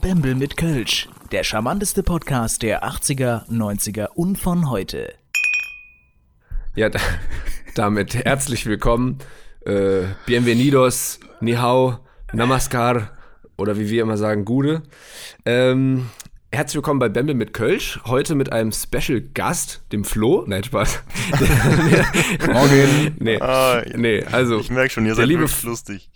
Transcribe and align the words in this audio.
Bembel 0.00 0.34
mit 0.34 0.56
Kölsch. 0.56 1.08
Der 1.32 1.44
charmanteste 1.44 2.02
Podcast 2.02 2.62
der 2.62 2.84
80er, 2.84 3.48
90er 3.50 4.06
und 4.14 4.38
von 4.38 4.70
heute. 4.70 5.12
Ja, 6.74 6.88
da, 6.88 7.00
damit 7.74 8.14
herzlich 8.14 8.66
willkommen. 8.66 9.18
Äh, 9.66 10.02
bienvenidos, 10.26 11.18
ni 11.40 11.54
hao, 11.54 11.98
namaskar 12.32 13.10
oder 13.56 13.78
wie 13.78 13.90
wir 13.90 14.02
immer 14.02 14.16
sagen, 14.16 14.44
Gude. 14.44 14.82
Ähm, 15.44 16.08
herzlich 16.52 16.76
willkommen 16.76 17.00
bei 17.00 17.08
Bembel 17.08 17.34
mit 17.34 17.52
Kölsch. 17.52 18.00
Heute 18.06 18.34
mit 18.36 18.52
einem 18.52 18.72
Special 18.72 19.20
Gast, 19.20 19.82
dem 19.92 20.04
Flo. 20.04 20.44
Nein, 20.46 20.62
Spaß. 20.64 21.00
Morgen. 22.52 23.16
Nee, 23.18 23.40
Ah, 23.40 23.82
nee, 23.96 24.22
also. 24.24 24.60
Ich 24.60 24.70
merke 24.70 24.90
schon, 24.90 25.06
ihr 25.06 25.16
seid 25.16 25.26
liebe 25.26 25.46
lustig. 25.64 26.08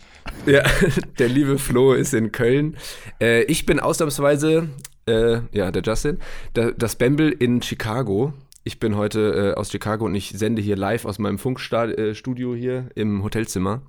Ja, 0.47 0.63
der 1.19 1.29
liebe 1.29 1.59
Flo 1.59 1.93
ist 1.93 2.15
in 2.15 2.33
Köln. 2.33 2.77
Äh, 3.21 3.45
ich 3.45 3.65
bin 3.65 3.79
ausnahmsweise, 3.79 4.69
äh, 5.07 5.41
ja, 5.53 5.71
der 5.71 5.83
Justin, 5.83 6.19
der, 6.57 6.73
das 6.73 6.97
Bembel 6.97 7.31
in 7.31 7.63
Chicago. 7.63 8.33
Ich 8.65 8.81
bin 8.81 8.97
heute 8.97 9.55
äh, 9.55 9.59
aus 9.59 9.71
Chicago 9.71 10.05
und 10.05 10.15
ich 10.15 10.31
sende 10.31 10.61
hier 10.61 10.77
live 10.77 11.05
aus 11.05 11.19
meinem 11.19 11.39
Funkstudio 11.39 12.55
hier 12.55 12.89
im 12.95 13.23
Hotelzimmer. 13.23 13.83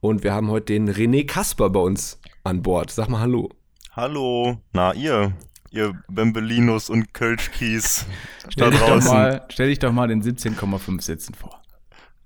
Und 0.00 0.22
wir 0.22 0.32
haben 0.32 0.50
heute 0.50 0.66
den 0.66 0.88
René 0.88 1.26
Kasper 1.26 1.70
bei 1.70 1.80
uns 1.80 2.20
an 2.44 2.62
Bord. 2.62 2.90
Sag 2.90 3.08
mal 3.08 3.20
Hallo. 3.20 3.48
Hallo. 3.92 4.58
Na, 4.72 4.94
ihr, 4.94 5.32
ihr 5.70 6.00
Bembelinos 6.08 6.90
und 6.90 7.12
Kölschkies 7.12 8.06
Stell 8.48 8.70
dich, 8.70 8.78
doch 8.78 8.88
draußen. 8.88 9.12
mal, 9.12 9.46
stell 9.48 9.68
dich 9.68 9.80
doch 9.80 9.92
mal 9.92 10.06
den 10.06 10.22
17,5 10.22 11.02
Sätzen 11.02 11.34
vor. 11.34 11.60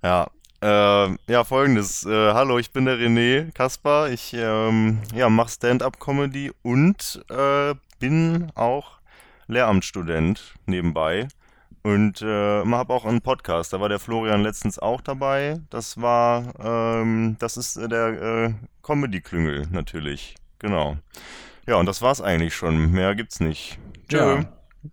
Ja. 0.03 0.29
Äh, 0.63 1.17
ja, 1.27 1.43
folgendes. 1.43 2.05
Äh, 2.05 2.33
hallo, 2.33 2.57
ich 2.57 2.71
bin 2.71 2.85
der 2.85 2.95
René 2.95 3.51
Kasper. 3.51 4.09
Ich 4.09 4.33
ähm, 4.33 4.99
ja, 5.13 5.29
mache 5.29 5.49
Stand-up-Comedy 5.49 6.53
und 6.61 7.21
äh, 7.29 7.75
bin 7.99 8.49
auch 8.55 8.99
Lehramtsstudent 9.47 10.53
nebenbei. 10.65 11.27
Und 11.81 12.21
äh, 12.21 12.63
habe 12.63 12.93
auch 12.93 13.03
einen 13.03 13.19
Podcast. 13.19 13.73
Da 13.73 13.81
war 13.81 13.89
der 13.89 13.99
Florian 13.99 14.41
letztens 14.41 14.79
auch 14.79 15.01
dabei. 15.01 15.59
Das 15.69 16.01
war, 16.01 16.53
ähm, 16.63 17.35
das 17.39 17.57
ist 17.57 17.75
äh, 17.75 17.89
der 17.89 18.21
äh, 18.21 18.53
Comedy-Klüngel 18.83 19.67
natürlich. 19.69 20.35
Genau. 20.59 20.95
Ja, 21.67 21.75
und 21.75 21.87
das 21.87 22.01
war's 22.01 22.21
eigentlich 22.21 22.55
schon. 22.55 22.89
Mehr 22.89 23.15
gibt's 23.15 23.41
nicht. 23.41 23.79
Tschö. 24.07 24.17
Ja. 24.17 24.45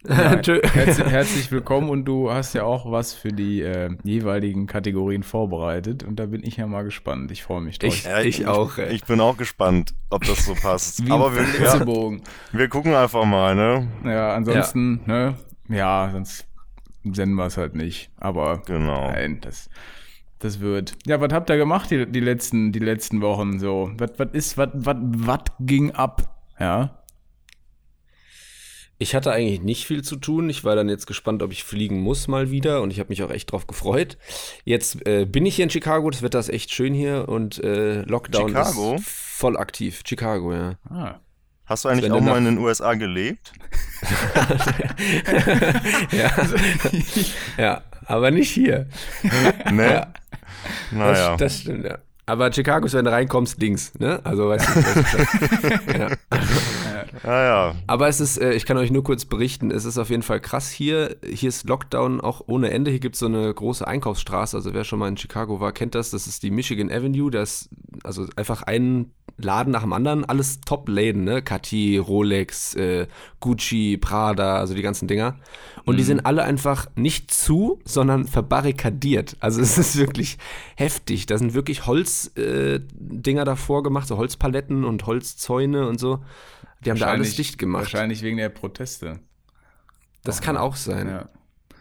Ja, 0.07 0.37
Tschö. 0.37 0.61
herzlich, 0.63 1.07
herzlich 1.11 1.51
willkommen 1.51 1.89
und 1.91 2.05
du 2.05 2.31
hast 2.31 2.55
ja 2.55 2.63
auch 2.63 2.91
was 2.93 3.13
für 3.13 3.31
die 3.33 3.61
äh, 3.61 3.91
jeweiligen 4.05 4.67
Kategorien 4.69 5.25
vorbereitet 5.25 6.05
und 6.05 6.17
da 6.21 6.27
bin 6.27 6.45
ich 6.45 6.57
ja 6.59 6.67
mal 6.69 6.83
gespannt. 6.85 7.31
Ich 7.33 7.43
freue 7.43 7.61
mich 7.61 7.79
drauf. 7.81 7.93
Ich- 7.93 8.05
Ja, 8.05 8.21
Ich 8.21 8.47
auch, 8.47 8.79
ey. 8.79 8.95
Ich 8.95 9.05
bin 9.05 9.21
auch 9.21 9.37
gespannt, 9.37 9.95
ob 10.11 10.25
das 10.25 10.47
so 10.47 10.55
passt. 10.55 11.05
Wie 11.05 11.11
Aber 11.11 11.35
wir, 11.35 11.43
ja, 11.61 11.85
wir 12.53 12.69
gucken 12.69 12.95
einfach 12.95 13.25
mal, 13.25 13.55
ne? 13.57 13.89
Ja, 14.05 14.35
ansonsten, 14.35 15.01
ne? 15.07 15.35
Ja, 15.69 16.11
sonst 16.13 16.47
senden 17.05 17.35
wir 17.35 17.47
es 17.47 17.57
halt 17.57 17.75
nicht. 17.75 18.11
Aber 18.17 18.63
Genau. 18.67 19.11
nein, 19.11 19.39
das, 19.41 19.71
das 20.39 20.61
wird. 20.61 20.95
Ja, 21.07 21.21
was 21.21 21.33
habt 21.33 21.51
ihr 21.51 21.57
gemacht 21.57 21.91
die, 21.91 22.07
die, 22.07 22.21
letzten, 22.21 22.71
die 22.71 22.79
letzten 22.79 23.23
Wochen 23.23 23.59
so? 23.59 23.91
Was 23.99 24.13
was 24.19 24.29
ist, 24.35 24.57
was 24.57 24.69
was 24.73 24.97
was 25.01 25.41
ging 25.59 25.91
ab? 25.93 26.23
Ja. 26.61 26.97
Ich 29.03 29.15
hatte 29.15 29.33
eigentlich 29.33 29.63
nicht 29.63 29.87
viel 29.87 30.05
zu 30.05 30.17
tun. 30.17 30.51
Ich 30.51 30.63
war 30.63 30.77
dann 30.77 30.91
jetzt 30.91 31.07
gespannt, 31.07 31.43
ob 31.43 31.53
ich 31.53 31.65
fliegen 31.65 32.01
muss 32.01 32.29
mal 32.29 32.51
wieder 32.51 32.83
und 32.83 32.91
ich 32.91 33.01
habe 33.01 33.09
mich 33.09 33.23
auch 33.23 33.31
echt 33.31 33.51
drauf 33.51 33.67
gefreut. 33.67 34.19
Jetzt 34.65 35.07
äh, 35.07 35.25
bin 35.25 35.47
ich 35.47 35.57
hier 35.57 35.63
in 35.63 35.71
Chicago, 35.71 36.11
das 36.11 36.21
Wetter 36.21 36.39
ist 36.39 36.51
echt 36.51 36.71
schön 36.71 36.93
hier 36.93 37.27
und 37.27 37.65
äh, 37.65 38.03
Lockdown 38.03 38.49
Chicago? 38.49 38.97
ist 38.97 39.09
voll 39.09 39.57
aktiv. 39.57 40.03
Chicago, 40.07 40.53
ja. 40.53 40.75
Ah. 40.91 41.15
Hast 41.65 41.87
du 41.87 41.89
eigentlich 41.89 42.05
Wenn 42.05 42.13
auch 42.13 42.21
mal 42.21 42.37
in 42.37 42.45
den 42.45 42.59
USA 42.59 42.93
gelebt? 42.93 43.55
ja. 46.13 46.31
ja, 47.57 47.83
aber 48.05 48.31
nicht 48.31 48.51
hier. 48.51 48.87
Ne? 49.73 49.93
Ja. 49.93 50.13
Naja. 50.91 51.31
Das, 51.31 51.39
das 51.39 51.61
stimmt, 51.61 51.87
ja. 51.87 52.01
Aber 52.27 52.53
Chicago 52.53 52.85
ist, 52.85 52.93
wenn 52.93 53.07
du 53.07 53.11
reinkommst, 53.11 53.59
links, 53.61 53.99
ne? 53.99 54.21
Also, 54.25 54.49
weißt 54.49 54.69
du, 54.69 54.81
das 54.81 54.97
ist, 54.97 55.17
ja. 55.99 56.09
Ja, 57.25 57.45
ja. 57.45 57.75
Aber 57.87 58.09
es 58.09 58.21
ist, 58.21 58.39
äh, 58.39 58.53
ich 58.53 58.67
kann 58.67 58.77
euch 58.77 58.91
nur 58.91 59.05
kurz 59.05 59.25
berichten, 59.25 59.71
es 59.71 59.85
ist 59.85 59.99
auf 59.99 60.11
jeden 60.11 60.23
Fall 60.23 60.41
krass 60.41 60.71
hier. 60.71 61.17
Hier 61.25 61.49
ist 61.49 61.69
Lockdown 61.69 62.21
auch 62.21 62.43
ohne 62.47 62.71
Ende. 62.71 62.91
Hier 62.91 63.01
gibt 63.01 63.17
es 63.17 63.21
so 63.21 63.27
eine 63.27 63.53
große 63.53 63.87
Einkaufsstraße. 63.87 64.57
Also 64.57 64.75
wer 64.75 64.85
schon 64.85 64.99
mal 64.99 65.09
in 65.09 65.17
Chicago 65.17 65.61
war, 65.61 65.73
kennt 65.73 65.95
das. 65.95 66.11
Das 66.11 66.27
ist 66.27 66.43
die 66.43 66.51
Michigan 66.51 66.91
Avenue. 66.91 67.31
Das 67.31 67.63
ist 67.63 67.71
also 68.05 68.27
einfach 68.37 68.63
ein 68.63 69.13
Laden 69.37 69.73
nach 69.73 69.83
dem 69.83 69.93
anderen. 69.93 70.25
Alles 70.25 70.61
Top-Läden, 70.61 71.25
ne? 71.25 71.43
Cartier, 71.43 72.03
Rolex, 72.03 72.75
äh, 72.75 73.07
Gucci, 73.41 73.97
Prada, 73.97 74.57
also 74.57 74.75
die 74.75 74.83
ganzen 74.83 75.09
Dinger. 75.09 75.37
Und 75.85 75.97
die 75.97 76.03
sind 76.03 76.27
alle 76.27 76.45
einfach 76.45 76.87
nicht 76.95 77.31
zu, 77.31 77.81
sondern 77.85 78.27
verbarrikadiert. 78.27 79.37
Also 79.41 79.61
es 79.63 79.79
ist 79.79 79.97
wirklich 79.97 80.39
heftig. 80.77 81.27
Da 81.27 81.39
sind 81.39 81.55
wirklich 81.55 81.87
Holzdinger 81.87 83.43
äh, 83.43 83.45
davor 83.45 83.83
gemacht, 83.83 84.09
so 84.09 84.17
Holzpaletten 84.17 84.85
und 84.85 85.07
Holzzäune 85.07 85.87
und 85.89 85.99
so. 85.99 86.21
Die 86.85 86.91
haben 86.91 86.99
da 86.99 87.07
alles 87.07 87.37
dicht 87.37 87.59
gemacht. 87.59 87.83
Wahrscheinlich 87.83 88.23
wegen 88.23 88.37
der 88.37 88.49
Proteste. 88.49 89.21
Das 90.25 90.41
kann 90.41 90.57
auch 90.57 90.77
sein. 90.77 91.09
Ja. 91.09 91.29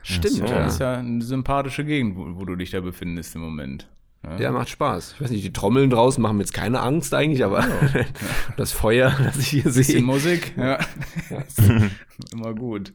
Stimmt, 0.04 0.36
so. 0.36 0.46
ja. 0.46 0.64
Das 0.64 0.74
ist 0.74 0.80
ja 0.80 0.98
eine 0.98 1.22
sympathische 1.22 1.86
Gegend, 1.86 2.18
wo, 2.18 2.40
wo 2.40 2.46
du 2.46 2.56
dich 2.56 2.72
da 2.72 2.80
befindest 2.82 3.36
im 3.36 3.42
Moment. 3.42 3.88
Ja, 4.38 4.52
macht 4.52 4.70
Spaß. 4.70 5.14
Ich 5.14 5.22
weiß 5.22 5.30
nicht, 5.32 5.46
die 5.46 5.54
Trommeln 5.54 5.90
draußen 5.90 6.22
machen 6.22 6.38
mir 6.38 6.44
jetzt 6.44 6.54
keine 6.54 6.82
Angst 6.82 7.14
eigentlich, 7.14 7.44
aber 7.44 7.66
das 8.58 8.74
Feuer, 8.74 9.16
das 9.24 9.38
ich 9.38 9.48
hier 9.48 9.72
sehe. 9.72 10.02
Musik, 10.02 10.54
ja. 10.58 10.78
Immer 12.34 12.54
gut. 12.54 12.94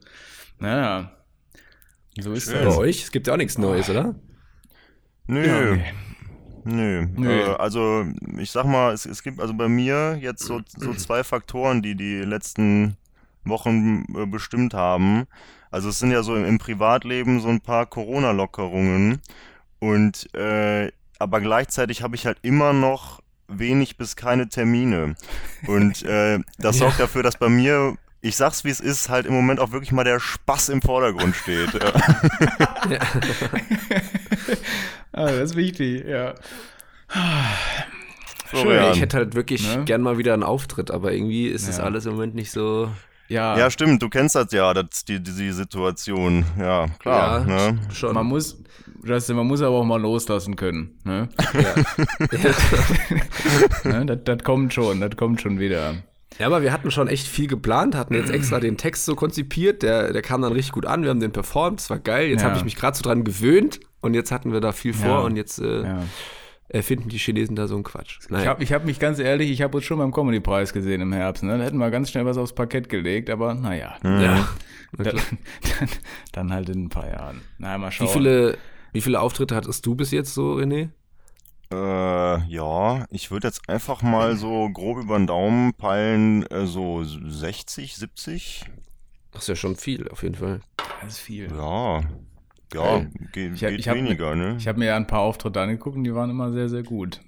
Naja. 0.59 1.13
So 2.21 2.33
ist 2.33 2.45
Schön. 2.45 2.59
Bei 2.59 2.65
das. 2.67 2.77
euch? 2.77 3.03
Es 3.05 3.11
gibt 3.11 3.27
ja 3.27 3.33
auch 3.33 3.39
nichts 3.39 3.57
Neues, 3.57 3.89
oder? 3.89 4.15
Nö. 5.27 5.47
Ja, 5.47 5.73
okay. 5.73 5.93
Nö. 6.65 7.07
Nö. 7.17 7.41
Äh, 7.41 7.55
also, 7.57 8.07
ich 8.39 8.51
sag 8.51 8.65
mal, 8.65 8.93
es, 8.93 9.07
es 9.07 9.23
gibt 9.23 9.41
also 9.41 9.55
bei 9.55 9.69
mir 9.69 10.17
jetzt 10.21 10.43
so, 10.45 10.61
so 10.77 10.95
zwei 10.95 11.23
Faktoren, 11.25 11.83
die 11.83 11.95
die 11.95 12.21
letzten 12.21 12.97
Wochen 13.45 14.05
äh, 14.17 14.27
bestimmt 14.27 14.75
haben. 14.75 15.25
Also, 15.71 15.89
es 15.91 15.99
sind 15.99 16.11
ja 16.11 16.23
so 16.23 16.35
im, 16.37 16.45
im 16.45 16.59
Privatleben 16.59 17.41
so 17.41 17.49
ein 17.49 17.61
paar 17.61 17.87
Corona-Lockerungen. 17.87 19.21
Und, 19.79 20.35
äh, 20.35 20.91
aber 21.19 21.41
gleichzeitig 21.41 22.03
habe 22.03 22.17
ich 22.17 22.27
halt 22.27 22.39
immer 22.43 22.73
noch 22.73 23.21
wenig 23.49 23.97
bis 23.97 24.17
keine 24.17 24.49
Termine. 24.49 25.15
Und 25.67 26.03
äh, 26.05 26.39
das 26.59 26.79
sorgt 26.79 27.01
dafür, 27.01 27.23
dass 27.23 27.37
bei 27.37 27.49
mir, 27.49 27.97
ich 28.21 28.37
sag's 28.37 28.65
wie 28.65 28.71
es 28.71 28.81
ist, 28.81 29.09
halt 29.11 29.27
im 29.27 29.35
Moment 29.35 29.61
auch 29.61 29.73
wirklich 29.73 29.93
mal 29.93 30.05
der 30.05 30.21
Spaß 30.21 30.71
im 30.71 30.81
Vordergrund 30.81 31.37
steht. 31.37 31.71
Ja. 32.91 32.99
Ah, 35.17 35.27
das 35.27 35.51
ist 35.51 35.57
wichtig, 35.57 36.05
ja. 36.07 36.35
Florian. 38.47 38.93
Ich 38.93 39.01
hätte 39.01 39.17
halt 39.19 39.35
wirklich 39.35 39.77
Ne? 39.77 39.85
gern 39.85 40.03
mal 40.03 40.19
wieder 40.19 40.35
einen 40.35 40.43
Auftritt, 40.43 40.91
aber 40.91 41.13
irgendwie 41.13 41.47
ist 41.47 41.69
das 41.69 41.79
Ja. 41.79 41.85
alles 41.85 42.07
im 42.07 42.13
Moment 42.15 42.35
nicht 42.35 42.51
so. 42.51 42.91
Ja, 43.29 43.57
Ja, 43.57 43.71
stimmt, 43.71 44.03
du 44.03 44.09
kennst 44.11 44.35
das 44.35 44.53
ja, 44.53 44.75
das, 44.75 45.05
die, 45.07 45.23
die, 45.23 45.53
Situation. 45.53 46.45
Ja, 46.59 46.89
klar. 46.99 47.47
ja, 47.49 47.73
ne? 47.73 47.79
schon. 47.93 48.15
man 48.15 48.27
muss, 48.27 48.63
Justin, 49.05 49.37
man 49.37 49.47
muss 49.47 49.63
aber 49.63 49.77
auch 49.77 49.85
mal 49.85 50.01
loslassen 50.01 50.57
können. 50.57 50.99
Ne? 51.05 51.29
ne? 53.85 54.07
Das, 54.07 54.19
das 54.25 54.39
kommt 54.45 54.75
schon, 54.75 55.01
das 55.01 55.17
kommt 55.17 55.41
schon 55.41 55.59
wieder. 55.59 55.95
Ja, 56.39 56.47
aber 56.49 56.63
wir 56.63 56.73
hatten 56.73 56.91
schon 56.91 57.07
echt 57.07 57.29
viel 57.29 57.47
geplant, 57.47 57.95
hatten 57.95 58.15
jetzt 58.15 58.31
extra 58.31 58.59
den 58.59 58.77
Text 58.77 59.05
so 59.05 59.15
konzipiert, 59.15 59.83
der, 59.85 60.13
der 60.13 60.23
kam 60.23 60.43
dann 60.43 60.53
richtig 60.53 60.73
gut 60.73 60.85
an, 60.85 61.03
wir 61.05 61.11
haben 61.11 61.21
den 61.21 61.31
performt, 61.33 61.79
das 61.81 61.91
war 61.91 61.99
geil. 62.01 62.29
Jetzt 62.29 62.43
Ja. 62.43 62.49
habe 62.49 62.59
ich 62.59 62.65
mich 62.65 62.75
gerade 62.77 62.97
so 62.97 63.03
dran 63.03 63.23
gewöhnt 63.25 63.79
und 64.05 64.15
jetzt 64.15 64.31
hatten 64.31 64.53
wir 64.53 64.61
da 64.61 64.73
viel 64.73 64.95
vor 64.95 65.09
Ja. 65.09 65.19
und 65.21 65.37
jetzt 65.37 65.59
äh, 65.59 65.83
Ja. 65.83 66.03
erfinden 66.69 67.09
die 67.09 67.19
Chinesen 67.19 67.57
da 67.57 67.67
so 67.67 67.75
einen 67.75 67.85
Quatsch. 67.85 68.19
Ich 68.23 68.31
Naja. 68.31 68.47
habe 68.51 68.63
ich 68.63 68.73
hab 68.73 68.85
mich 68.85 68.99
ganz 69.01 69.19
ehrlich, 69.19 69.51
ich 69.51 69.63
habe 69.63 69.77
uns 69.77 69.85
schon 69.87 69.99
beim 69.99 70.13
Comedy-Preis 70.13 70.73
gesehen 70.73 71.01
im 71.01 71.13
Herbst. 71.13 71.43
Ne? 71.43 71.59
Da 71.59 71.65
hätten 71.65 71.79
wir 71.79 71.91
ganz 71.91 72.11
schnell 72.11 72.25
was 72.27 72.37
aufs 72.39 72.55
Parkett 72.55 72.89
gelegt, 72.89 73.29
aber 73.31 73.55
naja. 73.55 73.97
ja. 74.03 74.49
Na 74.97 75.05
Dann, 75.05 75.17
dann, 75.81 75.89
dann 76.33 76.53
halt 76.53 76.69
in 76.69 76.85
ein 76.85 76.89
paar 76.89 77.09
Jahren. 77.09 77.41
Na, 77.59 77.77
mal 77.79 77.91
schauen. 77.91 78.07
Wie 78.09 78.13
viele, 78.13 78.59
wie 78.93 79.01
viele 79.01 79.21
Auftritte 79.21 79.57
hattest 79.57 79.85
du 79.85 79.95
bis 79.97 80.11
jetzt 80.13 80.33
so, 80.35 80.55
René? 80.55 80.91
Äh, 81.73 82.47
ja, 82.47 83.05
ich 83.11 83.31
würde 83.33 83.49
jetzt 83.49 83.69
einfach 83.69 84.03
mal 84.03 84.37
so 84.37 84.69
grob 84.71 84.99
über 84.99 85.17
den 85.19 85.27
Daumen 85.27 85.73
peilen, 85.75 86.47
äh, 86.51 86.67
so 86.67 87.03
60, 87.03 87.97
70. 87.97 88.65
Das 89.33 89.43
ist 89.43 89.49
ja 89.49 89.57
schon 89.57 89.75
viel, 89.75 90.09
auf 90.11 90.23
jeden 90.23 90.37
Fall. 90.37 90.61
Das 91.03 91.15
ist 91.15 91.19
viel. 91.19 91.49
Ja, 91.51 92.03
ja, 92.75 93.07
geht, 93.33 93.55
Ich 93.55 93.63
hab- 93.65 93.71
geht 93.71 93.81
ich 93.81 93.89
hab- 93.89 93.97
weniger, 93.97 94.35
ne? 94.35 94.57
Ich 94.59 94.67
habe 94.69 94.79
mir 94.79 94.87
ja 94.87 94.97
ein 94.97 95.07
paar 95.07 95.21
Auftritte 95.21 95.61
angeguckt 95.61 95.97
und 95.97 96.05
die 96.05 96.15
waren 96.15 96.31
immer 96.31 96.53
sehr, 96.53 96.69
sehr 96.69 96.83
gut. 96.83 97.21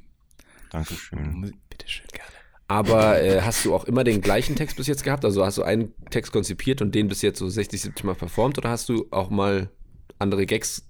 Dankeschön. 0.71 1.53
Bitteschön, 1.71 2.07
gerne. 2.13 2.31
Aber 2.69 3.23
äh, 3.23 3.41
hast 3.43 3.65
du 3.65 3.75
auch 3.75 3.85
immer 3.85 4.03
den 4.03 4.21
gleichen 4.21 4.57
Text 4.57 4.77
bis 4.77 4.89
jetzt 4.89 5.05
gehabt? 5.05 5.25
Also 5.25 5.45
hast 5.47 5.59
du 5.59 5.63
einen 5.63 5.93
Text 6.11 6.33
konzipiert 6.33 6.83
und 6.83 6.95
den 6.95 7.07
bis 7.09 7.23
jetzt 7.23 7.39
so 7.39 7.49
60, 7.49 7.81
70 7.81 8.05
Mal 8.05 8.15
performt 8.17 8.59
oder 8.59 8.71
hast 8.71 8.89
du 8.89 9.07
auch 9.13 9.31
mal 9.31 9.71
andere 10.19 10.47
Gags 10.47 10.85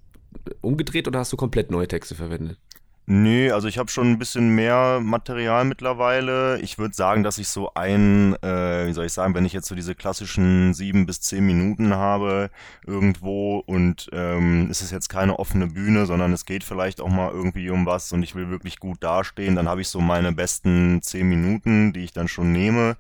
umgedreht 0.63 1.07
oder 1.07 1.19
hast 1.19 1.33
du 1.33 1.37
komplett 1.37 1.71
neue 1.71 1.87
Texte 1.89 2.15
verwendet? 2.15 2.59
Nee, 3.09 3.53
also 3.53 3.69
ich 3.69 3.79
habe 3.79 3.89
schon 3.89 4.11
ein 4.11 4.19
bisschen 4.19 4.57
mehr 4.57 4.99
Material 5.01 5.65
mittlerweile. 5.65 6.59
Ich 6.61 6.77
würde 6.77 6.93
sagen, 6.93 7.23
dass 7.23 7.39
ich 7.39 7.47
so 7.49 7.71
ein, 7.75 8.35
äh, 8.43 8.89
wie 8.89 8.93
soll 8.93 9.07
ich 9.07 9.13
sagen, 9.13 9.33
wenn 9.35 9.45
ich 9.45 9.53
jetzt 9.53 9.69
so 9.69 9.77
diese 9.77 9.95
klassischen 9.95 10.75
sieben 10.75 11.07
bis 11.07 11.21
zehn 11.21 11.47
Minuten 11.47 11.95
habe 11.95 12.51
irgendwo 12.85 13.59
und 13.65 14.09
ähm, 14.13 14.67
es 14.73 14.83
ist 14.83 14.91
jetzt 14.91 15.09
keine 15.09 15.39
offene 15.39 15.69
Bühne, 15.69 16.05
sondern 16.07 16.33
es 16.33 16.47
geht 16.47 16.65
vielleicht 16.65 17.01
auch 17.01 17.09
mal 17.09 17.31
irgendwie 17.31 17.71
um 17.71 17.87
was 17.87 18.13
und 18.13 18.25
ich 18.25 18.35
will 18.35 18.51
wirklich 18.51 18.81
gut 18.81 19.01
dastehen, 19.05 19.55
dann 19.55 19.69
habe 19.69 19.83
ich 19.83 19.89
so 19.89 20.01
meine 20.01 20.33
besten 20.33 21.01
zehn 21.01 21.29
Minuten, 21.29 21.93
die 21.93 22.03
ich 22.03 22.13
dann 22.13 22.27
schon 22.27 22.51
nehme. 22.51 22.97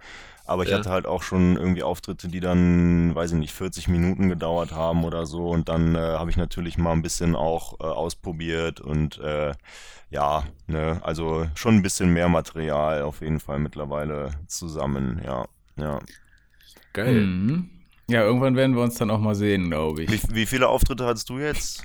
Aber 0.46 0.62
ich 0.62 0.70
Ja. 0.70 0.78
hatte 0.78 0.90
halt 0.90 1.06
auch 1.06 1.22
schon 1.22 1.56
irgendwie 1.56 1.82
Auftritte, 1.82 2.28
die 2.28 2.40
dann, 2.40 3.14
weiß 3.14 3.32
ich 3.32 3.38
nicht, 3.38 3.52
40 3.52 3.88
Minuten 3.88 4.28
gedauert 4.28 4.72
haben 4.72 5.04
oder 5.04 5.26
so. 5.26 5.48
Und 5.48 5.68
dann 5.68 5.94
äh, 5.94 5.98
habe 5.98 6.30
ich 6.30 6.36
natürlich 6.36 6.78
mal 6.78 6.92
ein 6.92 7.02
bisschen 7.02 7.34
auch 7.36 7.80
äh, 7.80 7.84
ausprobiert 7.84 8.80
und 8.80 9.18
äh, 9.18 9.52
ja, 10.10 10.44
ne, 10.68 11.00
also 11.02 11.46
schon 11.56 11.74
ein 11.76 11.82
bisschen 11.82 12.12
mehr 12.12 12.28
Material 12.28 13.02
auf 13.02 13.20
jeden 13.22 13.40
Fall 13.40 13.58
mittlerweile 13.58 14.30
zusammen, 14.46 15.20
ja. 15.24 15.46
Ja. 15.76 15.98
Geil. 16.92 17.26
Mhm. 17.26 17.70
Ja, 18.08 18.22
irgendwann 18.22 18.54
werden 18.54 18.76
wir 18.76 18.82
uns 18.84 18.94
dann 18.94 19.10
auch 19.10 19.18
mal 19.18 19.34
sehen, 19.34 19.68
glaube 19.68 20.04
ich. 20.04 20.12
Wie, 20.12 20.34
wie 20.36 20.46
viele 20.46 20.68
Auftritte 20.68 21.04
hattest 21.04 21.28
du 21.28 21.38
jetzt? 21.38 21.82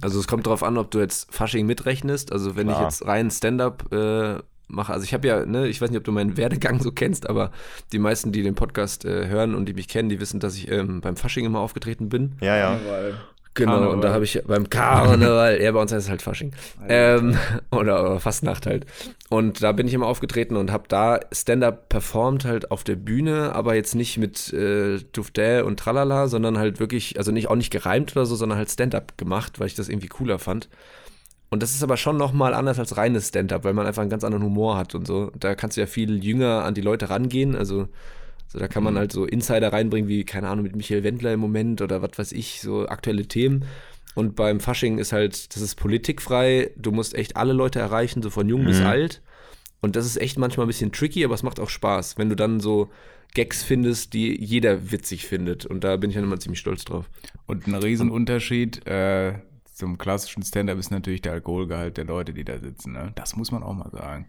Also 0.00 0.18
es 0.18 0.26
kommt 0.26 0.46
drauf 0.46 0.62
an, 0.62 0.78
ob 0.78 0.90
du 0.90 0.98
jetzt 1.00 1.32
Fasching 1.32 1.66
mitrechnest. 1.66 2.32
Also 2.32 2.56
wenn 2.56 2.68
ich 2.68 2.74
Klar. 2.74 2.88
jetzt 2.88 3.06
rein 3.06 3.30
Stand-up 3.30 3.92
äh, 3.92 4.38
mache, 4.68 4.92
also 4.92 5.04
ich 5.04 5.14
habe 5.14 5.26
ja, 5.26 5.46
ne, 5.46 5.68
ich 5.68 5.80
weiß 5.80 5.90
nicht, 5.90 5.98
ob 5.98 6.04
du 6.04 6.12
meinen 6.12 6.36
Werdegang 6.36 6.80
so 6.80 6.92
kennst, 6.92 7.28
aber 7.28 7.50
die 7.92 7.98
meisten, 7.98 8.32
die 8.32 8.42
den 8.42 8.54
Podcast 8.54 9.04
äh, 9.04 9.26
hören 9.26 9.54
und 9.54 9.66
die 9.66 9.74
mich 9.74 9.88
kennen, 9.88 10.08
die 10.08 10.20
wissen, 10.20 10.40
dass 10.40 10.56
ich 10.56 10.70
ähm, 10.70 11.00
beim 11.00 11.16
Fasching 11.16 11.44
immer 11.44 11.60
aufgetreten 11.60 12.08
bin. 12.08 12.32
Ja, 12.40 12.56
ja. 12.56 12.78
Genau, 13.56 13.74
Karneval. 13.74 13.94
und 13.94 14.00
da 14.02 14.12
habe 14.12 14.24
ich 14.24 14.42
beim 14.46 14.68
Karneval, 14.68 15.62
ja, 15.62 15.70
bei 15.70 15.80
uns 15.80 15.92
heißt 15.92 16.06
es 16.06 16.10
halt 16.10 16.22
Fasching. 16.22 16.52
Ähm, 16.88 17.38
oder, 17.70 18.00
oder 18.04 18.18
Fastnacht 18.18 18.66
halt. 18.66 18.84
Und 19.30 19.62
da 19.62 19.70
bin 19.70 19.86
ich 19.86 19.94
immer 19.94 20.06
aufgetreten 20.06 20.56
und 20.56 20.72
habe 20.72 20.84
da 20.88 21.20
Stand-up 21.30 21.88
performt 21.88 22.44
halt 22.44 22.72
auf 22.72 22.82
der 22.82 22.96
Bühne, 22.96 23.54
aber 23.54 23.76
jetzt 23.76 23.94
nicht 23.94 24.18
mit 24.18 24.52
äh, 24.52 24.98
Duftä 25.12 25.64
und 25.64 25.78
Tralala, 25.78 26.26
sondern 26.26 26.58
halt 26.58 26.80
wirklich, 26.80 27.16
also 27.16 27.30
nicht 27.30 27.48
auch 27.48 27.54
nicht 27.54 27.70
gereimt 27.70 28.16
oder 28.16 28.26
so, 28.26 28.34
sondern 28.34 28.58
halt 28.58 28.70
Stand-up 28.70 29.16
gemacht, 29.18 29.60
weil 29.60 29.68
ich 29.68 29.74
das 29.76 29.88
irgendwie 29.88 30.08
cooler 30.08 30.40
fand. 30.40 30.68
Und 31.50 31.62
das 31.62 31.74
ist 31.74 31.82
aber 31.82 31.96
schon 31.96 32.16
nochmal 32.16 32.52
anders 32.54 32.78
als 32.78 32.96
reines 32.96 33.28
Stand-up, 33.28 33.64
weil 33.64 33.74
man 33.74 33.86
einfach 33.86 34.02
einen 34.02 34.10
ganz 34.10 34.24
anderen 34.24 34.44
Humor 34.44 34.76
hat 34.76 34.94
und 34.94 35.06
so. 35.06 35.30
Da 35.38 35.54
kannst 35.54 35.76
du 35.76 35.80
ja 35.80 35.86
viel 35.86 36.22
jünger 36.24 36.64
an 36.64 36.74
die 36.74 36.80
Leute 36.80 37.10
rangehen. 37.10 37.54
Also, 37.54 37.88
so, 38.48 38.58
da 38.58 38.66
kann 38.68 38.82
man 38.82 38.96
halt 38.98 39.12
so 39.12 39.24
Insider 39.24 39.72
reinbringen, 39.72 40.08
wie, 40.08 40.24
keine 40.24 40.48
Ahnung, 40.48 40.64
mit 40.64 40.74
Michael 40.74 41.04
Wendler 41.04 41.32
im 41.32 41.40
Moment 41.40 41.80
oder 41.80 42.02
was 42.02 42.10
weiß 42.16 42.32
ich, 42.32 42.60
so 42.60 42.88
aktuelle 42.88 43.26
Themen. 43.26 43.64
Und 44.16 44.36
beim 44.36 44.60
Fasching 44.60 44.98
ist 44.98 45.12
halt, 45.12 45.54
das 45.54 45.62
ist 45.62 45.74
politikfrei. 45.76 46.70
Du 46.76 46.92
musst 46.92 47.14
echt 47.14 47.36
alle 47.36 47.52
Leute 47.52 47.78
erreichen, 47.80 48.22
so 48.22 48.30
von 48.30 48.48
jung 48.48 48.64
bis 48.64 48.80
Mhm. 48.80 48.86
alt. 48.86 49.22
Und 49.80 49.96
das 49.96 50.06
ist 50.06 50.16
echt 50.20 50.38
manchmal 50.38 50.66
ein 50.66 50.68
bisschen 50.68 50.92
tricky, 50.92 51.24
aber 51.24 51.34
es 51.34 51.42
macht 51.42 51.60
auch 51.60 51.68
Spaß, 51.68 52.16
wenn 52.16 52.30
du 52.30 52.36
dann 52.36 52.58
so 52.60 52.90
Gags 53.34 53.62
findest, 53.62 54.12
die 54.14 54.40
jeder 54.42 54.90
witzig 54.92 55.26
findet. 55.26 55.66
Und 55.66 55.84
da 55.84 55.96
bin 55.96 56.10
ich 56.10 56.16
dann 56.16 56.24
immer 56.24 56.38
ziemlich 56.38 56.60
stolz 56.60 56.84
drauf. 56.84 57.10
Und 57.46 57.66
ein 57.66 57.74
Riesenunterschied 57.74 58.86
äh, 58.86 59.34
zum 59.74 59.98
klassischen 59.98 60.42
Stand-up 60.42 60.78
ist 60.78 60.90
natürlich 60.90 61.20
der 61.22 61.32
Alkoholgehalt 61.32 61.96
der 61.96 62.04
Leute, 62.04 62.32
die 62.32 62.44
da 62.44 62.58
sitzen. 62.58 62.92
Ne? 62.92 63.12
Das 63.16 63.36
muss 63.36 63.50
man 63.50 63.62
auch 63.62 63.74
mal 63.74 63.90
sagen. 63.90 64.26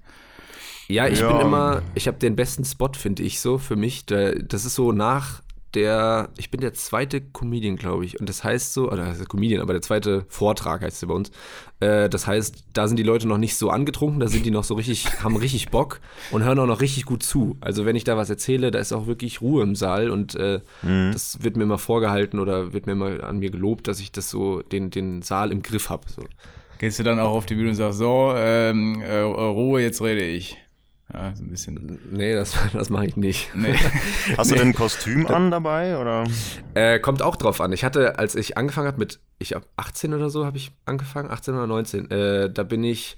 Ja, 0.88 1.08
ich 1.08 1.20
Ja. 1.20 1.28
bin 1.32 1.40
immer, 1.40 1.82
ich 1.94 2.08
habe 2.08 2.18
den 2.18 2.36
besten 2.36 2.66
Spot, 2.66 2.92
finde 2.94 3.24
ich 3.24 3.40
so, 3.40 3.58
für 3.58 3.76
mich. 3.76 4.06
Da, 4.06 4.32
das 4.34 4.66
ist 4.66 4.76
so 4.76 4.92
nach 4.92 5.42
der, 5.75 6.30
ich 6.38 6.50
bin 6.50 6.62
der 6.62 6.74
zweite 6.74 7.22
Comedian, 7.22 7.75
glaube 7.75 8.06
ich. 8.06 8.19
Und 8.19 8.30
das 8.30 8.44
heißt 8.44 8.74
so, 8.74 8.92
oder 8.92 9.06
das 9.06 9.19
ist 9.19 9.30
Comedian, 9.30 9.62
aber 9.62 9.74
der 9.74 9.81
zweite 9.81 10.25
Vortrag 10.30 10.81
heißt 10.81 11.04
es 11.04 11.07
bei 11.07 11.13
uns. 11.13 11.31
Äh, 11.80 12.10
das 12.10 12.25
heißt, 12.25 12.66
da 12.74 12.88
sind 12.88 12.98
die 12.98 13.04
Leute 13.04 13.27
noch 13.27 13.38
nicht 13.38 13.56
so 13.57 13.69
angetrunken, 13.69 14.19
da 14.19 14.27
sind 14.27 14.45
die 14.45 14.51
noch 14.51 14.63
so 14.63 14.75
richtig, 14.75 15.06
haben 15.24 15.36
richtig 15.36 15.69
Bock 15.69 16.00
und 16.31 16.44
hören 16.44 16.60
auch 16.60 16.66
noch 16.66 16.81
richtig 16.81 17.06
gut 17.06 17.24
zu. 17.24 17.57
Also 17.62 17.86
wenn 17.86 17.95
ich 17.95 18.06
da 18.06 18.18
was 18.18 18.30
erzähle, 18.30 18.72
da 18.72 18.80
ist 18.80 18.94
auch 18.94 19.07
wirklich 19.07 19.42
Ruhe 19.42 19.63
im 19.63 19.75
Saal 19.75 20.10
und 20.10 20.36
äh, 20.36 20.62
das 20.81 21.44
wird 21.44 21.57
mir 21.57 21.63
immer 21.63 21.77
vorgehalten 21.77 22.39
oder 22.39 22.74
wird 22.74 22.86
mir 22.86 22.94
immer 22.94 23.24
an 23.24 23.39
mir 23.39 23.51
gelobt, 23.51 23.88
dass 23.88 24.00
ich 24.00 24.12
das 24.12 24.30
so, 24.30 24.62
den, 24.62 24.89
den 24.89 25.22
Saal 25.22 25.51
im 25.51 25.62
Griff 25.62 25.89
habe. 25.89 26.04
So. 26.10 26.24
Gehst 26.77 27.00
du 27.00 27.04
dann 27.04 27.19
auch 27.19 27.31
auf 27.31 27.45
die 27.45 27.56
Bühne 27.56 27.69
und 27.69 27.75
sagst, 27.75 28.00
so, 28.00 28.33
ähm, 28.36 29.01
äh, 29.01 29.19
Ruhe, 29.19 29.81
jetzt 29.81 30.01
rede 30.01 30.24
ich. 30.24 30.57
Ja, 31.13 31.36
so 31.36 31.44
ein 31.44 31.50
bisschen. 31.50 32.00
Nee, 32.12 32.34
das, 32.34 32.56
das 32.74 32.90
mache 32.90 33.06
ich 33.06 33.16
nicht. 33.16 33.56
Nee. 33.56 33.75
Hast 34.38 34.52
du 34.52 34.56
denn 34.56 34.69
ein 34.69 34.74
Kostüm 34.74 35.28
an 35.28 35.52
dabei? 35.52 35.98
Oder? 35.98 36.25
Äh, 36.74 37.00
kommt 37.00 37.22
auch 37.22 37.36
drauf 37.36 37.62
an. 37.62 37.72
Ich 37.74 37.84
hatte, 37.84 38.18
als 38.18 38.36
ich 38.36 38.57
angefangen 38.57 38.88
habe 38.88 38.98
mit, 38.98 39.19
ich 39.38 39.54
hab 39.54 39.68
18 39.78 40.13
oder 40.13 40.30
so 40.30 40.46
habe 40.46 40.57
ich 40.57 40.72
angefangen, 40.86 41.30
18 41.30 41.54
oder 41.54 41.68
19, 41.68 42.12
äh, 42.12 42.50
da 42.52 42.63
bin 42.63 42.84
ich 42.84 43.18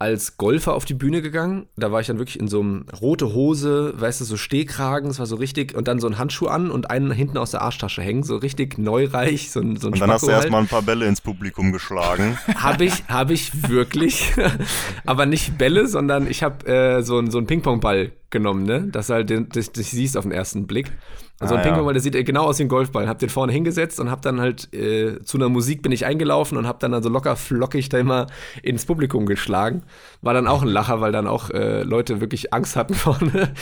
als 0.00 0.36
Golfer 0.36 0.74
auf 0.74 0.84
die 0.84 0.94
Bühne 0.94 1.22
gegangen. 1.22 1.66
Da 1.76 1.90
war 1.90 2.00
ich 2.00 2.06
dann 2.06 2.18
wirklich 2.18 2.38
in 2.38 2.46
so 2.46 2.60
einem 2.60 2.86
rote 3.00 3.34
Hose, 3.34 3.94
weißt 3.96 4.20
du, 4.20 4.24
so 4.24 4.36
Stehkragen, 4.36 5.10
es 5.10 5.18
war 5.18 5.26
so 5.26 5.34
richtig, 5.34 5.74
und 5.74 5.88
dann 5.88 5.98
so 5.98 6.06
ein 6.06 6.18
Handschuh 6.18 6.46
an 6.46 6.70
und 6.70 6.88
einen 6.90 7.10
hinten 7.10 7.36
aus 7.36 7.50
der 7.50 7.62
Arschtasche 7.62 8.00
hängen, 8.02 8.22
so 8.22 8.36
richtig 8.36 8.78
neureich, 8.78 9.50
so 9.50 9.58
ein, 9.60 9.76
so 9.76 9.88
ein 9.88 9.94
Und 9.94 10.00
dann 10.00 10.10
hast 10.12 10.22
du 10.22 10.26
Spacko 10.26 10.34
halt. 10.36 10.44
erstmal 10.44 10.60
ein 10.62 10.68
paar 10.68 10.82
Bälle 10.82 11.06
ins 11.06 11.20
Publikum 11.20 11.72
geschlagen. 11.72 12.38
Habe 12.56 12.84
ich, 12.84 13.04
habe 13.08 13.32
ich 13.32 13.68
wirklich. 13.68 14.32
Aber 15.04 15.26
nicht 15.26 15.58
Bälle, 15.58 15.88
sondern 15.88 16.30
ich 16.30 16.42
habe 16.44 16.66
äh, 16.66 17.02
so, 17.02 17.18
einen- 17.18 17.30
so 17.32 17.38
einen 17.38 17.46
Ping-Pong-Ball 17.48 18.12
genommen, 18.30 18.62
ne? 18.64 18.88
Das 18.92 19.08
halt, 19.10 19.30
den, 19.30 19.48
das, 19.48 19.72
das 19.72 19.90
siehst 19.90 20.16
auf 20.16 20.24
den 20.24 20.32
ersten 20.32 20.66
Blick. 20.66 20.92
Und 21.40 21.46
so 21.46 21.54
ein 21.54 21.60
Ah, 21.60 21.62
ja. 21.62 21.68
Ping-Pong-Ball, 21.68 21.94
der 21.94 22.02
sieht 22.02 22.26
genau 22.26 22.44
aus 22.46 22.58
wie 22.58 22.64
ein 22.64 22.68
Golfball. 22.68 23.06
Hab 23.06 23.20
den 23.20 23.28
vorne 23.28 23.52
hingesetzt 23.52 24.00
und 24.00 24.10
hab 24.10 24.22
dann 24.22 24.40
halt 24.40 24.74
äh, 24.74 25.22
zu 25.22 25.38
einer 25.38 25.48
Musik 25.48 25.82
bin 25.82 25.92
ich 25.92 26.04
eingelaufen 26.04 26.58
und 26.58 26.66
hab 26.66 26.80
dann, 26.80 26.90
dann 26.90 27.02
so 27.02 27.08
locker 27.08 27.36
flockig 27.36 27.88
da 27.90 27.98
immer 27.98 28.26
ins 28.62 28.86
Publikum 28.86 29.26
geschlagen. 29.26 29.82
War 30.20 30.34
dann 30.34 30.48
auch 30.48 30.62
ein 30.62 30.68
Lacher, 30.68 31.00
weil 31.00 31.12
dann 31.12 31.28
auch 31.28 31.50
äh, 31.50 31.82
Leute 31.82 32.20
wirklich 32.20 32.52
Angst 32.52 32.74
hatten 32.74 32.94
vorne. 32.94 33.52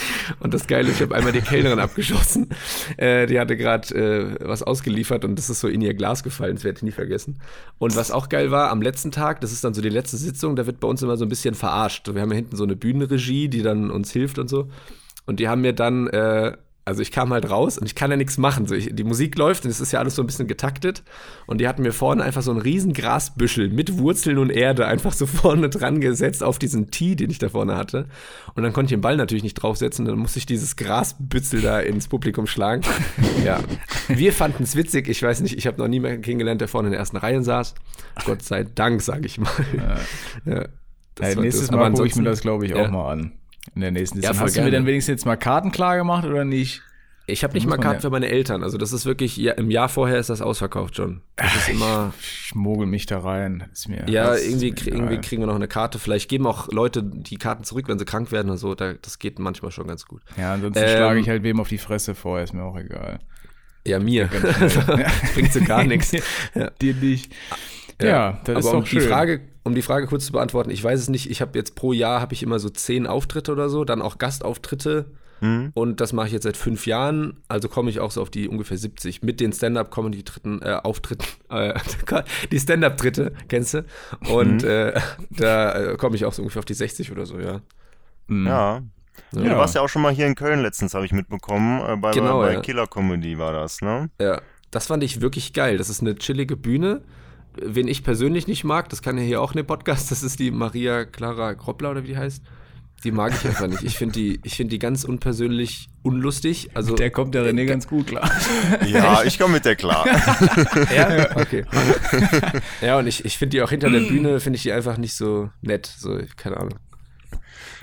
Und 0.40 0.55
das 0.55 0.67
Geile, 0.67 0.90
ich 0.90 1.02
habe 1.02 1.14
einmal 1.14 1.32
die 1.32 1.43
Kellnerin 1.43 1.78
abgeschossen. 1.78 2.49
Äh, 2.96 3.26
die 3.26 3.38
hatte 3.38 3.58
gerade 3.58 3.94
äh, 3.94 4.37
was 4.49 4.62
ausgeliefert 4.62 5.26
und 5.26 5.37
das 5.37 5.50
ist 5.50 5.61
so 5.61 5.69
in 5.69 5.82
ihr 5.82 5.93
Glas 5.93 6.23
gefallen. 6.23 6.55
Das 6.55 6.64
werde 6.64 6.78
ich 6.78 6.82
nie 6.82 6.93
vergessen. 6.93 7.40
Und 7.78 7.94
was 7.94 8.11
auch 8.11 8.31
geil 8.31 8.50
war, 8.50 8.70
am 8.70 8.81
letzten 8.81 9.11
Tag, 9.11 9.43
das 9.43 9.52
ist 9.52 9.64
dann 9.64 9.75
so 9.75 9.82
die 9.82 9.90
letzte 9.90 10.17
Sitzung, 10.17 10.56
da 10.56 10.64
wird 10.67 10.81
bei 10.81 10.88
uns 10.88 11.02
immer 11.02 11.19
so 11.19 11.26
ein 11.26 11.28
bisschen 11.28 11.55
verarscht. 11.55 12.08
Wir 12.14 12.23
haben 12.23 12.31
ja 12.31 12.37
hinten 12.37 12.56
so 12.56 12.64
eine 12.64 12.75
Bühnenregie, 12.76 13.49
die 13.49 13.62
dann 13.62 13.90
uns 13.90 14.12
hilft 14.12 14.38
und 14.38 14.49
so. 14.49 14.69
Und 15.26 15.40
die 15.40 15.49
haben 15.49 15.61
mir 15.61 15.73
dann, 15.75 16.06
äh, 16.06 16.56
also 16.87 17.03
ich 17.03 17.11
kam 17.11 17.33
halt 17.33 17.50
raus 17.50 17.79
und 17.79 17.87
ich 17.87 17.97
kann 17.97 18.12
ja 18.12 18.17
nichts 18.17 18.38
machen. 18.38 18.67
So 18.67 18.75
ich, 18.77 18.94
die 18.94 19.03
Musik 19.03 19.37
läuft 19.37 19.65
und 19.65 19.71
es 19.73 19.81
ist 19.81 19.91
ja 19.91 19.99
alles 19.99 20.15
so 20.15 20.23
ein 20.23 20.27
bisschen 20.27 20.47
getaktet. 20.47 21.03
Und 21.47 21.61
die 21.61 21.67
hatten 21.67 21.83
mir 21.83 21.93
vorne 21.93 22.23
einfach 22.23 22.43
so 22.43 22.53
einen 22.53 22.61
riesen 22.61 22.93
Grasbüschel 22.93 23.71
mit 23.71 23.99
Wurzeln 23.99 24.38
und 24.38 24.50
Erde 24.50 24.87
einfach 24.87 25.12
so 25.12 25.27
vorne 25.27 25.69
dran 25.69 26.00
gesetzt 26.00 26.44
auf 26.44 26.61
diesen 26.61 26.93
Tee, 26.93 27.17
den 27.17 27.29
ich 27.29 27.38
da 27.38 27.49
vorne 27.49 27.77
hatte. 27.77 28.06
Und 28.55 28.62
dann 28.62 28.73
konnte 28.73 28.87
ich 28.87 28.97
den 28.97 29.00
Ball 29.00 29.17
natürlich 29.17 29.43
nicht 29.43 29.55
draufsetzen. 29.55 30.05
Dann 30.05 30.16
musste 30.16 30.38
ich 30.38 30.47
dieses 30.47 30.76
Grasbützel 30.76 31.61
da 31.61 31.81
ins 31.81 32.07
Publikum 32.07 32.47
schlagen. 32.47 32.83
ja. 33.45 33.59
Wir 34.07 34.33
fanden 34.33 34.62
es 34.62 34.76
witzig. 34.76 35.09
Ich 35.09 35.21
weiß 35.21 35.40
nicht, 35.40 35.59
ich 35.59 35.66
habe 35.66 35.78
noch 35.78 35.88
nie 35.88 35.99
mehr 35.99 36.19
kennengelernt, 36.19 36.61
der 36.61 36.69
vorne 36.69 36.87
in 36.87 36.93
der 36.93 37.00
ersten 37.00 37.16
Reihe 37.16 37.43
saß. 37.43 37.75
Gott 38.25 38.43
sei 38.43 38.62
Dank, 38.62 39.02
sage 39.02 39.26
ich 39.26 39.38
mal. 39.38 39.50
Ja. 40.47 40.64
Das 41.16 41.26
Hey, 41.28 41.37
war 41.37 41.43
nächstes 41.43 41.71
Mal 41.73 41.90
gucke 41.93 42.07
ich 42.07 42.14
mir 42.14 42.23
das, 42.25 42.43
glaube 42.43 42.64
ich, 42.66 42.75
auch 42.75 42.78
Ja. 42.83 42.88
mal 42.90 43.11
an. 43.11 43.33
In 43.75 43.80
der 43.82 43.90
nächsten 43.90 44.18
Ja, 44.18 44.28
Sitzung. 44.28 44.37
voll 44.38 44.46
Hast 44.46 44.56
du 44.56 44.61
mir 44.61 44.64
gerne. 44.70 44.76
dann 44.78 44.87
wenigstens 44.87 45.12
jetzt 45.12 45.26
mal 45.26 45.37
Karten 45.37 45.73
klar 45.73 45.96
gemacht 45.96 46.25
oder 46.25 46.44
nicht? 46.44 46.82
Ich 47.28 47.42
habe 47.42 47.54
nicht 47.54 47.66
mal 47.66 47.76
Karten 47.76 47.96
ja- 47.96 48.00
für 48.02 48.11
meine 48.11 48.28
Eltern. 48.28 48.62
Also 48.62 48.78
das 48.78 48.92
ist 48.92 49.04
wirklich, 49.04 49.37
ja, 49.37 49.52
im 49.54 49.68
Jahr 49.68 49.88
vorher 49.88 50.18
ist 50.18 50.30
das 50.30 50.40
ausverkauft 50.40 50.94
schon. 50.94 51.23
Das 51.35 51.52
ist 51.56 51.68
immer, 51.70 52.14
Ich 52.20 52.54
mogel 52.54 52.87
mich 52.87 53.06
da 53.06 53.18
rein. 53.18 53.64
Das 53.70 53.80
Ist 53.80 53.88
mir, 53.88 54.04
ja, 54.08 54.30
das 54.30 54.44
irgendwie, 54.46 54.70
mir 54.70 54.87
irgendwie 54.94 55.18
kriegen 55.20 55.42
wir 55.42 55.46
noch 55.49 55.56
eine 55.56 55.66
Karte. 55.66 55.99
Vielleicht 55.99 56.28
geben 56.28 56.46
auch 56.46 56.68
Leute 56.70 57.02
die 57.02 57.37
Karten 57.37 57.64
zurück, 57.64 57.88
wenn 57.88 57.99
sie 57.99 58.04
krank 58.04 58.30
werden 58.30 58.49
und 58.50 58.58
so. 58.58 58.76
Da, 58.76 58.92
das 58.94 59.18
geht 59.18 59.40
manchmal 59.40 59.73
schon 59.73 59.88
ganz 59.88 60.04
gut. 60.06 60.23
Ja, 60.37 60.52
ansonsten 60.54 60.85
Ähm, 60.85 60.88
schlage 60.88 61.18
ich 61.18 61.28
halt 61.28 61.42
wem 61.42 61.58
auf 61.58 61.68
die 61.68 61.78
Fresse 61.78 62.14
vor, 62.14 62.40
ist 62.40 62.54
mir 62.54 62.62
auch 62.62 62.76
egal. 62.78 63.18
Ja, 63.85 63.99
mir. 63.99 64.26
Bringt 65.35 65.52
so 65.52 65.61
gar 65.62 65.82
nichts. 65.85 66.12
Ja. 66.54 66.70
Dir 66.80 66.94
nicht. 66.94 67.32
Ja, 68.00 68.38
das 68.45 68.57
Aber 68.57 68.59
ist 68.59 68.67
um 68.67 68.81
doch 68.81 68.87
schön. 68.87 69.00
die 69.00 69.07
Frage, 69.07 69.41
um 69.65 69.75
die 69.75 69.83
Frage 69.83 70.07
kurz 70.07 70.26
zu 70.26 70.33
beantworten, 70.33 70.71
ich 70.71 70.83
weiß 70.83 71.00
es 71.00 71.09
nicht. 71.09 71.31
Ich 71.31 71.41
habe 71.41 71.59
jetzt 71.59 71.75
pro 71.75 71.93
Jahr 71.93 72.21
habe 72.21 72.35
ich 72.35 72.43
immer 72.43 72.59
so 72.59 72.69
zehn 72.69 73.07
Auftritte 73.07 73.53
oder 73.53 73.69
so, 73.69 73.85
dann 73.85 74.03
auch 74.03 74.19
Gastauftritte. 74.19 75.07
Hm? 75.41 75.71
Und 75.75 76.00
das 76.00 76.12
mache 76.15 76.29
ich 76.29 76.33
jetzt 76.33 76.45
seit 76.45 76.57
fünf 76.57 76.87
Jahren, 76.87 77.37
also 77.49 77.69
komme 77.69 77.91
ich 77.91 78.00
auch 78.00 78.11
so 78.11 78.23
auf 78.23 78.31
die 78.31 78.49
ungefähr 78.49 78.79
70 78.79 79.23
mit 79.23 79.38
den 79.38 79.53
Stand-up-Comedy-Dritten, 79.53 80.62
äh, 80.62 80.79
Auftritten, 80.83 81.26
äh, 81.50 81.75
die 82.50 82.59
Stand-up-Dritte, 82.59 83.33
kennst 83.49 83.75
du? 83.75 83.85
Und 84.31 84.62
Mhm. 84.62 84.69
äh, 84.69 85.00
da 85.31 85.93
äh, 85.93 85.97
komme 85.97 86.17
ich 86.17 86.25
auch 86.25 86.33
so 86.33 86.41
ungefähr 86.43 86.61
auf 86.61 86.65
die 86.65 86.75
60 86.75 87.12
oder 87.12 87.26
so, 87.26 87.38
ja. 87.38 87.61
Mhm. 88.29 88.47
Ja. 88.47 88.83
Ja. 89.33 89.43
Du 89.43 89.57
warst 89.57 89.75
ja 89.75 89.81
auch 89.83 89.88
schon 89.88 90.03
mal 90.03 90.12
hier 90.15 90.26
in 90.26 90.35
Köln 90.35 90.61
letztens, 90.61 90.95
habe 90.95 91.05
ich 91.05 91.12
mitbekommen. 91.12 91.83
Äh, 91.87 91.97
bei 91.97 92.12
Genau, 92.12 92.41
bei 92.41 92.55
ja. 92.55 92.61
Killer 92.61 92.87
Comedy 92.87 93.38
war 93.38 93.53
das, 93.53 93.81
ne? 93.83 94.09
Ja, 94.21 94.41
das 94.71 94.87
fand 94.87 95.03
ich 95.03 95.21
wirklich 95.21 95.53
geil. 95.53 95.76
Das 95.79 95.88
ist 95.91 96.00
eine 96.00 96.17
chillige 96.17 96.57
Bühne. 96.57 97.03
Wen 97.63 97.89
ich 97.89 98.05
persönlich 98.05 98.47
nicht 98.47 98.65
mag, 98.65 98.89
das 98.89 99.03
kann 99.03 99.17
ja 99.19 99.25
hier 99.25 99.41
auch 99.41 99.53
in 99.53 99.59
dem 99.59 99.67
Podcast, 99.67 100.11
das 100.11 100.23
ist 100.23 100.39
die 100.39 100.51
Maria 100.51 101.05
Clara 101.05 101.53
Groppler 101.55 101.91
oder 101.91 102.03
wie 102.03 102.09
die 102.09 102.17
heißt. 102.17 102.43
Die 103.05 103.13
mag 103.13 103.33
ich 103.35 103.47
einfach 103.47 103.67
nicht. 103.67 103.83
Ich 103.83 103.99
finde 103.99 104.15
die, 104.15 104.41
ich 104.43 104.57
find 104.57 104.73
die 104.73 104.79
ganz 104.79 105.05
unpersönlich 105.05 105.89
unlustig. 106.03 106.71
Also, 106.75 106.95
Der 106.95 107.11
kommt 107.11 107.35
der 107.35 107.45
René 107.45 107.67
ganz 107.67 107.87
gut 107.87 108.07
klar. 108.07 108.29
Ja, 108.87 109.23
ich 109.23 109.39
komme 109.39 109.55
mit 109.55 109.65
der 109.67 109.77
klar. 109.77 110.07
ja, 110.97 111.37
okay. 111.37 111.65
ja, 112.81 112.99
und 112.99 113.07
ich, 113.07 113.25
ich 113.25 113.37
finde 113.37 113.57
die 113.57 113.63
auch 113.63 113.71
hinter 113.71 113.91
der 113.91 114.01
Bühne, 114.01 114.41
finde 114.41 114.57
ich 114.57 114.63
die 114.63 114.73
einfach 114.73 114.97
nicht 114.97 115.15
so 115.15 115.51
nett. 115.61 115.87
So, 115.87 116.19
keine 116.37 116.57
Ahnung. 116.57 116.75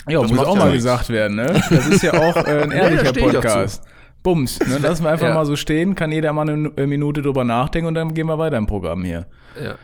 Ja, 0.10 0.20
Das 0.22 0.32
muss 0.32 0.40
auch 0.40 0.56
ja 0.56 0.60
mal 0.60 0.72
nichts. 0.72 0.84
gesagt 0.84 1.10
werden, 1.10 1.36
ne? 1.38 1.62
Das 1.70 1.88
ist 1.88 2.02
ja 2.04 2.14
auch 2.16 2.36
äh, 2.36 2.64
ein 2.64 2.72
ehrlicher 2.72 3.12
auch 3.12 3.14
Podcast. 3.32 3.84
Bums, 4.24 4.60
ne? 4.60 4.78
Lassen 4.80 5.04
wir 5.04 5.12
einfach 5.12 5.28
Ja. 5.30 5.34
mal 5.36 5.46
so 5.46 5.56
stehen, 5.56 5.96
kann 5.96 6.12
jeder 6.12 6.34
mal 6.34 6.48
eine 6.50 6.72
äh, 6.78 6.88
Minute 6.88 7.22
drüber 7.22 7.44
nachdenken 7.44 7.88
und 7.88 7.94
dann 7.96 8.14
gehen 8.14 8.28
wir 8.28 8.38
weiter 8.40 8.58
im 8.58 8.66
Programm 8.68 9.04
hier. 9.04 9.26
Ja. 9.62 9.76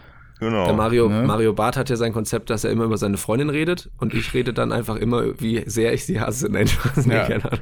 Genau. 0.42 0.64
Der 0.68 0.74
Mario, 0.74 1.10
Ne? 1.10 1.24
Mario 1.24 1.52
Barth 1.52 1.76
hat 1.76 1.90
ja 1.90 1.98
sein 1.98 2.14
Konzept, 2.14 2.50
dass 2.50 2.64
er 2.64 2.72
immer 2.72 2.86
über 2.86 2.98
seine 2.98 3.18
Freundin 3.18 3.50
redet 3.50 3.90
und 3.98 4.14
ich 4.14 4.34
rede 4.34 4.54
dann 4.54 4.72
einfach 4.72 4.96
immer, 4.96 5.38
wie 5.42 5.64
sehr 5.66 5.92
ich 5.92 6.06
sie 6.06 6.22
hasse. 6.22 6.48
Nein, 6.50 6.66
Spaß, 6.70 7.08
nee, 7.08 7.14
Ja. 7.16 7.26
keine 7.28 7.44
Ahnung. 7.44 7.60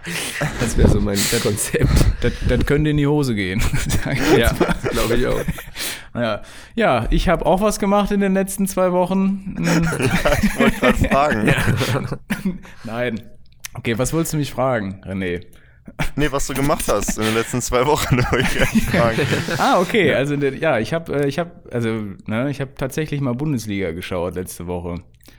Das 0.59 0.77
wäre 0.77 0.87
so 0.87 1.01
mein 1.01 1.17
Konzept. 1.41 1.89
Das, 2.21 2.33
das 2.47 2.65
könnte 2.67 2.91
in 2.91 2.97
die 2.97 3.07
Hose 3.07 3.33
gehen. 3.33 3.63
Ja, 4.37 4.51
glaube 4.91 5.15
ich 5.15 5.25
auch. 5.25 5.39
Ja, 6.13 6.41
ja 6.75 7.07
ich 7.09 7.27
habe 7.29 7.47
auch 7.47 7.61
was 7.61 7.79
gemacht 7.79 8.11
in 8.11 8.19
den 8.19 8.35
letzten 8.35 8.67
zwei 8.67 8.91
Wochen. 8.91 9.55
Ich 10.43 10.59
wollte 10.59 10.79
gerade 10.79 10.97
fragen. 11.09 11.53
Nein. 12.83 13.21
Okay, 13.73 13.97
was 13.97 14.13
wolltest 14.13 14.33
du 14.33 14.37
mich 14.37 14.51
fragen, 14.51 15.01
René? 15.03 15.41
Nee, 16.15 16.31
was 16.31 16.47
du 16.47 16.53
gemacht 16.53 16.85
hast 16.87 17.17
in 17.17 17.23
den 17.25 17.33
letzten 17.35 17.61
zwei 17.61 17.85
Wochen, 17.85 18.17
wollte 18.31 18.39
ich 18.39 18.55
gleich 18.57 18.83
fragen. 18.83 19.21
Ah, 19.57 19.79
okay. 19.79 20.13
Also 20.13 20.35
ja, 20.35 20.79
ich 20.79 20.93
habe, 20.93 21.23
äh, 21.23 21.27
ich 21.27 21.39
habe, 21.39 21.51
also 21.71 21.89
ne, 22.25 22.49
ich 22.49 22.59
habe 22.61 22.73
tatsächlich 22.75 23.21
mal 23.21 23.33
Bundesliga 23.33 23.91
geschaut 23.91 24.35
letzte 24.35 24.67
Woche. 24.67 24.95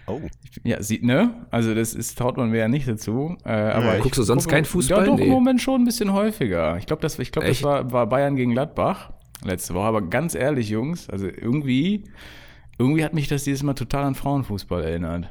Oh. 0.07 0.21
Ja, 0.65 0.83
sieht, 0.83 1.03
ne? 1.05 1.47
Also 1.51 1.75
das 1.75 1.95
ist, 1.95 2.17
traut 2.17 2.37
man 2.37 2.51
mir 2.51 2.59
ja 2.59 2.69
nicht 2.69 2.89
dazu. 2.89 3.37
Äh, 3.45 3.51
aber 3.51 3.97
ich 3.97 4.03
Guckst 4.03 4.19
du 4.19 4.23
sonst 4.23 4.45
gucke- 4.45 4.55
keinen 4.55 4.65
Fußball? 4.65 5.01
Ja, 5.01 5.05
doch, 5.05 5.17
Nee. 5.19 5.25
im 5.27 5.31
Moment 5.31 5.61
schon 5.61 5.83
ein 5.83 5.85
bisschen 5.85 6.13
häufiger. 6.13 6.77
Ich 6.79 6.87
glaube, 6.87 7.03
das, 7.03 7.19
ich 7.19 7.31
glaub, 7.33 7.45
das 7.45 7.63
war, 7.63 7.93
war 7.93 8.07
Bayern 8.09 8.37
gegen 8.37 8.53
Gladbach 8.53 9.13
letzte 9.45 9.75
Woche. 9.75 9.85
Aber 9.87 10.03
ganz 10.03 10.35
ehrlich, 10.35 10.69
Jungs, 10.71 11.09
also 11.11 11.27
irgendwie, 11.27 12.05
irgendwie 12.79 13.05
hat 13.05 13.13
mich 13.15 13.29
das 13.29 13.45
dieses 13.45 13.63
Mal 13.63 13.75
total 13.75 14.05
an 14.05 14.15
Frauenfußball 14.15 14.83
erinnert. 14.85 15.29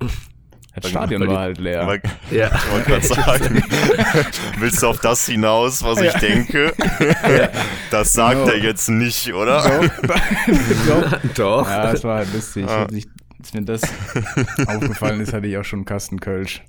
Das 0.74 0.90
Stadion 0.90 1.26
war 1.28 1.38
halt 1.40 1.58
leer. 1.58 1.82
Aber, 1.82 1.98
Ja. 2.30 2.50
ich 2.54 2.72
wollte 2.72 2.90
gerade 2.90 3.06
sagen, 3.06 3.62
willst 4.58 4.82
du 4.82 4.88
auf 4.88 4.98
das 5.00 5.26
hinaus, 5.26 5.82
was 5.84 6.00
ich 6.00 6.12
Ja. 6.12 6.18
denke? 6.18 6.72
Das 7.90 8.12
sagt 8.12 8.40
Genau. 8.40 8.48
er 8.52 8.58
jetzt 8.58 8.88
nicht, 8.88 9.32
oder? 9.32 9.62
Doch. 10.88 11.18
Doch. 11.36 11.68
Ja, 11.68 11.92
das 11.92 12.02
war 12.04 12.16
halt 12.18 12.32
lustig. 12.34 12.66
Ah. 12.68 12.86
Ich, 12.92 13.06
als 13.38 13.54
mir 13.54 13.62
das 13.62 13.82
aufgefallen 14.66 15.20
ist, 15.20 15.32
hatte 15.32 15.46
ich 15.46 15.56
auch 15.58 15.64
schon 15.64 15.80
einen 15.80 15.86
Kasten 15.86 16.18
Kölsch 16.18 16.62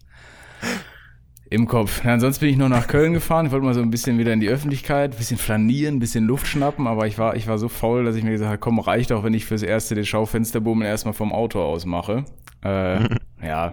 im 1.50 1.68
Kopf. 1.68 2.04
Ja, 2.04 2.14
ansonsten 2.14 2.42
bin 2.42 2.50
ich 2.50 2.58
noch 2.58 2.70
nach 2.70 2.88
Köln 2.88 3.14
gefahren. 3.14 3.46
Ich 3.46 3.52
wollte 3.52 3.66
mal 3.66 3.74
so 3.74 3.82
ein 3.82 3.92
bisschen 3.92 4.18
wieder 4.18 4.34
in 4.34 4.40
die 4.40 4.50
Öffentlichkeit, 4.50 5.14
ein 5.14 5.18
bisschen 5.18 5.38
flanieren, 5.38 5.96
ein 5.96 6.00
bisschen 6.00 6.26
Luft 6.26 6.48
schnappen, 6.48 6.88
aber 6.88 7.08
ich 7.08 7.18
war, 7.18 7.36
ich 7.36 7.48
war 7.48 7.58
so 7.58 7.70
faul, 7.70 8.04
dass 8.04 8.16
ich 8.16 8.24
mir 8.24 8.32
gesagt 8.32 8.50
habe, 8.50 8.58
komm, 8.60 8.80
reicht 8.80 9.12
auch, 9.12 9.24
wenn 9.24 9.34
ich 9.34 9.46
fürs 9.46 9.62
erste 9.64 9.96
den 9.96 10.06
Schaufensterbummel 10.06 10.88
erstmal 10.88 11.14
vom 11.14 11.32
Auto 11.32 11.62
aus 11.62 11.86
mache. 11.86 12.26
Äh, 12.64 13.00
ja, 13.46 13.72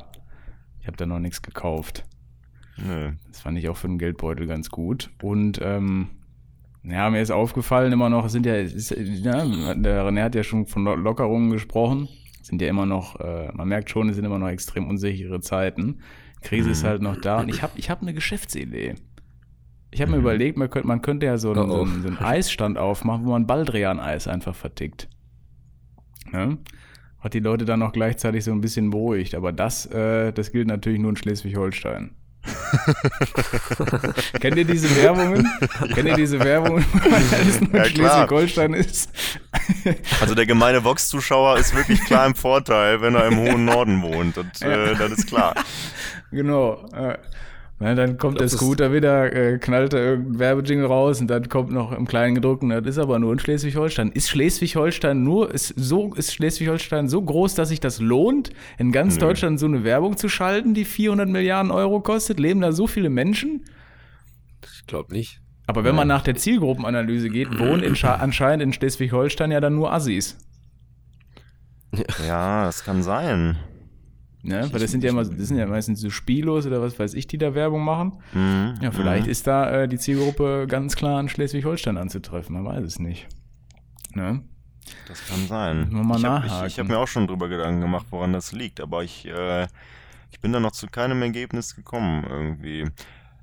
ich 0.83 0.87
habe 0.87 0.97
da 0.99 1.07
noch 1.07 1.19
nichts 1.21 1.41
gekauft. 1.41 2.05
Nö. 2.77 3.13
Das 3.29 3.41
fand 3.41 3.57
ich 3.59 3.69
auch 3.71 3.77
für 3.77 3.87
den 3.89 3.99
Geldbeutel 3.99 4.47
ganz 4.47 4.69
gut. 4.71 5.11
Und 5.23 5.59
ähm, 5.63 6.09
ja, 6.83 7.09
mir 7.09 7.23
ist 7.23 7.31
aufgefallen 7.31 7.93
immer 7.93 8.11
noch, 8.11 8.25
es 8.27 8.33
sind 8.33 8.45
ja, 8.45 8.57
ist, 8.57 8.91
ja, 8.91 9.75
der 9.75 10.05
René 10.05 10.23
hat 10.23 10.35
ja 10.35 10.43
schon 10.43 10.67
von 10.67 10.85
Lo- 10.85 10.97
Lockerungen 10.97 11.51
gesprochen, 11.51 12.09
Es 12.41 12.49
sind 12.49 12.61
ja 12.61 12.69
immer 12.69 12.87
noch, 12.87 13.21
äh, 13.21 13.51
man 13.53 13.69
merkt 13.69 13.89
schon, 13.91 14.09
es 14.09 14.17
sind 14.17 14.25
immer 14.25 14.39
noch 14.41 14.49
extrem 14.49 14.89
unsichere 14.89 15.41
Zeiten. 15.41 16.01
Krise 16.41 16.71
ist 16.71 16.83
halt 16.83 17.01
noch 17.03 17.17
da 17.21 17.39
und 17.41 17.49
ich 17.49 17.63
habe 17.63 17.73
ich 17.77 17.89
hab 17.89 18.03
eine 18.03 18.13
Geschäftsidee. 18.13 18.97
Ich 19.93 20.01
habe 20.01 20.11
mir 20.11 20.17
überlegt, 20.17 20.57
man 20.59 20.69
könnte, 20.71 20.89
man 20.89 21.03
könnte 21.03 21.27
ja 21.27 21.37
so 21.37 21.53
einen, 21.53 21.71
Oh, 21.71 21.83
oh. 21.83 21.87
so 21.87 21.93
einen, 21.93 22.03
so 22.03 22.09
einen 22.09 22.19
Eisstand 22.19 22.79
aufmachen, 22.79 23.27
wo 23.27 23.31
man 23.31 23.47
Baldrian-Eis 23.47 24.27
einfach 24.27 24.57
vertickt. 24.57 25.09
Ne? 26.33 26.59
Hat 27.23 27.35
die 27.35 27.41
Leute 27.41 27.65
dann 27.65 27.79
noch 27.81 27.93
gleichzeitig 27.93 28.45
so 28.45 28.51
ein 28.53 28.61
bisschen 28.61 28.91
beruhigt. 28.91 29.35
Aber 29.35 29.53
das, 29.53 29.87
äh, 29.87 30.33
das 30.33 30.51
gilt 30.53 30.67
natürlich 30.69 30.99
nur 30.99 31.11
in 31.11 31.17
Schleswig-Holstein. 31.17 32.11
Kennt 34.41 34.57
ihr 34.57 34.65
diese 34.65 34.95
Werbungen? 34.97 35.49
Kennt 35.95 36.09
ihr 36.09 36.17
diese 36.17 36.41
Werbungen, 36.41 36.85
wo 36.93 37.09
man 37.09 37.23
alles 37.33 37.61
nur 37.61 37.71
in 37.71 37.77
Ja. 37.77 37.85
Schleswig-Holstein 37.85 38.75
ist? 38.75 39.11
Also 40.21 40.35
der 40.35 40.47
gemeine 40.47 40.83
Vox-Zuschauer 40.83 41.59
ist 41.59 41.75
wirklich 41.77 42.01
klar 42.05 42.27
im 42.27 42.35
Vorteil, 42.35 43.01
wenn 43.01 43.15
er 43.15 43.27
im 43.29 43.39
hohen 43.39 43.65
Norden 43.65 44.03
wohnt. 44.03 44.39
Und, 44.39 44.61
äh, 44.63 44.97
das 44.97 45.13
ist 45.13 45.29
klar. 45.29 45.55
Genau. 46.33 46.85
Na, 47.83 47.95
dann 47.95 48.17
kommt 48.17 48.39
der 48.39 48.45
das 48.47 48.53
ist- 48.55 48.61
Scooter 48.61 48.93
wieder, 48.93 49.33
äh, 49.35 49.59
knallt 49.59 49.93
da 49.93 49.99
irgendein 49.99 50.39
Werbejingle 50.39 50.87
raus 50.87 51.21
und 51.21 51.27
dann 51.29 51.49
kommt 51.49 51.73
noch 51.73 51.91
im 51.93 52.07
kleinen 52.07 52.35
gedruckten, 52.37 52.69
das 52.71 52.85
ist 52.87 52.99
aber 52.99 53.19
nur 53.19 53.33
in 53.33 53.39
Schleswig-Holstein. 53.39 54.13
Ist 54.13 54.31
Schleswig-Holstein 54.31 55.23
nur, 55.23 55.53
ist 55.53 55.75
so, 55.77 56.15
ist 56.15 56.33
Schleswig-Holstein 56.33 57.09
so 57.09 57.21
groß, 57.23 57.55
dass 57.55 57.71
sich 57.71 57.81
das 57.81 58.01
lohnt, 58.01 58.51
in 58.79 58.93
ganz 58.93 59.15
Nö. 59.15 59.21
Deutschland 59.23 59.59
so 59.59 59.67
eine 59.67 59.83
Werbung 59.85 60.17
zu 60.17 60.29
schalten, 60.29 60.75
die 60.75 60.85
400 60.85 61.29
Milliarden 61.29 61.71
Euro 61.73 62.01
kostet? 62.01 62.39
Leben 62.39 62.61
da 62.61 62.73
so 62.73 62.87
viele 62.87 63.11
Menschen? 63.11 63.65
Ich 64.65 64.87
glaube 64.87 65.13
nicht. 65.13 65.41
Aber 65.67 65.85
wenn 65.85 65.95
man 65.95 66.09
nach 66.09 66.23
der 66.23 66.35
Zielgruppenanalyse 66.37 67.29
geht, 67.31 67.59
wohnen 67.59 67.83
in 67.83 67.97
anscheinend 68.05 68.63
in 68.63 68.73
Schleswig-Holstein 68.73 69.51
ja 69.51 69.61
dann 69.61 69.75
nur 69.75 69.93
Assis. 69.93 70.37
Ja, 72.27 72.65
das 72.65 72.85
kann 72.85 73.03
sein. 73.03 73.57
Ne? 74.45 74.69
Weil 74.73 74.81
das 74.81 74.91
sind 74.91 75.05
ja 75.05 75.11
immer, 75.11 75.25
das 75.25 75.49
sind 75.49 75.57
ja 75.57 75.67
meistens 75.67 76.01
so 76.01 76.11
Spielos 76.11 76.67
oder 76.67 76.83
was 76.83 76.99
weiß 76.99 77.15
ich, 77.15 77.29
die 77.29 77.39
da 77.39 77.55
Werbung 77.55 77.85
machen. 77.85 78.19
Mhm. 78.33 78.75
Ja, 78.81 78.91
vielleicht 78.91 79.29
ist 79.29 79.47
da 79.47 79.83
äh, 79.83 79.89
die 79.89 79.99
Zielgruppe 79.99 80.67
ganz 80.69 80.97
klar 80.97 81.21
in 81.21 81.29
Schleswig-Holstein 81.29 81.97
anzutreffen, 81.97 82.55
man 82.55 82.65
weiß 82.65 82.85
es 82.85 82.99
nicht. 82.99 83.29
Ne? 84.15 84.43
Das 85.07 85.25
kann 85.27 85.47
sein. 85.47 85.89
Mal 85.91 86.19
ich 86.19 86.25
habe 86.25 86.41
nachhaken. 86.41 86.67
ich, 86.67 86.73
ich 86.73 86.79
hab 86.81 86.89
mir 86.89 86.99
auch 86.99 87.07
schon 87.07 87.29
drüber 87.29 87.49
Gedanken 87.49 87.81
gemacht, 87.81 88.07
woran 88.11 88.33
das 88.33 88.51
liegt, 88.51 88.81
aber 88.81 89.05
ich, 89.05 89.27
äh, 89.27 89.69
ich 90.33 90.41
bin 90.41 90.53
da 90.53 90.59
noch 90.59 90.73
zu 90.73 90.89
keinem 90.89 91.23
Ergebnis 91.23 91.77
gekommen 91.77 92.25
irgendwie. 92.29 92.91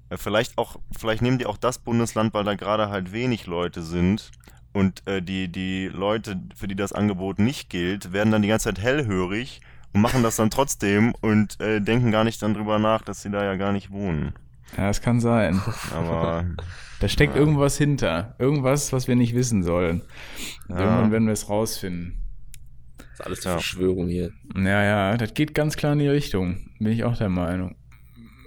Äh, 0.10 0.18
vielleicht 0.18 0.58
auch, 0.58 0.76
vielleicht 0.98 1.22
nehmen 1.22 1.38
die 1.38 1.46
auch 1.46 1.58
das 1.58 1.80
Bundesland, 1.80 2.34
weil 2.34 2.44
da 2.44 2.56
gerade 2.56 2.90
halt 2.90 3.14
wenig 3.14 3.46
Leute 3.46 3.84
sind 3.84 4.32
und 4.74 5.08
äh, 5.08 5.22
die, 5.22 5.48
die 5.48 5.88
Leute, 5.88 6.42
für 6.56 6.68
die 6.68 6.76
das 6.76 6.92
Angebot 6.92 7.40
nicht 7.40 7.70
gilt, 7.70 8.12
werden 8.12 8.32
dann 8.32 8.42
die 8.42 8.50
ganze 8.50 8.66
Zeit 8.66 8.80
hellhörig 8.80 9.62
und 9.94 10.02
machen 10.02 10.24
das 10.24 10.36
dann 10.36 10.50
trotzdem 10.50 11.14
und 11.22 11.60
äh, 11.60 11.80
denken 11.82 12.12
gar 12.12 12.24
nicht 12.24 12.42
dann 12.42 12.54
drüber 12.54 12.80
nach, 12.80 13.02
dass 13.02 13.22
sie 13.22 13.30
da 13.32 13.44
ja 13.44 13.56
gar 13.56 13.72
nicht 13.72 13.92
wohnen. 13.92 14.34
Ja, 14.78 14.88
das 14.88 15.02
kann 15.02 15.20
sein. 15.20 15.60
Aber 15.96 16.46
Da 17.00 17.08
steckt 17.08 17.34
Ja. 17.36 17.40
irgendwas 17.40 17.78
hinter. 17.78 18.36
Irgendwas, 18.40 18.92
was 18.92 19.08
wir 19.08 19.16
nicht 19.16 19.34
wissen 19.34 19.64
sollen. 19.64 20.02
Ja. 20.68 20.80
Irgendwann 20.80 21.12
werden 21.14 21.28
wir 21.28 21.34
es 21.34 21.48
rausfinden. 21.50 22.18
Das 22.98 23.08
ist 23.20 23.26
alles 23.26 23.44
Ja. 23.46 23.52
Verschwörung 23.54 24.08
hier. 24.10 24.32
Ja, 24.56 24.84
ja, 24.84 25.18
das 25.18 25.34
geht 25.34 25.54
ganz 25.56 25.78
klar 25.78 25.94
in 25.94 26.00
die 26.00 26.08
Richtung. 26.10 26.70
Bin 26.78 26.92
ich 26.92 27.06
auch 27.06 27.18
der 27.18 27.30
Meinung. 27.30 27.76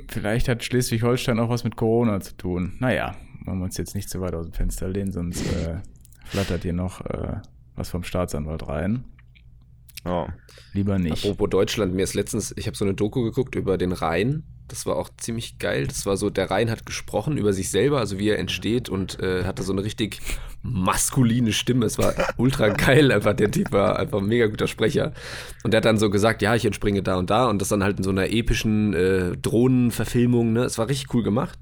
Vielleicht 0.09 0.49
hat 0.49 0.63
Schleswig-Holstein 0.63 1.39
auch 1.39 1.49
was 1.49 1.65
mit 1.65 1.77
Corona 1.77 2.21
zu 2.21 2.37
tun. 2.37 2.75
Naja, 2.79 3.15
wollen 3.47 3.59
wir 3.59 3.65
uns 3.65 3.79
jetzt 3.79 3.95
nicht 3.95 4.11
zu 4.11 4.21
weit 4.21 4.35
aus 4.35 4.45
dem 4.45 4.53
Fenster 4.53 4.89
lehnen, 4.89 5.13
sonst 5.13 5.47
äh, 5.47 5.79
flattert 6.27 6.63
hier 6.63 6.75
noch 6.75 7.01
äh, 7.07 7.37
was 7.75 7.89
vom 7.89 8.05
Staatsanwalt 8.05 8.69
rein. 8.69 9.05
Ja. 10.05 10.33
Lieber 10.73 10.99
nicht. 10.99 11.25
Apropos 11.25 11.51
Deutschland, 11.51 11.95
mir 11.95 12.03
ist 12.03 12.15
letztens, 12.15 12.55
ich 12.57 12.67
habe 12.67 12.77
so 12.77 12.85
eine 12.85 12.95
Doku 12.95 13.23
geguckt 13.23 13.55
über 13.55 13.79
den 13.79 13.93
Rhein. 13.93 14.45
Das 14.69 14.87
war 14.87 14.97
auch 14.97 15.11
ziemlich 15.19 15.59
geil. 15.59 15.87
Das 15.87 16.07
war 16.07 16.17
so, 16.17 16.31
der 16.31 16.51
Rhein 16.51 16.71
hat 16.71 16.87
gesprochen 16.87 17.37
über 17.37 17.53
sich 17.53 17.71
selber, 17.71 17.99
also 17.99 18.19
wie 18.19 18.29
er 18.29 18.39
entsteht 18.39 18.89
und 18.89 19.21
äh, 19.21 19.45
hatte 19.45 19.63
so 19.63 19.73
eine 19.73 19.85
richtig 19.85 20.21
maskuline 20.63 21.53
Stimme. 21.53 21.87
Es 21.87 21.99
war 21.99 22.15
ultra 22.37 22.69
geil, 22.69 23.11
einfach 23.13 23.35
der 23.35 23.51
Typ 23.51 23.73
war 23.73 23.99
einfach 23.99 24.19
ein 24.19 24.27
mega 24.27 24.47
guter 24.47 24.69
Sprecher. 24.69 25.13
Und 25.65 25.73
der 25.73 25.79
hat 25.79 25.85
dann 25.85 25.99
so 25.99 26.11
gesagt, 26.11 26.43
ja, 26.43 26.55
ich 26.55 26.65
entspringe 26.65 27.03
da 27.03 27.17
und 27.17 27.31
da 27.31 27.47
und 27.47 27.61
das 27.61 27.69
dann 27.69 27.83
halt 27.83 27.99
in 27.99 28.05
so 28.05 28.11
einer 28.11 28.31
epischen 28.31 28.95
äh, 28.95 29.37
Drohnenverfilmung. 29.37 30.53
Ne? 30.53 30.65
Es 30.65 30.79
war 30.79 30.89
richtig 30.89 31.13
cool 31.15 31.23
gemacht. 31.23 31.59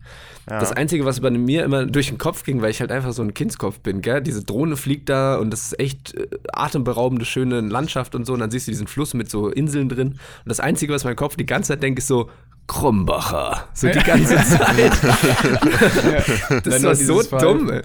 Ja. 0.48 0.58
Das 0.58 0.72
Einzige, 0.72 1.04
was 1.04 1.20
bei 1.20 1.30
mir 1.30 1.64
immer 1.64 1.86
durch 1.86 2.08
den 2.08 2.18
Kopf 2.18 2.44
ging, 2.44 2.60
weil 2.60 2.70
ich 2.70 2.80
halt 2.80 2.90
einfach 2.90 3.12
so 3.12 3.22
ein 3.22 3.34
Kindskopf 3.34 3.80
bin, 3.80 4.00
gell? 4.00 4.20
Diese 4.20 4.42
Drohne 4.42 4.76
fliegt 4.76 5.08
da 5.08 5.36
und 5.36 5.50
das 5.50 5.64
ist 5.64 5.78
echt 5.78 6.14
äh, 6.14 6.26
atemberaubende, 6.52 7.24
schöne 7.24 7.60
Landschaft 7.60 8.14
und 8.14 8.26
so. 8.26 8.32
Und 8.32 8.40
dann 8.40 8.50
siehst 8.50 8.66
du 8.66 8.72
diesen 8.72 8.86
Fluss 8.86 9.14
mit 9.14 9.30
so 9.30 9.48
Inseln 9.48 9.88
drin. 9.88 10.08
Und 10.08 10.18
das 10.46 10.60
Einzige, 10.60 10.92
was 10.92 11.04
mein 11.04 11.16
Kopf 11.16 11.36
die 11.36 11.46
ganze 11.46 11.68
Zeit 11.68 11.82
denkt, 11.82 11.98
ist 11.98 12.08
so, 12.08 12.30
Krombacher. 12.70 13.64
So 13.74 13.88
die 13.88 13.98
ganze 13.98 14.36
Zeit. 14.36 14.92
Das 16.64 16.82
war 16.84 16.94
so 16.94 17.20
dumm, 17.22 17.68
ey. 17.68 17.82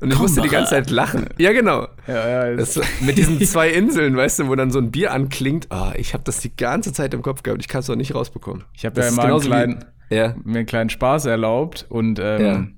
Und 0.00 0.12
ich 0.12 0.18
musste 0.18 0.40
die 0.40 0.48
ganze 0.54 0.70
Zeit 0.70 0.90
lachen. 0.90 1.26
Ja, 1.38 1.52
genau. 1.52 1.86
Ja, 2.06 2.28
ja, 2.50 2.56
Das, 2.56 2.80
mit 3.00 3.18
diesen 3.18 3.40
zwei 3.40 3.70
Inseln, 3.70 4.16
weißt 4.16 4.40
du, 4.40 4.48
wo 4.48 4.54
dann 4.54 4.70
so 4.70 4.78
ein 4.78 4.90
Bier 4.90 5.12
anklingt. 5.12 5.66
Ah, 5.70 5.92
ich 5.96 6.14
habe 6.14 6.24
das 6.24 6.38
die 6.40 6.54
ganze 6.56 6.92
Zeit 6.92 7.14
im 7.14 7.22
Kopf 7.22 7.42
gehabt. 7.42 7.60
Ich 7.60 7.68
kann 7.68 7.80
es 7.80 7.86
doch 7.86 7.96
nicht 7.96 8.14
rausbekommen. 8.14 8.64
Ich 8.74 8.84
habe 8.84 9.00
ja 9.00 9.08
immer 9.08 9.24
einen 9.24 9.40
kleinen, 9.40 9.84
Ja. 10.10 10.34
mir 10.44 10.58
einen 10.58 10.66
kleinen 10.66 10.90
Spaß 10.90 11.26
erlaubt 11.26 11.86
und 11.88 12.18
ähm, 12.22 12.76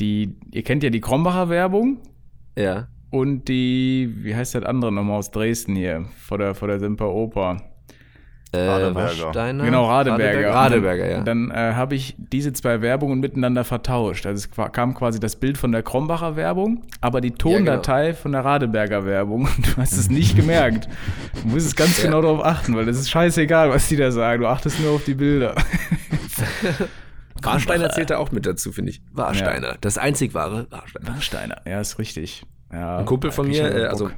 die, 0.00 0.36
ihr 0.52 0.62
kennt 0.62 0.82
ja 0.82 0.90
die 0.90 1.00
Krombacher 1.00 1.48
Werbung 1.48 1.98
Ja. 2.56 2.88
und 3.10 3.48
die, 3.48 4.12
wie 4.22 4.34
heißt 4.36 4.54
das 4.54 4.62
andere 4.64 4.92
nochmal 4.92 5.16
aus 5.18 5.30
Dresden 5.30 5.74
hier, 5.76 6.04
vor 6.20 6.38
der, 6.38 6.54
vor 6.54 6.68
der 6.68 6.78
Semper 6.78 7.10
Oper. 7.12 7.62
Äh, 8.52 8.58
Radeberger. 8.66 9.24
Warsteiner? 9.24 9.64
Genau, 9.64 9.86
Radeberger. 9.86 10.50
Radeberger, 10.54 11.10
ja. 11.10 11.18
Und 11.18 11.24
Dann, 11.28 11.50
äh, 11.50 11.74
habe 11.74 11.94
ich 11.94 12.14
diese 12.16 12.52
zwei 12.54 12.80
Werbungen 12.80 13.20
miteinander 13.20 13.62
vertauscht. 13.64 14.24
Also 14.24 14.48
es 14.48 14.72
kam 14.72 14.94
quasi 14.94 15.20
das 15.20 15.36
Bild 15.36 15.58
von 15.58 15.70
der 15.70 15.82
Krombacher 15.82 16.34
Werbung, 16.36 16.82
aber 17.02 17.20
die 17.20 17.32
Tondatei 17.32 18.14
von 18.14 18.32
der 18.32 18.44
Radeberger 18.44 19.04
Werbung. 19.04 19.48
Du 19.58 19.76
hast 19.82 19.92
es 19.92 20.08
nicht 20.08 20.34
gemerkt. 20.36 20.88
Du 21.42 21.48
musst 21.48 21.66
es 21.66 21.76
ganz 21.76 21.98
Ja. 21.98 22.04
genau 22.04 22.22
darauf 22.22 22.44
achten, 22.44 22.74
weil 22.74 22.88
es 22.88 22.98
ist 22.98 23.10
scheißegal, 23.10 23.68
was 23.70 23.88
die 23.88 23.96
da 23.96 24.10
sagen. 24.10 24.40
Du 24.42 24.48
achtest 24.48 24.80
nur 24.80 24.92
auf 24.92 25.04
die 25.04 25.14
Bilder. 25.14 25.54
Warsteiner 27.42 27.90
zählt 27.90 28.10
da 28.10 28.18
auch 28.18 28.32
mit 28.32 28.46
dazu, 28.46 28.72
finde 28.72 28.90
ich. 28.90 29.02
Warsteiner. 29.12 29.76
Das 29.80 29.98
einzig 29.98 30.34
wahre 30.34 30.66
Warsteiner. 30.70 31.08
Warsteiner, 31.08 31.56
ja, 31.66 31.80
ist 31.80 31.98
richtig. 31.98 32.42
Ja, 32.72 32.98
Ein 32.98 33.06
Kumpel 33.06 33.30
von 33.30 33.48
mir, 33.48 33.74
äh, 33.74 33.84
also 33.86 34.10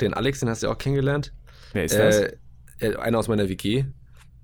den 0.00 0.14
Alex, 0.14 0.40
den 0.40 0.48
hast 0.48 0.62
du 0.62 0.66
ja 0.66 0.72
auch 0.72 0.78
kennengelernt. 0.78 1.32
Wer 1.72 1.84
ist 1.84 1.98
das? 1.98 2.22
Äh, 2.80 2.96
einer 2.96 3.18
aus 3.18 3.28
meiner 3.28 3.48
WG. 3.48 3.84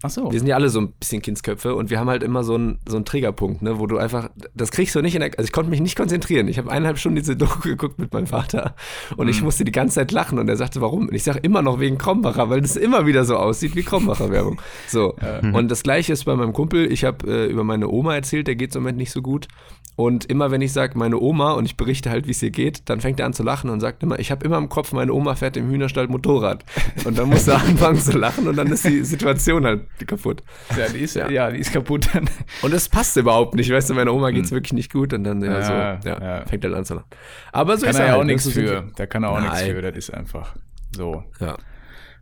Ach 0.02 0.10
so. 0.10 0.30
Wir 0.30 0.38
sind 0.38 0.46
ja 0.48 0.56
alle 0.56 0.68
so 0.68 0.80
ein 0.80 0.92
bisschen 0.92 1.22
Kindsköpfe 1.22 1.74
und 1.74 1.88
wir 1.88 1.98
haben 1.98 2.10
halt 2.10 2.22
immer 2.22 2.44
so 2.44 2.54
einen 2.56 2.78
so 2.86 2.96
einen 2.96 3.04
Triggerpunkt, 3.06 3.62
ne, 3.62 3.78
wo 3.78 3.86
du 3.86 3.96
einfach, 3.96 4.28
das 4.54 4.70
kriegst 4.70 4.94
du 4.94 5.00
nicht 5.00 5.14
in 5.14 5.20
der, 5.20 5.30
also 5.38 5.44
ich 5.44 5.52
konnte 5.52 5.70
mich 5.70 5.80
nicht 5.80 5.96
konzentrieren. 5.96 6.46
Ich 6.48 6.58
habe 6.58 6.70
eineinhalb 6.70 6.98
Stunden 6.98 7.16
diese 7.16 7.36
Doku 7.36 7.60
geguckt 7.62 7.98
mit 7.98 8.12
meinem 8.12 8.26
Vater 8.26 8.74
und 9.16 9.24
Mhm. 9.26 9.30
ich 9.30 9.42
musste 9.42 9.64
die 9.64 9.72
ganze 9.72 9.94
Zeit 9.94 10.12
lachen 10.12 10.38
und 10.38 10.48
er 10.48 10.56
sagte, 10.56 10.80
warum? 10.80 11.08
Und 11.08 11.14
ich 11.14 11.22
sage 11.24 11.38
immer 11.42 11.62
noch 11.62 11.80
wegen 11.80 11.96
Krombacher, 11.96 12.50
weil 12.50 12.60
das 12.60 12.76
immer 12.76 13.06
wieder 13.06 13.24
so 13.24 13.36
aussieht 13.36 13.76
wie 13.76 13.82
Krombacher 13.82 14.30
Werbung. 14.30 14.60
So. 14.88 15.14
Und 15.52 15.70
das 15.70 15.82
gleiche 15.82 16.12
ist 16.12 16.24
bei 16.24 16.34
meinem 16.36 16.52
Kumpel. 16.52 16.90
Ich 16.92 17.04
habe 17.04 17.26
äh, 17.26 17.46
über 17.50 17.64
meine 17.64 17.88
Oma 17.88 18.14
erzählt, 18.14 18.46
der 18.46 18.56
geht 18.56 18.74
im 18.76 18.82
Moment 18.82 18.98
nicht 18.98 19.10
so 19.12 19.22
gut. 19.22 19.48
Und 19.96 20.24
immer 20.24 20.50
wenn 20.50 20.60
ich 20.60 20.72
sage, 20.72 20.98
meine 20.98 21.20
Oma, 21.20 21.52
und 21.52 21.66
ich 21.66 21.76
berichte 21.76 22.10
halt, 22.10 22.26
wie 22.26 22.32
es 22.32 22.42
ihr 22.42 22.50
geht, 22.50 22.88
dann 22.90 23.00
fängt 23.00 23.20
er 23.20 23.26
an 23.26 23.32
zu 23.32 23.44
lachen 23.44 23.70
und 23.70 23.78
sagt 23.78 24.02
immer, 24.02 24.18
ich 24.18 24.32
habe 24.32 24.44
immer 24.44 24.58
im 24.58 24.68
Kopf, 24.68 24.92
meine 24.92 25.12
Oma 25.12 25.36
fährt 25.36 25.56
im 25.56 25.70
Hühnerstall 25.70 26.08
Motorrad. 26.08 26.64
Und 27.04 27.16
dann 27.16 27.28
muss 27.28 27.46
er 27.46 27.60
anfangen 27.62 28.00
zu 28.00 28.18
lachen 28.18 28.48
und 28.48 28.56
dann 28.56 28.66
ist 28.72 28.84
die 28.84 29.04
Situation 29.04 29.64
halt 29.64 29.83
kaputt. 30.06 30.42
ja, 30.76 30.88
die 30.88 30.98
ist, 31.00 31.14
Ja. 31.16 31.28
ja. 31.30 31.50
die 31.50 31.58
ist 31.58 31.72
kaputt 31.72 32.08
dann. 32.12 32.28
Und 32.62 32.72
es 32.74 32.88
passt 32.88 33.16
überhaupt 33.16 33.54
nicht, 33.54 33.70
weißt 33.70 33.90
du, 33.90 33.94
meiner 33.94 34.12
Oma 34.12 34.30
geht's 34.30 34.50
wirklich 34.50 34.72
nicht 34.72 34.92
gut 34.92 35.12
und 35.12 35.24
dann 35.24 35.42
Hm. 35.42 35.50
Ja, 35.50 35.62
so, 36.00 36.08
ja, 36.08 36.20
ja. 36.22 36.46
fängt 36.46 36.64
er 36.64 36.74
an 36.74 36.84
zu 36.84 36.94
lachen. 36.94 37.06
Aber 37.52 37.76
so 37.76 37.82
Kann 37.86 37.90
ist 37.94 37.98
er 38.00 38.06
ja 38.06 38.12
halt, 38.12 38.20
auch 38.20 38.24
ne? 38.24 38.32
nichts 38.32 38.48
für. 38.50 38.84
Da 38.96 39.06
kann 39.06 39.22
er 39.24 39.30
auch 39.30 39.40
nichts 39.40 39.62
für. 39.62 39.82
Das 39.82 39.96
ist 39.96 40.12
einfach 40.14 40.54
so. 40.94 41.24
Ja. 41.40 41.56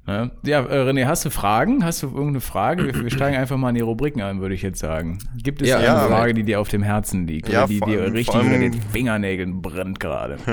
Ne? 0.04 0.32
Ja, 0.44 0.62
äh, 0.62 0.78
René, 0.90 1.06
hast 1.06 1.24
du 1.24 1.30
Fragen? 1.30 1.84
Hast 1.84 2.02
du 2.02 2.08
irgendeine 2.08 2.40
Frage? 2.40 2.86
Wir, 2.86 3.02
wir 3.04 3.10
steigen 3.10 3.36
einfach 3.36 3.56
mal 3.56 3.68
in 3.68 3.76
die 3.76 3.82
Rubriken 3.82 4.20
ein, 4.20 4.40
würde 4.40 4.52
ich 4.56 4.62
jetzt 4.62 4.80
sagen. 4.80 5.18
Gibt 5.36 5.62
es 5.62 5.68
Ja, 5.68 5.76
eine 5.76 5.86
ja. 5.86 6.06
Frage, 6.08 6.34
die 6.34 6.42
dir 6.42 6.60
auf 6.60 6.68
dem 6.68 6.82
Herzen 6.82 7.24
liegt? 7.28 7.48
Ja, 7.48 7.60
oder 7.60 7.68
die 7.68 7.80
dir 7.80 8.12
richtig 8.12 8.34
allem- 8.34 8.46
unter 8.48 8.58
den 8.58 8.82
Fingernägeln 8.82 9.62
brennt 9.62 10.00
gerade? 10.00 10.38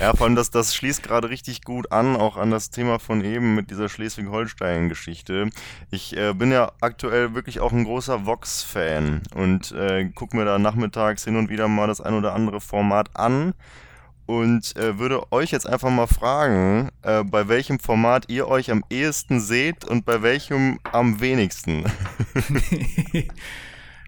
Ja, 0.00 0.14
vor 0.14 0.26
allem, 0.26 0.36
das, 0.36 0.50
das 0.50 0.74
schließt 0.74 1.02
gerade 1.02 1.28
richtig 1.28 1.62
gut 1.62 1.92
an, 1.92 2.16
auch 2.16 2.36
an 2.36 2.50
das 2.50 2.70
Thema 2.70 2.98
von 2.98 3.22
eben 3.24 3.54
mit 3.54 3.70
dieser 3.70 3.88
Schleswig-Holstein-Geschichte. 3.88 5.50
Ich 5.90 6.16
äh, 6.16 6.32
bin 6.34 6.50
ja 6.52 6.72
aktuell 6.80 7.34
wirklich 7.34 7.60
auch 7.60 7.72
ein 7.72 7.84
großer 7.84 8.24
Vox-Fan 8.26 9.22
und 9.34 9.72
äh, 9.72 10.04
gucke 10.14 10.36
mir 10.36 10.44
da 10.44 10.58
nachmittags 10.58 11.24
hin 11.24 11.36
und 11.36 11.50
wieder 11.50 11.68
mal 11.68 11.86
das 11.86 12.00
ein 12.00 12.14
oder 12.14 12.34
andere 12.34 12.60
Format 12.60 13.10
an 13.14 13.54
und 14.26 14.76
äh, 14.76 14.98
würde 14.98 15.30
euch 15.32 15.50
jetzt 15.50 15.68
einfach 15.68 15.90
mal 15.90 16.06
fragen, 16.06 16.90
äh, 17.02 17.24
bei 17.24 17.48
welchem 17.48 17.78
Format 17.78 18.24
ihr 18.28 18.48
euch 18.48 18.70
am 18.70 18.84
ehesten 18.90 19.40
seht 19.40 19.84
und 19.84 20.04
bei 20.04 20.22
welchem 20.22 20.78
am 20.92 21.20
wenigsten 21.20 21.84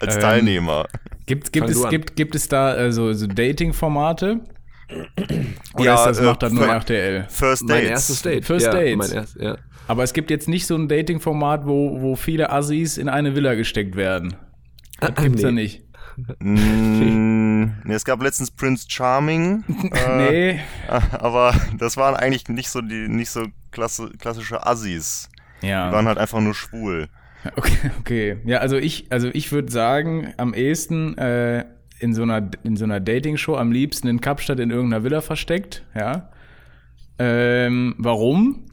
als 0.00 0.14
Ähm, 0.16 0.20
Teilnehmer. 0.20 0.86
Gibt, 1.26 1.52
gibt, 1.52 1.68
es, 1.70 1.88
gibt, 1.88 2.16
gibt 2.16 2.34
es 2.34 2.48
da 2.48 2.76
äh, 2.76 2.92
so, 2.92 3.12
so 3.12 3.26
Dating-Formate? 3.26 4.40
Oder 5.74 5.84
Ja, 5.84 5.94
ist 5.96 6.04
das, 6.04 6.18
äh, 6.18 6.22
macht 6.24 6.42
das 6.42 6.52
nur 6.52 6.66
RTL? 6.66 7.26
First 7.30 7.62
Mein 7.64 7.76
Dates. 7.76 7.90
erstes 7.90 8.22
Date. 8.22 8.44
First 8.44 8.66
ja, 8.66 8.72
Dates. 8.72 8.96
Mein 8.96 9.12
erst, 9.12 9.36
ja. 9.40 9.56
Aber 9.86 10.02
es 10.02 10.12
gibt 10.12 10.30
jetzt 10.30 10.48
nicht 10.48 10.66
so 10.66 10.74
ein 10.76 10.88
Dating-Format, 10.88 11.66
wo, 11.66 12.00
wo 12.00 12.16
viele 12.16 12.50
Assis 12.50 12.98
in 12.98 13.08
eine 13.08 13.34
Villa 13.34 13.54
gesteckt 13.54 13.96
werden. 13.96 14.34
Das 15.00 15.14
gibt's 15.16 15.38
Nee. 15.38 15.42
da 15.42 15.50
nicht. 15.52 15.82
Mm, 16.38 17.64
nee, 17.84 17.94
es 17.94 18.04
gab 18.04 18.22
letztens 18.22 18.50
Prince 18.50 18.86
Charming. 18.88 19.64
äh, 19.92 20.16
nee, 20.16 20.60
Aber 21.12 21.54
das 21.78 21.96
waren 21.96 22.14
eigentlich 22.14 22.48
nicht 22.48 22.68
so 22.68 22.80
die 22.80 23.08
nicht 23.08 23.30
so 23.30 23.46
klasse, 23.70 24.10
klassische 24.18 24.66
Assis. 24.66 25.28
Die 25.62 25.68
ja. 25.68 25.90
waren 25.92 26.06
halt 26.06 26.18
einfach 26.18 26.40
nur 26.40 26.54
schwul. 26.54 27.08
Okay, 27.56 27.90
okay. 28.00 28.36
Ja, 28.46 28.60
also 28.60 28.78
ich, 28.78 29.12
also 29.12 29.28
ich 29.30 29.52
würde 29.52 29.70
sagen, 29.70 30.32
am 30.38 30.54
ehesten 30.54 31.18
äh, 31.18 31.66
in 31.98 32.14
so 32.14 32.22
einer, 32.22 32.50
in 32.62 32.76
so 32.76 32.84
einer 32.84 33.00
Dating-Show 33.00 33.54
am 33.54 33.70
liebsten 33.70 34.08
in 34.08 34.22
Kapstadt 34.22 34.60
in 34.60 34.70
irgendeiner 34.70 35.04
Villa 35.04 35.20
versteckt, 35.20 35.84
ja. 35.94 36.30
Ähm, 37.18 37.94
warum? 37.98 38.64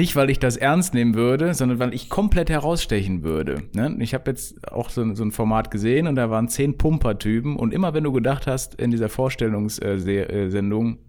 Nicht, 0.00 0.16
weil 0.16 0.30
ich 0.30 0.38
das 0.38 0.56
ernst 0.56 0.94
nehmen 0.94 1.14
würde, 1.14 1.52
sondern 1.52 1.78
weil 1.78 1.92
ich 1.92 2.08
komplett 2.08 2.48
herausstechen 2.48 3.22
würde. 3.22 3.64
Ne? 3.74 3.94
Ich 3.98 4.14
habe 4.14 4.30
jetzt 4.30 4.66
auch 4.72 4.88
so, 4.88 5.14
so 5.14 5.22
ein 5.22 5.30
Format 5.30 5.70
gesehen 5.70 6.06
und 6.06 6.14
da 6.14 6.30
waren 6.30 6.48
zehn 6.48 6.78
Pumpertypen 6.78 7.54
und 7.54 7.74
immer 7.74 7.92
wenn 7.92 8.04
du 8.04 8.10
gedacht 8.10 8.46
hast 8.46 8.76
in 8.76 8.90
dieser 8.90 9.10
Vorstellungssendung, 9.10 11.00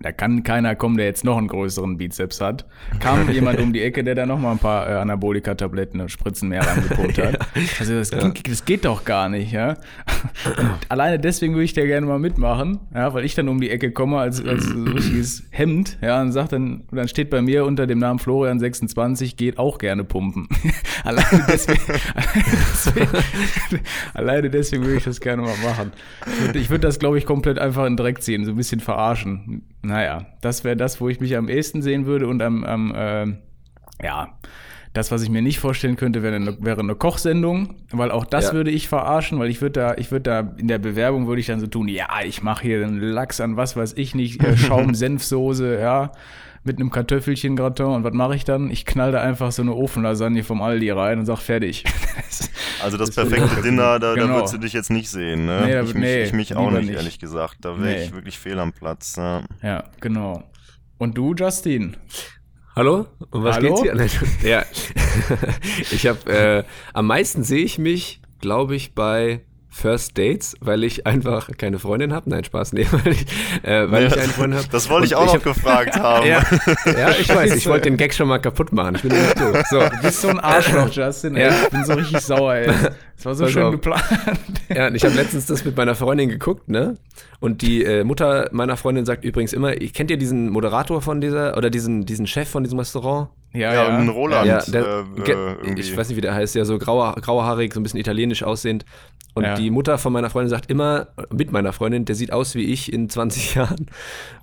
da 0.00 0.12
kann 0.12 0.42
keiner 0.42 0.74
kommen, 0.74 0.96
der 0.96 1.06
jetzt 1.06 1.24
noch 1.24 1.38
einen 1.38 1.48
größeren 1.48 1.96
Bizeps 1.96 2.40
hat, 2.40 2.66
kam 2.98 3.30
jemand 3.32 3.60
um 3.60 3.72
die 3.72 3.82
Ecke, 3.82 4.02
der 4.02 4.14
da 4.14 4.26
noch 4.26 4.38
mal 4.38 4.52
ein 4.52 4.58
paar 4.58 4.88
äh, 4.88 4.94
Anabolika-Tabletten 4.94 6.00
und 6.00 6.10
Spritzen 6.10 6.48
mehr 6.48 6.66
reingepumpt 6.66 7.18
hat. 7.18 7.38
Also 7.78 7.94
das, 7.94 8.10
ging, 8.10 8.34
das 8.48 8.64
geht 8.64 8.84
doch 8.84 9.04
gar 9.04 9.28
nicht, 9.28 9.52
ja. 9.52 9.70
Und 10.44 10.78
alleine 10.88 11.18
deswegen 11.18 11.54
würde 11.54 11.64
ich 11.64 11.72
da 11.72 11.84
gerne 11.84 12.06
mal 12.06 12.18
mitmachen, 12.18 12.80
ja, 12.94 13.12
weil 13.14 13.24
ich 13.24 13.34
dann 13.34 13.48
um 13.48 13.60
die 13.60 13.70
Ecke 13.70 13.90
komme 13.92 14.18
als, 14.18 14.44
als 14.44 14.74
richtiges 14.74 15.44
Hemd, 15.50 15.98
ja, 16.02 16.20
und 16.20 16.32
sagt 16.32 16.52
dann, 16.52 16.82
und 16.90 16.96
dann 16.96 17.08
steht 17.08 17.30
bei 17.30 17.42
mir 17.42 17.64
unter 17.64 17.86
dem 17.86 17.98
Namen 17.98 18.18
Florian 18.18 18.58
26, 18.58 19.36
geht 19.36 19.58
auch 19.58 19.78
gerne 19.78 20.04
pumpen. 20.04 20.48
alleine 21.04 21.44
deswegen, 21.48 21.80
deswegen, 22.72 23.08
alleine 24.14 24.50
deswegen 24.50 24.84
würde 24.84 24.98
ich 24.98 25.04
das 25.04 25.20
gerne 25.20 25.42
mal 25.42 25.56
machen. 25.62 25.92
Ich 26.54 26.70
würde 26.70 26.80
würd 26.80 26.84
das, 26.84 26.98
glaube 26.98 27.18
ich, 27.18 27.26
komplett 27.26 27.58
einfach 27.58 27.84
in 27.86 27.92
den 27.92 27.96
Dreck 27.98 28.22
ziehen, 28.22 28.44
so 28.44 28.52
ein 28.52 28.56
bisschen 28.56 28.80
verarschen. 28.80 29.62
Naja, 29.82 30.26
das 30.40 30.64
wäre 30.64 30.76
das, 30.76 31.00
wo 31.00 31.08
ich 31.08 31.20
mich 31.20 31.36
am 31.36 31.48
ehesten 31.48 31.82
sehen 31.82 32.06
würde 32.06 32.26
und 32.26 32.42
am, 32.42 32.64
am 32.64 32.92
ähm, 32.96 33.38
ja, 34.02 34.38
das, 34.92 35.10
was 35.12 35.22
ich 35.22 35.30
mir 35.30 35.40
nicht 35.40 35.60
vorstellen 35.60 35.96
könnte, 35.96 36.22
wäre 36.22 36.34
eine, 36.36 36.56
wäre 36.62 36.80
eine 36.80 36.96
Kochsendung, 36.96 37.76
weil 37.92 38.10
auch 38.10 38.24
das 38.24 38.48
Ja. 38.48 38.52
würde 38.54 38.70
ich 38.72 38.88
verarschen, 38.88 39.38
weil 39.38 39.48
ich 39.48 39.60
würde 39.62 39.80
da, 39.80 39.94
ich 39.96 40.10
würde 40.10 40.22
da 40.24 40.40
in 40.56 40.66
der 40.68 40.78
Bewerbung 40.78 41.28
würde 41.28 41.40
ich 41.40 41.46
dann 41.46 41.60
so 41.60 41.66
tun, 41.68 41.86
ja, 41.88 42.08
ich 42.24 42.42
mache 42.42 42.62
hier 42.62 42.84
einen 42.84 42.98
Lachs 43.00 43.40
an 43.40 43.56
was 43.56 43.76
weiß 43.76 43.92
ich 43.96 44.14
nicht, 44.14 44.42
äh, 44.42 44.56
Schaum, 44.56 44.94
Senfsoße, 44.94 45.78
ja, 45.80 46.12
mit 46.62 46.78
einem 46.78 46.90
Kartoffelchen 46.90 47.56
Gratin 47.56 47.86
und 47.86 48.04
was 48.04 48.12
mache 48.12 48.34
ich 48.36 48.44
dann? 48.44 48.70
Ich 48.70 48.84
knall 48.84 49.12
da 49.12 49.22
einfach 49.22 49.50
so 49.52 49.62
eine 49.62 49.74
Ofenlasagne 49.74 50.44
vom 50.44 50.60
Aldi 50.62 50.90
rein 50.90 51.18
und 51.20 51.26
sag 51.26 51.38
fertig. 51.38 51.84
Also 52.82 52.96
das, 52.96 53.10
Das 53.10 53.28
perfekte 53.28 53.60
Dinner, 53.60 53.98
da, 53.98 54.14
da 54.14 54.14
genau. 54.14 54.36
würdest 54.36 54.54
du 54.54 54.58
dich 54.58 54.72
jetzt 54.72 54.88
nicht 54.88 55.10
sehen, 55.10 55.44
ne? 55.44 55.64
Nee, 55.66 55.72
da 55.74 55.80
ich, 55.82 55.86
wird- 55.88 55.96
mich, 55.96 56.02
nee, 56.04 56.22
ich 56.22 56.32
mich 56.32 56.56
auch 56.56 56.70
nicht, 56.70 56.86
nicht. 56.86 56.96
ehrlich 56.96 57.18
gesagt. 57.18 57.56
Da 57.60 57.78
wäre 57.78 57.98
Nee. 57.98 58.04
ich 58.04 58.12
wirklich 58.14 58.38
fehl 58.38 58.58
am 58.58 58.72
Platz. 58.72 59.16
Ja. 59.16 59.42
ja, 59.62 59.84
genau. 60.00 60.44
Und 60.96 61.18
du, 61.18 61.34
Justin? 61.34 61.98
Hallo? 62.74 63.06
Um 63.30 63.44
was 63.44 63.56
Hallo? 63.56 63.82
geht's 63.82 64.12
hier? 64.12 64.28
Ja. 64.50 64.64
ich 65.90 66.06
habe 66.06 66.32
äh, 66.32 66.64
am 66.94 67.06
meisten 67.06 67.42
sehe 67.44 67.62
ich 67.64 67.78
mich, 67.78 68.22
glaube 68.40 68.74
ich, 68.76 68.94
bei 68.94 69.42
First 69.72 70.18
Dates, 70.18 70.56
weil 70.60 70.82
ich 70.82 71.06
einfach 71.06 71.48
keine 71.56 71.78
Freundin 71.78 72.12
habe. 72.12 72.28
Nein, 72.28 72.42
Spaß, 72.42 72.72
nee, 72.72 72.86
weil 72.90 73.12
ich, 73.12 73.24
äh, 73.62 73.90
weil 73.90 74.06
ich 74.08 74.14
eine 74.14 74.28
Freundin 74.28 74.58
habe. 74.58 74.68
Das 74.70 74.90
wollte 74.90 75.06
ich 75.06 75.14
auch 75.14 75.32
noch 75.32 75.42
gefragt 75.42 75.96
haben. 75.98 76.26
Ja, 76.26 76.42
ja, 76.86 77.10
ich 77.10 77.28
weiß, 77.34 77.54
ich 77.54 77.66
wollte 77.66 77.84
den 77.88 77.96
Gag 77.96 78.12
schon 78.12 78.26
mal 78.28 78.38
kaputt 78.38 78.72
machen. 78.72 78.96
Ich 78.96 79.02
bin 79.02 79.12
nicht 79.12 79.38
so. 79.38 79.52
so. 79.70 79.88
Du 79.88 80.02
bist 80.02 80.20
so 80.22 80.28
ein 80.28 80.40
Arschloch, 80.40 80.90
Justin. 80.90 81.36
Ey. 81.36 81.48
Ja. 81.48 81.54
Ich 81.62 81.68
bin 81.70 81.84
so 81.84 81.94
richtig 81.94 82.20
sauer, 82.20 82.54
ey. 82.54 82.66
Das 83.16 83.24
war 83.26 83.34
so 83.34 83.44
Pass 83.44 83.52
schön 83.52 83.62
auf. 83.62 83.72
geplant. 83.72 84.02
Ja, 84.74 84.88
und 84.88 84.94
ich 84.96 85.04
habe 85.04 85.14
letztens 85.14 85.46
das 85.46 85.64
mit 85.64 85.76
meiner 85.76 85.94
Freundin 85.94 86.28
geguckt, 86.30 86.68
ne? 86.68 86.96
Und 87.40 87.62
die 87.62 87.84
äh, 87.84 88.04
Mutter 88.04 88.48
meiner 88.52 88.76
Freundin 88.76 89.04
sagt 89.06 89.24
übrigens 89.24 89.52
immer, 89.52 89.72
kennt 89.72 90.10
ihr 90.10 90.18
diesen 90.18 90.50
Moderator 90.50 91.00
von 91.00 91.20
dieser, 91.20 91.56
oder 91.56 91.70
diesen, 91.70 92.04
diesen 92.06 92.26
Chef 92.26 92.48
von 92.48 92.62
diesem 92.64 92.78
Restaurant? 92.78 93.28
Ja, 93.52 93.88
ein 93.88 94.08
Roland. 94.08 94.46
Ja, 94.46 94.62
der, 94.62 95.04
äh, 95.26 95.32
äh, 95.32 95.74
ich 95.80 95.96
weiß 95.96 96.08
nicht, 96.08 96.16
wie 96.16 96.20
der 96.20 96.34
heißt, 96.34 96.54
ja 96.54 96.64
so 96.64 96.78
grauer, 96.78 97.14
grauhaarig, 97.20 97.74
so 97.74 97.80
ein 97.80 97.82
bisschen 97.82 97.98
italienisch 97.98 98.42
aussehend. 98.44 98.84
Und 99.34 99.44
Ja. 99.44 99.54
die 99.54 99.70
Mutter 99.70 99.96
von 99.98 100.12
meiner 100.12 100.28
Freundin 100.30 100.50
sagt 100.50 100.70
immer, 100.70 101.08
mit 101.32 101.50
meiner 101.52 101.72
Freundin, 101.72 102.04
der 102.04 102.14
sieht 102.16 102.32
aus 102.32 102.54
wie 102.54 102.64
ich 102.64 102.92
in 102.92 103.08
20 103.08 103.54
Jahren. 103.56 103.86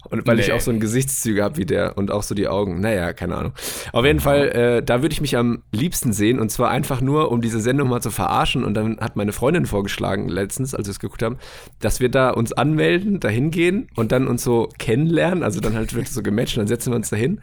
Und 0.09 0.25
weil 0.27 0.39
ich 0.39 0.47
Nee. 0.47 0.53
auch 0.53 0.61
so 0.61 0.71
ein 0.71 0.79
Gesichtszüge 0.79 1.43
habe 1.43 1.57
wie 1.57 1.65
der 1.65 1.97
und 1.97 2.11
auch 2.11 2.23
so 2.23 2.35
die 2.35 2.47
Augen. 2.47 2.79
Naja, 2.81 3.11
keine 3.13 3.35
Ahnung. 3.35 3.53
Auf 3.93 4.05
jeden 4.05 4.19
Fall, 4.21 4.47
äh, 4.49 4.83
da 4.83 5.01
würde 5.01 5.13
ich 5.13 5.21
mich 5.21 5.35
am 5.37 5.61
liebsten 5.71 6.11
sehen 6.13 6.39
und 6.39 6.49
zwar 6.49 6.69
einfach 6.69 6.99
nur, 7.01 7.31
um 7.31 7.41
diese 7.41 7.59
Sendung 7.61 7.89
mal 7.89 8.01
zu 8.01 8.11
verarschen. 8.11 8.63
Und 8.65 8.73
dann 8.73 8.97
hat 8.99 9.15
meine 9.15 9.31
Freundin 9.33 9.65
vorgeschlagen, 9.65 10.27
letztens, 10.29 10.73
als 10.73 10.87
wir 10.87 10.91
es 10.91 10.99
geguckt 10.99 11.21
haben, 11.23 11.37
dass 11.79 11.99
wir 12.01 12.09
da 12.09 12.29
uns 12.29 12.51
anmelden, 12.67 13.19
da 13.19 13.29
hingehen 13.29 13.87
und 13.95 14.11
dann 14.11 14.27
uns 14.27 14.43
so 14.43 14.69
kennenlernen. 14.77 15.43
Also 15.43 15.59
dann 15.61 15.75
halt 15.75 15.93
wird 15.93 16.07
so 16.07 16.21
gematcht 16.21 16.57
dann 16.57 16.67
setzen 16.67 16.91
wir 16.91 16.95
uns 16.97 17.09
da 17.09 17.15
hin. 17.15 17.41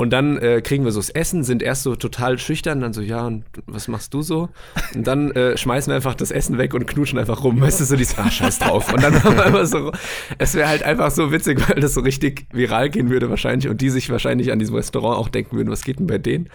Und 0.00 0.10
dann 0.12 0.36
äh, 0.38 0.60
kriegen 0.62 0.84
wir 0.84 0.92
so 0.92 1.00
das 1.00 1.10
Essen, 1.10 1.42
sind 1.42 1.60
erst 1.60 1.82
so 1.82 1.96
total 1.96 2.38
schüchtern, 2.38 2.80
dann 2.80 2.92
so, 2.92 3.00
ja, 3.00 3.26
und 3.26 3.42
was 3.66 3.88
machst 3.88 4.14
du 4.14 4.22
so? 4.22 4.48
Und 4.94 5.08
dann 5.08 5.32
äh, 5.32 5.56
schmeißen 5.56 5.90
wir 5.90 5.96
einfach 5.96 6.14
das 6.14 6.30
Essen 6.30 6.56
weg 6.56 6.72
und 6.72 6.86
knutschen 6.86 7.18
einfach 7.18 7.42
rum, 7.42 7.60
weißt 7.60 7.80
du, 7.80 7.84
so 7.84 7.96
dieses, 7.96 8.16
ah, 8.16 8.30
scheiß 8.30 8.60
drauf. 8.60 8.92
Und 8.92 9.02
dann 9.02 9.20
haben 9.24 9.34
wir 9.36 9.46
einfach 9.46 9.66
so, 9.66 9.90
es 10.38 10.54
wäre 10.54 10.68
halt 10.68 10.84
einfach 10.84 11.10
so 11.10 11.32
witzig, 11.32 11.68
weil 11.68 11.80
das 11.80 11.94
so 11.94 12.00
richtig 12.02 12.46
viral 12.52 12.90
gehen 12.90 13.10
würde 13.10 13.28
wahrscheinlich 13.28 13.68
und 13.68 13.80
die 13.80 13.90
sich 13.90 14.08
wahrscheinlich 14.08 14.52
an 14.52 14.60
diesem 14.60 14.76
Restaurant 14.76 15.18
auch 15.18 15.28
denken 15.28 15.56
würden, 15.56 15.68
was 15.70 15.82
geht 15.82 15.98
denn 15.98 16.06
bei 16.06 16.18
denen? 16.18 16.48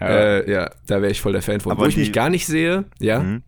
Ja, 0.00 0.06
äh, 0.06 0.50
ja 0.52 0.70
da 0.86 1.02
wäre 1.02 1.10
ich 1.10 1.20
voll 1.20 1.32
der 1.32 1.42
Fan 1.42 1.58
von. 1.58 1.72
Aber 1.72 1.82
Wo 1.82 1.86
ich 1.88 1.94
die- 1.94 2.00
mich 2.02 2.12
gar 2.12 2.30
nicht 2.30 2.46
sehe, 2.46 2.84
ja, 3.00 3.18
Mhm. 3.18 3.42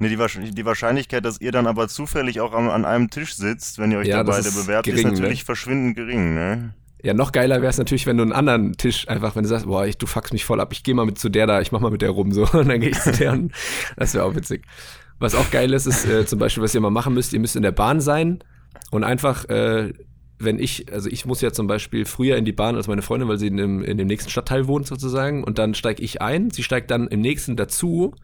Nee, 0.00 0.08
die, 0.08 0.54
die 0.54 0.64
Wahrscheinlichkeit, 0.64 1.24
dass 1.24 1.40
ihr 1.40 1.50
dann 1.50 1.66
aber 1.66 1.88
zufällig 1.88 2.40
auch 2.40 2.52
am, 2.52 2.70
an 2.70 2.84
einem 2.84 3.10
Tisch 3.10 3.34
sitzt, 3.34 3.78
wenn 3.78 3.90
ihr 3.90 3.98
euch 3.98 4.06
Ja, 4.06 4.22
da 4.22 4.32
beide 4.32 4.50
bewerbt, 4.50 4.84
gering, 4.84 5.06
ist 5.06 5.12
natürlich 5.12 5.40
ne? 5.40 5.44
verschwindend 5.44 5.96
gering, 5.96 6.34
ne? 6.34 6.74
Ja, 7.02 7.14
noch 7.14 7.32
geiler 7.32 7.60
wäre 7.60 7.70
es 7.70 7.78
natürlich, 7.78 8.06
wenn 8.06 8.16
du 8.16 8.24
einen 8.24 8.32
anderen 8.32 8.76
Tisch 8.76 9.08
einfach, 9.08 9.36
wenn 9.36 9.44
du 9.44 9.48
sagst, 9.48 9.66
boah, 9.66 9.86
ich, 9.86 9.98
du 9.98 10.06
fuckst 10.06 10.32
mich 10.32 10.44
voll 10.44 10.60
ab, 10.60 10.72
ich 10.72 10.82
gehe 10.82 10.94
mal 10.94 11.06
mit 11.06 11.18
zu 11.18 11.28
der 11.28 11.46
da, 11.46 11.60
ich 11.60 11.70
mach 11.70 11.80
mal 11.80 11.90
mit 11.90 12.02
der 12.02 12.10
rum 12.10 12.32
so 12.32 12.42
und 12.52 12.68
dann 12.68 12.80
gehe 12.80 12.90
ich 12.90 13.00
zu 13.00 13.12
der 13.12 13.32
und 13.32 13.52
das 13.96 14.14
wäre 14.14 14.24
auch 14.24 14.34
witzig. 14.34 14.64
Was 15.20 15.34
auch 15.34 15.50
geil 15.50 15.72
ist, 15.72 15.86
ist 15.86 16.06
äh, 16.06 16.26
zum 16.26 16.38
Beispiel, 16.38 16.62
was 16.62 16.74
ihr 16.74 16.80
mal 16.80 16.90
machen 16.90 17.14
müsst, 17.14 17.32
ihr 17.32 17.40
müsst 17.40 17.56
in 17.56 17.62
der 17.62 17.72
Bahn 17.72 18.00
sein 18.00 18.38
und 18.90 19.02
einfach, 19.02 19.48
äh, 19.48 19.92
wenn 20.38 20.60
ich, 20.60 20.92
also 20.92 21.08
ich 21.08 21.26
muss 21.26 21.40
ja 21.40 21.52
zum 21.52 21.66
Beispiel 21.66 22.04
früher 22.04 22.36
in 22.36 22.44
die 22.44 22.52
Bahn 22.52 22.76
als 22.76 22.86
meine 22.86 23.02
Freundin, 23.02 23.28
weil 23.28 23.38
sie 23.38 23.48
in 23.48 23.56
dem, 23.56 23.82
in 23.82 23.98
dem 23.98 24.06
nächsten 24.06 24.30
Stadtteil 24.30 24.68
wohnt 24.68 24.86
sozusagen 24.86 25.42
und 25.42 25.58
dann 25.58 25.74
steige 25.74 26.02
ich 26.02 26.22
ein, 26.22 26.50
sie 26.50 26.62
steigt 26.62 26.90
dann 26.92 27.08
im 27.08 27.20
nächsten 27.20 27.56
dazu 27.56 28.14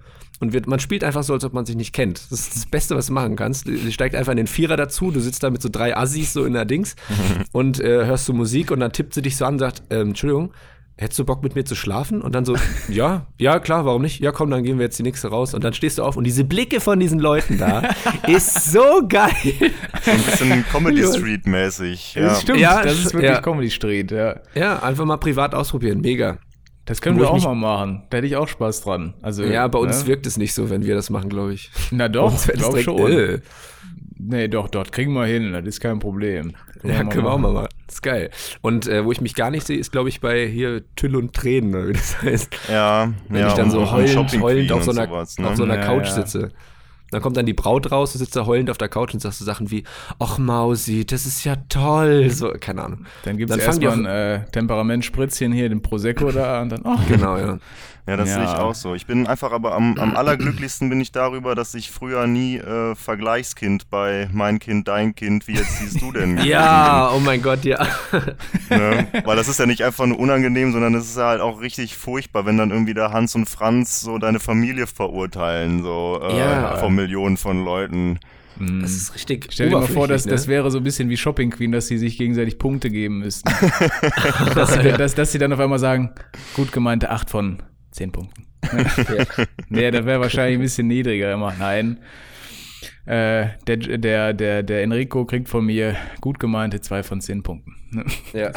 und 0.44 0.52
wird, 0.52 0.66
man 0.66 0.78
spielt 0.78 1.02
einfach 1.02 1.22
so, 1.22 1.32
als 1.32 1.44
ob 1.44 1.54
man 1.54 1.66
sich 1.66 1.76
nicht 1.76 1.92
kennt. 1.92 2.30
Das 2.30 2.40
ist 2.40 2.54
das 2.54 2.66
Beste, 2.66 2.96
was 2.96 3.06
du 3.06 3.12
machen 3.12 3.34
kannst. 3.34 3.66
Sie 3.66 3.92
steigt 3.92 4.14
einfach 4.14 4.32
in 4.32 4.36
den 4.36 4.46
Vierer 4.46 4.76
dazu, 4.76 5.10
du 5.10 5.20
sitzt 5.20 5.42
da 5.42 5.50
mit 5.50 5.62
so 5.62 5.68
drei 5.70 5.96
Assis 5.96 6.32
so 6.32 6.44
in 6.44 6.52
der 6.52 6.64
Dings 6.64 6.96
und 7.52 7.80
äh, 7.80 8.04
hörst 8.04 8.28
du 8.28 8.32
Musik 8.34 8.70
und 8.70 8.80
dann 8.80 8.92
tippt 8.92 9.14
sie 9.14 9.22
dich 9.22 9.36
so 9.36 9.46
an 9.46 9.54
und 9.54 9.58
sagt, 9.60 9.82
ähm, 9.90 10.08
Entschuldigung, 10.08 10.52
hättest 10.96 11.18
du 11.18 11.24
Bock 11.24 11.42
mit 11.42 11.54
mir 11.54 11.64
zu 11.64 11.74
schlafen? 11.74 12.22
Und 12.22 12.34
dann 12.34 12.44
so, 12.44 12.56
ja, 12.88 13.26
ja, 13.38 13.58
klar, 13.58 13.84
warum 13.84 14.02
nicht? 14.02 14.20
Ja, 14.20 14.32
komm, 14.32 14.50
dann 14.50 14.62
gehen 14.62 14.78
wir 14.78 14.84
jetzt 14.84 14.98
die 14.98 15.02
nächste 15.02 15.28
raus. 15.28 15.54
Und 15.54 15.64
dann 15.64 15.74
stehst 15.74 15.98
du 15.98 16.02
auf 16.02 16.16
und 16.16 16.24
diese 16.24 16.44
Blicke 16.44 16.80
von 16.80 17.00
diesen 17.00 17.18
Leuten 17.18 17.58
da 17.58 17.82
ist 18.28 18.72
so 18.72 19.02
geil. 19.08 19.32
So 20.02 20.10
ein 20.10 20.22
bisschen 20.22 20.64
Comedy 20.70 21.04
Street 21.04 21.46
mäßig. 21.46 22.14
Ja. 22.14 22.22
Das 22.22 22.42
stimmt, 22.42 22.60
Ja, 22.60 22.82
das 22.82 22.98
ist 22.98 23.14
wirklich 23.14 23.32
ja. 23.32 23.40
Comedy 23.40 23.70
Street, 23.70 24.10
ja. 24.10 24.40
Ja, 24.54 24.82
einfach 24.82 25.04
mal 25.04 25.16
privat 25.16 25.54
ausprobieren, 25.54 26.00
mega. 26.00 26.38
Das 26.86 27.00
können 27.00 27.16
wir 27.16 27.24
ich 27.24 27.30
auch 27.30 27.44
mal 27.44 27.54
machen. 27.54 28.02
Da 28.10 28.18
hätte 28.18 28.26
ich 28.26 28.36
auch 28.36 28.48
Spaß 28.48 28.82
dran. 28.82 29.14
Also, 29.22 29.42
Ja, 29.44 29.66
bei 29.68 29.78
uns 29.78 30.02
ne? 30.02 30.08
wirkt 30.08 30.26
es 30.26 30.36
nicht 30.36 30.52
so, 30.52 30.68
wenn 30.70 30.84
wir 30.84 30.94
das 30.94 31.08
machen, 31.10 31.30
glaube 31.30 31.54
ich. 31.54 31.70
Na 31.90 32.08
doch, 32.08 32.32
uns 32.32 32.46
wär 32.46 32.56
das 32.56 32.62
glaub 32.70 32.74
direkt, 32.74 32.84
schon. 32.84 33.10
äh. 33.36 33.40
Nee, 34.16 34.48
doch, 34.48 34.68
dort 34.68 34.92
kriegen 34.92 35.12
wir 35.12 35.26
hin, 35.26 35.52
das 35.52 35.64
ist 35.64 35.80
kein 35.80 35.98
Problem. 35.98 36.52
Ja, 36.82 37.02
können 37.04 37.24
wir 37.24 37.32
auch 37.32 37.38
mal 37.38 37.52
machen. 37.52 37.68
Das 37.86 37.96
ist 37.96 38.02
geil. 38.02 38.30
Und 38.60 38.86
äh, 38.86 39.04
wo 39.04 39.12
ich 39.12 39.20
mich 39.20 39.34
gar 39.34 39.50
nicht 39.50 39.66
sehe, 39.66 39.78
ist, 39.78 39.90
glaube 39.92 40.08
ich, 40.10 40.20
bei 40.20 40.46
hier 40.46 40.82
Tüll 40.96 41.16
und 41.16 41.32
Tränen, 41.34 41.74
oder 41.74 41.88
wie 41.88 41.92
das 41.94 42.22
heißt. 42.22 42.54
Ja, 42.70 43.12
Wenn 43.28 43.40
ja, 43.40 43.48
ich 43.48 43.54
dann 43.54 43.70
so 43.70 43.90
heulend, 43.90 44.40
heulend 44.40 44.70
auf 44.72 44.84
so 44.84 44.90
und 44.90 44.98
einer, 44.98 45.08
sowas, 45.08 45.38
ne? 45.38 45.48
auf 45.48 45.56
so 45.56 45.64
einer 45.64 45.76
Ja, 45.76 45.86
Couch 45.86 46.06
ja. 46.06 46.12
sitze. 46.12 46.50
Dann 47.14 47.22
kommt 47.22 47.36
dann 47.36 47.46
die 47.46 47.54
Braut 47.54 47.92
raus, 47.92 48.12
du 48.12 48.18
sitzt 48.18 48.34
da 48.34 48.44
heulend 48.44 48.70
auf 48.70 48.78
der 48.78 48.88
Couch 48.88 49.14
und 49.14 49.20
sagst 49.20 49.38
so 49.38 49.44
Sachen 49.44 49.70
wie, 49.70 49.84
ach 50.18 50.38
Mausi, 50.38 51.06
das 51.06 51.26
ist 51.26 51.44
ja 51.44 51.54
toll. 51.68 52.28
So, 52.28 52.52
keine 52.58 52.82
Ahnung. 52.82 53.06
Dann 53.22 53.36
gibt 53.36 53.52
es 53.52 53.56
erstmal 53.56 53.92
ein 53.92 54.04
äh, 54.04 54.44
Temperamentspritzchen 54.50 55.52
hier, 55.52 55.68
den 55.68 55.80
Prosecco 55.80 56.32
da 56.32 56.60
und 56.60 56.70
dann, 56.70 56.80
oh, 56.82 56.96
Genau, 57.06 57.36
ja. 57.38 57.58
Ja, 58.06 58.18
das 58.18 58.28
Ja. 58.28 58.34
sehe 58.34 58.44
ich 58.44 58.50
auch 58.50 58.74
so. 58.74 58.94
Ich 58.94 59.06
bin 59.06 59.26
einfach 59.26 59.50
aber 59.52 59.74
am, 59.74 59.98
am 59.98 60.14
allerglücklichsten 60.14 60.90
bin 60.90 61.00
ich 61.00 61.10
darüber, 61.10 61.54
dass 61.54 61.72
ich 61.74 61.90
früher 61.90 62.26
nie 62.26 62.58
äh, 62.58 62.94
Vergleichskind 62.94 63.88
bei 63.88 64.28
mein 64.32 64.58
Kind, 64.58 64.88
dein 64.88 65.14
Kind, 65.14 65.48
wie 65.48 65.54
jetzt 65.54 65.78
siehst 65.78 66.02
du 66.02 66.12
denn? 66.12 66.36
Ja, 66.44 67.10
oh 67.14 67.20
mein 67.20 67.40
Gott, 67.40 67.64
ja. 67.64 67.86
Ne? 68.68 69.06
Weil 69.24 69.36
das 69.36 69.48
ist 69.48 69.58
ja 69.58 69.64
nicht 69.66 69.82
einfach 69.82 70.04
nur 70.06 70.18
unangenehm, 70.18 70.72
sondern 70.72 70.94
es 70.94 71.04
ist 71.08 71.16
ja 71.16 71.28
halt 71.28 71.40
auch 71.40 71.60
richtig 71.62 71.96
furchtbar, 71.96 72.44
wenn 72.44 72.58
dann 72.58 72.70
irgendwie 72.70 72.92
der 72.94 73.10
Hans 73.12 73.34
und 73.34 73.48
Franz 73.48 74.00
so 74.02 74.18
deine 74.18 74.38
Familie 74.40 74.86
verurteilen, 74.86 75.82
so 75.82 76.20
äh, 76.22 76.38
Ja. 76.38 76.76
von 76.76 76.94
Millionen 76.94 77.36
von 77.38 77.64
Leuten. 77.64 78.18
Das 78.56 78.92
ist 78.92 79.14
richtig. 79.16 79.48
Stell 79.50 79.70
dir 79.70 79.78
mal 79.78 79.86
vor, 79.88 80.06
dass, 80.06 80.22
oberflächlich, 80.26 80.30
das 80.32 80.46
ne? 80.46 80.52
wäre 80.52 80.70
so 80.70 80.78
ein 80.78 80.84
bisschen 80.84 81.08
wie 81.08 81.16
Shopping 81.16 81.50
Queen, 81.50 81.72
dass 81.72 81.88
sie 81.88 81.98
sich 81.98 82.16
gegenseitig 82.18 82.58
Punkte 82.58 82.88
geben 82.90 83.18
müssten. 83.18 83.50
dass, 84.54 84.74
sie, 84.74 84.92
dass, 84.92 85.14
dass 85.16 85.32
sie 85.32 85.38
dann 85.38 85.52
auf 85.52 85.58
einmal 85.58 85.80
sagen, 85.80 86.10
gut 86.54 86.70
gemeinte 86.70 87.10
8 87.10 87.30
von 87.30 87.62
10 87.94 88.12
Punkten. 88.12 88.46
nee, 89.68 89.90
das 89.90 90.04
wäre 90.04 90.20
wahrscheinlich 90.20 90.58
ein 90.58 90.62
bisschen 90.62 90.86
niedriger 90.88 91.32
immer. 91.32 91.54
Nein. 91.58 91.98
Äh, 93.06 93.48
der, 93.66 93.76
der, 93.76 94.32
der, 94.32 94.62
der 94.62 94.82
Enrico 94.82 95.24
kriegt 95.26 95.48
von 95.48 95.66
mir 95.66 95.94
gut 96.20 96.38
gemeinte 96.38 96.80
2 96.80 97.02
von 97.02 97.20
10 97.20 97.42
Punkten. 97.42 97.74
Ja. 98.32 98.50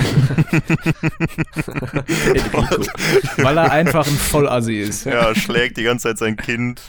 Weil 3.38 3.58
er 3.58 3.71
einfach 3.71 4.08
ein 4.08 4.13
Vollassi 4.13 4.78
ist. 4.78 5.06
Ja, 5.06 5.36
schlägt 5.36 5.78
die 5.78 5.84
ganze 5.84 6.08
Zeit 6.10 6.17
sein 6.17 6.36
Kind. 6.38 6.82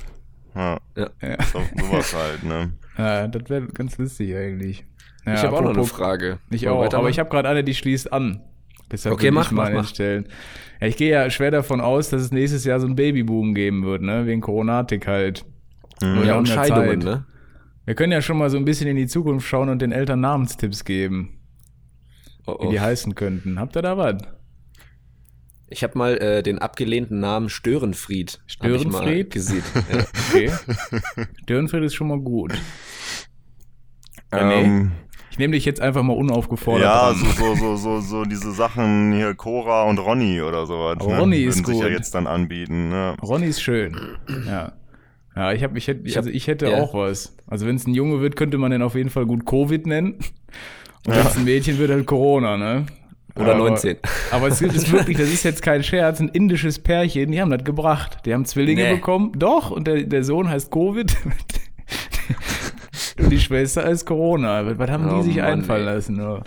Ja, 0.54 0.78
Ja. 0.96 1.06
So, 1.52 1.62
sowas 1.78 2.14
halt, 2.14 2.42
ne? 2.44 2.72
Ja, 2.96 3.28
das 3.28 3.50
wäre 3.50 3.66
ganz 3.68 3.98
lustig 3.98 4.34
eigentlich. 4.34 4.84
Ja, 5.26 5.34
Ich 5.34 5.42
habe 5.42 5.56
auch 5.56 5.62
noch 5.62 5.74
eine 5.74 5.84
Frage. 5.84 6.38
Ich 6.50 6.68
auch, 6.68 6.92
aber 6.92 7.10
ich 7.10 7.18
habe 7.18 7.28
gerade 7.28 7.48
eine, 7.48 7.62
die 7.62 7.74
schließt 7.74 8.12
an. 8.12 8.40
Deshalb 8.90 9.14
Okay, 9.14 9.30
mach, 9.30 9.46
ich 9.46 9.52
mal 9.52 9.72
mach, 9.72 9.82
mach. 9.82 9.88
stellen. 9.88 10.26
Ja, 10.80 10.86
ich 10.86 10.96
gehe 10.96 11.10
ja 11.10 11.28
schwer 11.30 11.50
davon 11.50 11.80
aus, 11.80 12.08
dass 12.10 12.22
es 12.22 12.32
nächstes 12.32 12.64
Jahr 12.64 12.80
so 12.80 12.86
einen 12.86 12.96
Babyboom 12.96 13.54
geben 13.54 13.84
wird, 13.84 14.02
ne? 14.02 14.26
Wegen 14.26 14.40
Coronatik 14.40 15.06
halt. 15.06 15.44
Nur 16.00 16.24
ja, 16.24 16.38
und 16.38 16.46
Scheidungen, 16.48 17.00
ne? 17.00 17.26
Wir 17.84 17.94
können 17.94 18.12
ja 18.12 18.22
schon 18.22 18.38
mal 18.38 18.50
so 18.50 18.56
ein 18.56 18.64
bisschen 18.64 18.86
in 18.88 18.96
die 18.96 19.06
Zukunft 19.06 19.46
schauen 19.48 19.68
und 19.68 19.80
den 19.82 19.92
Eltern 19.92 20.20
Namenstipps 20.20 20.84
geben, 20.84 21.40
Oh, 22.46 22.56
wie 22.60 22.66
oh. 22.66 22.70
die 22.70 22.80
heißen 22.80 23.14
könnten. 23.14 23.58
Habt 23.58 23.76
ihr 23.76 23.82
da 23.82 23.96
was? 23.98 24.22
Ich 25.70 25.82
habe 25.82 25.98
mal 25.98 26.16
äh, 26.16 26.42
den 26.42 26.58
abgelehnten 26.60 27.20
Namen 27.20 27.50
Störenfried. 27.50 28.40
Störenfried? 28.46 29.30
gesehen. 29.30 29.62
Ja. 29.92 30.04
Okay. 30.30 30.52
Dürrenfried 31.48 31.82
ist 31.84 31.94
schon 31.94 32.08
mal 32.08 32.20
gut. 32.20 32.54
Ja, 34.32 34.44
nee. 34.46 34.86
Ich 35.38 35.40
nehme 35.40 35.52
dich 35.52 35.64
jetzt 35.64 35.80
einfach 35.80 36.02
mal 36.02 36.14
unaufgefordert 36.14 36.82
ja, 36.82 37.14
so, 37.14 37.24
so, 37.26 37.54
so, 37.54 37.76
so, 37.76 38.00
so 38.00 38.24
diese 38.24 38.50
Sachen 38.50 39.12
hier, 39.12 39.34
Cora 39.34 39.84
und 39.84 39.98
Ronny 39.98 40.42
oder 40.42 40.66
sowas. 40.66 40.96
Aber 40.98 41.12
ne? 41.12 41.20
Ronny 41.20 41.36
ist 41.44 41.58
Würden 41.58 41.66
sich 41.66 41.78
ja 41.78 41.84
gut. 41.84 41.96
jetzt 41.96 42.12
dann 42.16 42.26
anbieten, 42.26 42.88
ne? 42.88 43.14
Ronny 43.22 43.46
ist 43.46 43.62
schön. 43.62 43.96
Ja. 44.48 44.72
Ja, 45.36 45.52
ich, 45.52 45.62
hab, 45.62 45.76
ich, 45.76 45.86
hätte, 45.86 46.00
Ich 46.08 46.16
also 46.16 46.28
ich 46.28 46.48
hätte 46.48 46.68
ja. 46.68 46.78
auch 46.82 46.92
was. 46.92 47.36
Also 47.46 47.68
wenn 47.68 47.76
es 47.76 47.86
ein 47.86 47.94
Junge 47.94 48.20
wird, 48.20 48.34
könnte 48.34 48.58
man 48.58 48.72
den 48.72 48.82
auf 48.82 48.96
jeden 48.96 49.10
Fall 49.10 49.26
gut 49.26 49.46
Covid 49.46 49.86
nennen. 49.86 50.14
Und 51.06 51.14
wenn 51.14 51.24
es 51.24 51.36
ein 51.36 51.44
Mädchen 51.44 51.78
wird, 51.78 51.92
halt 51.92 52.04
Corona, 52.06 52.56
ne? 52.56 52.86
Oder 53.36 53.54
aber, 53.54 53.68
19. 53.68 53.98
Aber 54.32 54.48
es 54.48 54.60
ist 54.60 54.90
wirklich, 54.90 55.18
das 55.18 55.28
ist 55.32 55.44
jetzt 55.44 55.62
kein 55.62 55.84
Scherz, 55.84 56.18
ein 56.18 56.30
indisches 56.30 56.80
Pärchen, 56.80 57.30
die 57.30 57.40
haben 57.40 57.52
das 57.52 57.62
gebracht. 57.62 58.18
Die 58.26 58.34
haben 58.34 58.44
Zwillinge 58.44 58.82
Nee. 58.82 58.94
bekommen. 58.96 59.30
Doch, 59.36 59.70
und 59.70 59.86
der, 59.86 60.02
der 60.02 60.24
Sohn 60.24 60.48
heißt 60.48 60.72
Covid. 60.72 61.16
Und 63.18 63.30
die 63.30 63.38
Schwester 63.40 63.84
heißt 63.84 64.06
Corona. 64.06 64.64
Was, 64.78 64.90
haben 64.90 65.08
Oh 65.10 65.18
die 65.18 65.28
sich 65.28 65.36
Mann, 65.36 65.46
einfallen 65.60 65.86
ey. 65.88 65.94
lassen? 65.94 66.20
Oh. 66.20 66.40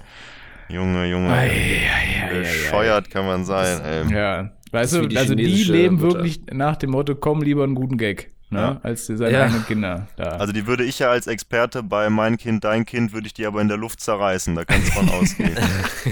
Junge, 0.70 1.06
Junge. 1.08 1.30
Ei, 1.32 1.48
ei, 1.48 1.50
ei, 1.50 1.52
ei, 1.52 2.30
ei. 2.30 2.40
Bescheuert 2.40 3.10
kann 3.12 3.26
man 3.26 3.44
sein, 3.46 3.82
ey. 3.82 4.14
Ja, 4.14 4.52
weißt 4.72 4.94
du, 4.96 5.08
die 5.08 5.18
also 5.18 5.36
die 5.36 5.46
leben 5.46 5.96
Mutter. 5.96 6.08
wirklich 6.16 6.42
nach 6.52 6.78
dem 6.78 6.92
Motto, 6.92 7.16
komm 7.16 7.42
lieber 7.42 7.64
einen 7.66 7.76
guten 7.76 7.98
Gag, 7.98 8.32
ne? 8.52 8.60
Ja. 8.60 8.80
als 8.82 9.08
seine 9.08 9.32
Ja. 9.32 9.44
eigenen 9.44 9.66
Kinder. 9.66 10.08
Da. 10.16 10.24
Also 10.38 10.54
die 10.54 10.66
würde 10.68 10.86
ich 10.86 10.98
ja 11.00 11.10
als 11.12 11.28
Experte 11.28 11.84
bei 11.84 12.10
mein 12.10 12.38
Kind, 12.38 12.64
dein 12.64 12.86
Kind, 12.86 13.12
würde 13.12 13.28
ich 13.28 13.34
die 13.34 13.46
aber 13.46 13.60
in 13.60 13.68
der 13.68 13.76
Luft 13.78 14.00
zerreißen, 14.00 14.56
da 14.56 14.64
kannst 14.64 14.88
du 14.88 14.92
von 14.94 15.10
ausgehen. 15.10 15.58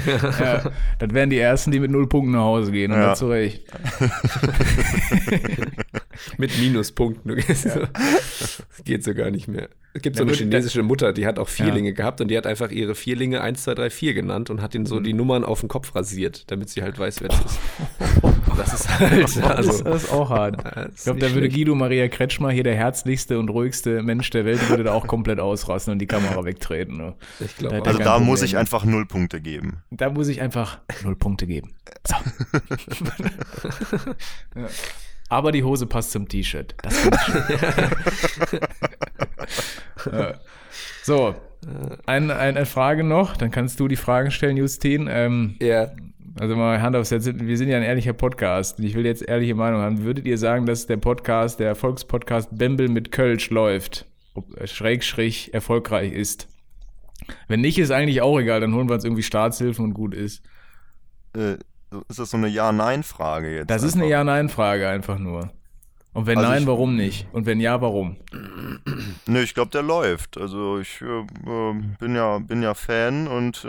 ja, 0.42 0.64
das 1.00 1.14
wären 1.14 1.30
die 1.30 1.40
Ersten, 1.40 1.72
die 1.72 1.80
mit 1.80 1.92
null 1.92 2.08
Punkten 2.10 2.34
nach 2.34 2.42
Hause 2.42 2.74
gehen, 2.74 2.92
und 2.92 2.98
Ja. 3.00 3.12
das 3.12 3.20
zu 3.20 3.28
Recht. 3.30 3.64
Mit 6.40 6.58
Minuspunkten. 6.58 7.30
Du 7.30 7.36
gehst 7.36 7.70
so. 7.70 7.82
Das 7.94 8.64
geht 8.86 9.04
so 9.04 9.14
gar 9.14 9.30
nicht 9.30 9.48
mehr. 9.48 9.70
Es 9.94 10.02
gibt 10.04 10.16
so 10.16 10.22
Ja, 10.22 10.28
eine 10.28 10.32
gut, 10.32 10.40
chinesische 10.40 10.84
Mutter, 10.84 11.12
die 11.14 11.26
hat 11.26 11.38
auch 11.40 11.50
Vierlinge 11.50 11.94
gehabt 11.94 12.22
und 12.22 12.30
die 12.30 12.38
hat 12.38 12.46
einfach 12.48 12.70
ihre 12.72 12.94
Vierlinge 12.96 13.42
1, 13.42 13.64
2, 13.64 13.74
3, 13.76 13.90
4 13.90 14.14
genannt 14.14 14.50
und 14.50 14.62
hat 14.62 14.74
ihnen 14.76 14.84
Mhm. 14.84 14.88
so 14.88 15.00
die 15.00 15.14
Nummern 15.14 15.44
auf 15.44 15.60
den 15.62 15.68
Kopf 15.70 15.94
rasiert, 15.96 16.50
damit 16.52 16.70
sie 16.70 16.82
halt 16.84 16.98
weiß, 16.98 17.22
wer 17.22 17.30
das 17.30 17.40
ist. 17.42 17.60
Das 18.58 18.74
ist 18.74 18.90
halt, 19.00 19.24
Das, 19.24 19.38
also, 19.38 19.84
das 19.84 20.04
ist 20.04 20.12
auch 20.12 20.30
hart. 20.30 20.58
ist 20.90 20.98
Ich 20.98 21.04
glaube, 21.06 21.20
da 21.20 21.28
würde 21.28 21.42
schlecht. 21.48 21.56
Guido 21.56 21.76
Maria 21.76 22.08
Kretschmer, 22.10 22.52
hier 22.52 22.64
der 22.64 22.76
herzlichste 22.76 23.40
und 23.40 23.48
ruhigste 23.50 24.04
Mensch 24.04 24.30
der 24.32 24.44
Welt, 24.44 24.68
würde 24.70 24.84
da 24.84 24.92
auch 24.94 25.08
komplett 25.08 25.40
ausrasten 25.40 25.94
und 25.94 26.00
die 26.00 26.08
Kamera 26.08 26.44
wegtreten. 26.44 26.98
Ne? 26.98 27.16
Ich 27.40 27.56
glaube 27.56 27.78
Da 27.78 27.84
Also 27.84 28.00
da 28.00 28.06
Problem 28.14 28.28
muss 28.28 28.42
ich 28.42 28.58
einfach 28.58 28.84
null 28.84 29.06
Punkte 29.06 29.40
geben. 29.40 29.84
Da 29.92 30.10
muss 30.10 30.28
ich 30.28 30.42
einfach 30.42 30.80
null 31.04 31.16
Punkte 31.16 31.48
geben. 31.48 31.74
So. 32.06 32.16
ja. 34.56 34.68
Aber 35.30 35.52
die 35.52 35.64
Hose 35.64 35.86
passt 35.86 36.12
zum 36.12 36.28
T-Shirt. 36.28 36.76
Das 36.82 36.98
finde 36.98 37.18
ich 37.18 37.60
schön. 37.60 38.60
ja. 40.20 40.34
So, 41.04 41.36
ein, 42.06 42.32
ein, 42.32 42.32
eine 42.32 42.66
Frage 42.66 43.04
noch, 43.04 43.38
dann 43.38 43.52
kannst 43.52 43.80
du 43.80 43.88
die 43.88 43.96
Fragen 43.96 44.32
stellen, 44.32 44.58
Justin. 44.58 45.08
Ähm, 45.10 45.56
Ja, 45.60 45.92
also 46.40 46.56
mal 46.56 46.82
Hand 46.82 46.96
aufs 46.96 47.12
Herz, 47.12 47.30
wir 47.34 47.58
sind 47.58 47.70
ja 47.70 47.78
ein 47.78 47.84
ehrlicher 47.84 48.14
Podcast 48.14 48.80
und 48.80 48.86
ich 48.86 48.96
will 48.96 49.06
jetzt 49.06 49.28
ehrliche 49.28 49.56
Meinung 49.56 49.82
haben. 49.82 50.04
Würdet 50.04 50.26
ihr 50.26 50.38
sagen, 50.38 50.66
dass 50.66 50.88
der 50.88 50.98
Podcast, 50.98 51.60
der 51.60 51.68
Erfolgspodcast 51.68 52.58
Bembel 52.58 52.88
mit 52.88 53.12
Kölsch 53.12 53.50
läuft, 53.50 54.06
ob, 54.36 54.46
schräg, 54.68 55.04
schräg 55.04 55.54
erfolgreich 55.54 56.14
ist? 56.14 56.48
Wenn 57.48 57.62
nicht, 57.62 57.78
ist 57.78 57.92
eigentlich 57.92 58.22
auch 58.22 58.40
egal, 58.40 58.62
dann 58.62 58.74
holen 58.74 58.88
wir 58.88 58.96
uns 58.96 59.04
irgendwie 59.04 59.24
Staatshilfen 59.24 59.84
und 59.84 59.94
gut 59.94 60.14
ist. 60.14 60.44
Äh, 61.36 61.58
ist 62.08 62.20
das 62.20 62.30
so 62.32 62.38
eine 62.38 62.48
Ja-Nein-Frage 62.48 63.56
jetzt? 63.56 63.70
Das 63.70 63.84
ist 63.84 63.94
eine 63.96 64.04
einfach? 64.04 64.12
Ja-Nein-Frage 64.12 64.88
einfach 64.90 65.18
nur. 65.20 65.50
Und 66.12 66.26
wenn 66.26 66.38
Also 66.40 66.50
nein, 66.50 66.62
ich- 66.64 66.68
warum 66.68 66.96
nicht? 66.96 67.28
Und 67.34 67.46
wenn 67.46 67.60
ja, 67.60 67.82
warum? 67.82 68.18
Ne, 69.28 69.42
ich 69.44 69.54
glaube, 69.54 69.70
der 69.70 69.84
läuft. 69.84 70.38
Also 70.40 70.80
ich 70.80 71.02
äh, 71.02 71.06
äh, 71.20 71.74
bin 72.00 72.16
ja, 72.16 72.40
bin 72.40 72.64
ja 72.64 72.74
Fan 72.74 73.28
und 73.28 73.64
äh, 73.64 73.68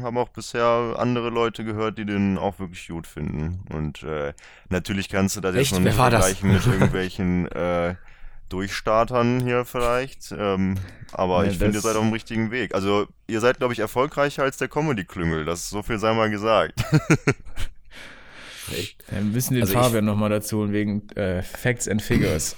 habe 0.00 0.18
auch 0.18 0.30
bisher 0.30 0.94
andere 0.98 1.28
Leute 1.28 1.64
gehört, 1.64 1.98
die 1.98 2.06
den 2.06 2.38
auch 2.38 2.58
wirklich 2.58 2.88
gut 2.88 3.06
finden. 3.06 3.60
Und 3.74 4.02
äh, 4.04 4.32
natürlich 4.70 5.10
kannst 5.10 5.36
du 5.36 5.42
das 5.42 5.54
Echt? 5.54 5.72
jetzt 5.72 5.78
noch 5.80 5.84
nicht 5.84 5.96
vergleichen 5.96 6.50
mit 6.50 6.66
irgendwelchen 6.66 7.46
äh, 7.52 7.94
Durchstartern 8.52 9.40
hier 9.40 9.64
vielleicht. 9.64 10.32
Ähm, 10.36 10.76
aber 11.12 11.44
Ja, 11.44 11.50
ich 11.50 11.58
finde, 11.58 11.78
ihr 11.78 11.80
seid 11.80 11.96
auf 11.96 12.02
dem 12.02 12.12
richtigen 12.12 12.50
Weg. 12.50 12.74
Also 12.74 13.06
ihr 13.26 13.40
seid, 13.40 13.58
glaube 13.58 13.72
ich, 13.72 13.78
erfolgreicher 13.80 14.42
als 14.42 14.56
der 14.58 14.68
Comedy-Klüngel. 14.68 15.44
Das 15.44 15.68
so 15.70 15.82
viel 15.82 15.98
sei 15.98 16.12
mal 16.14 16.30
gesagt. 16.30 16.84
Ja, 18.68 19.16
wir 19.16 19.20
müssen 19.22 19.54
den 19.54 19.62
Also 19.64 19.74
Fabian 19.74 20.04
nochmal 20.04 20.30
dazu 20.30 20.58
holen 20.58 20.72
wegen 20.72 21.08
äh, 21.10 21.42
Facts 21.42 21.88
and 21.88 22.00
Figures. 22.02 22.56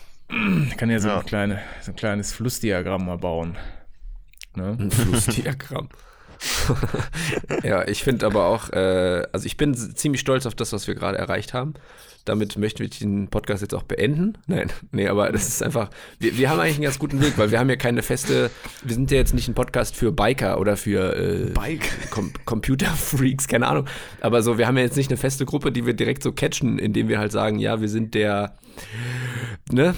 Ich 0.69 0.77
kann 0.77 0.91
ja 0.91 0.99
so, 1.01 1.09
Ja. 1.09 1.19
Ein, 1.21 1.27
kleine, 1.27 1.61
so 1.81 1.93
ein 1.93 1.97
kleines 1.97 2.33
Flussdiagramm 2.33 3.07
mal 3.07 3.19
bauen. 3.19 3.57
Ne? 4.55 4.77
Ein 4.79 4.91
Flussdiagramm. 4.91 5.89
ja, 7.63 7.87
ich 7.87 8.03
finde 8.03 8.27
aber 8.27 8.47
auch, 8.47 8.71
äh, 8.71 9.23
also 9.33 9.47
ich 9.47 9.57
bin 9.57 9.75
ziemlich 9.75 10.21
stolz 10.21 10.47
auf 10.47 10.55
das, 10.55 10.73
was 10.73 10.87
wir 10.87 10.95
gerade 10.95 11.19
erreicht 11.19 11.55
haben. 11.55 11.75
Damit 12.25 12.57
möchten 12.57 12.79
wir 12.79 12.89
den 12.89 13.29
Podcast 13.29 13.61
jetzt 13.61 13.75
auch 13.75 13.83
beenden. 13.83 14.39
Nein, 14.47 14.73
nee, 14.93 15.09
aber 15.09 15.31
das 15.31 15.47
ist 15.47 15.63
einfach, 15.63 15.91
wir, 16.19 16.39
wir 16.39 16.49
haben 16.49 16.59
eigentlich 16.59 16.77
einen 16.77 16.85
ganz 16.85 16.99
guten 16.99 17.21
Weg, 17.21 17.37
weil 17.37 17.51
wir 17.51 17.59
haben 17.59 17.69
ja 17.69 17.77
keine 17.77 18.03
feste, 18.03 18.51
wir 18.83 18.95
sind 18.95 19.11
ja 19.11 19.19
jetzt 19.19 19.35
nicht 19.35 19.49
ein 19.49 19.55
Podcast 19.55 19.95
für 19.95 20.11
Biker 20.11 20.59
oder 20.59 20.77
für 20.77 21.17
äh, 21.17 21.51
Bike. 21.51 22.11
Com 22.11 22.33
Computerfreaks, 22.45 23.47
keine 23.47 23.67
Ahnung. 23.67 23.87
Aber 24.21 24.43
so, 24.43 24.57
wir 24.57 24.67
haben 24.67 24.79
ja 24.79 24.85
jetzt 24.85 24.97
nicht 24.97 25.11
eine 25.11 25.19
feste 25.19 25.45
Gruppe, 25.45 25.71
die 25.71 25.85
wir 25.85 25.95
direkt 25.95 26.23
so 26.23 26.33
catchen, 26.33 26.79
indem 26.79 27.09
wir 27.09 27.19
halt 27.19 27.33
sagen, 27.33 27.59
ja, 27.59 27.81
wir 27.81 27.89
sind 27.89 28.15
der, 28.15 28.57
ne, 29.71 29.95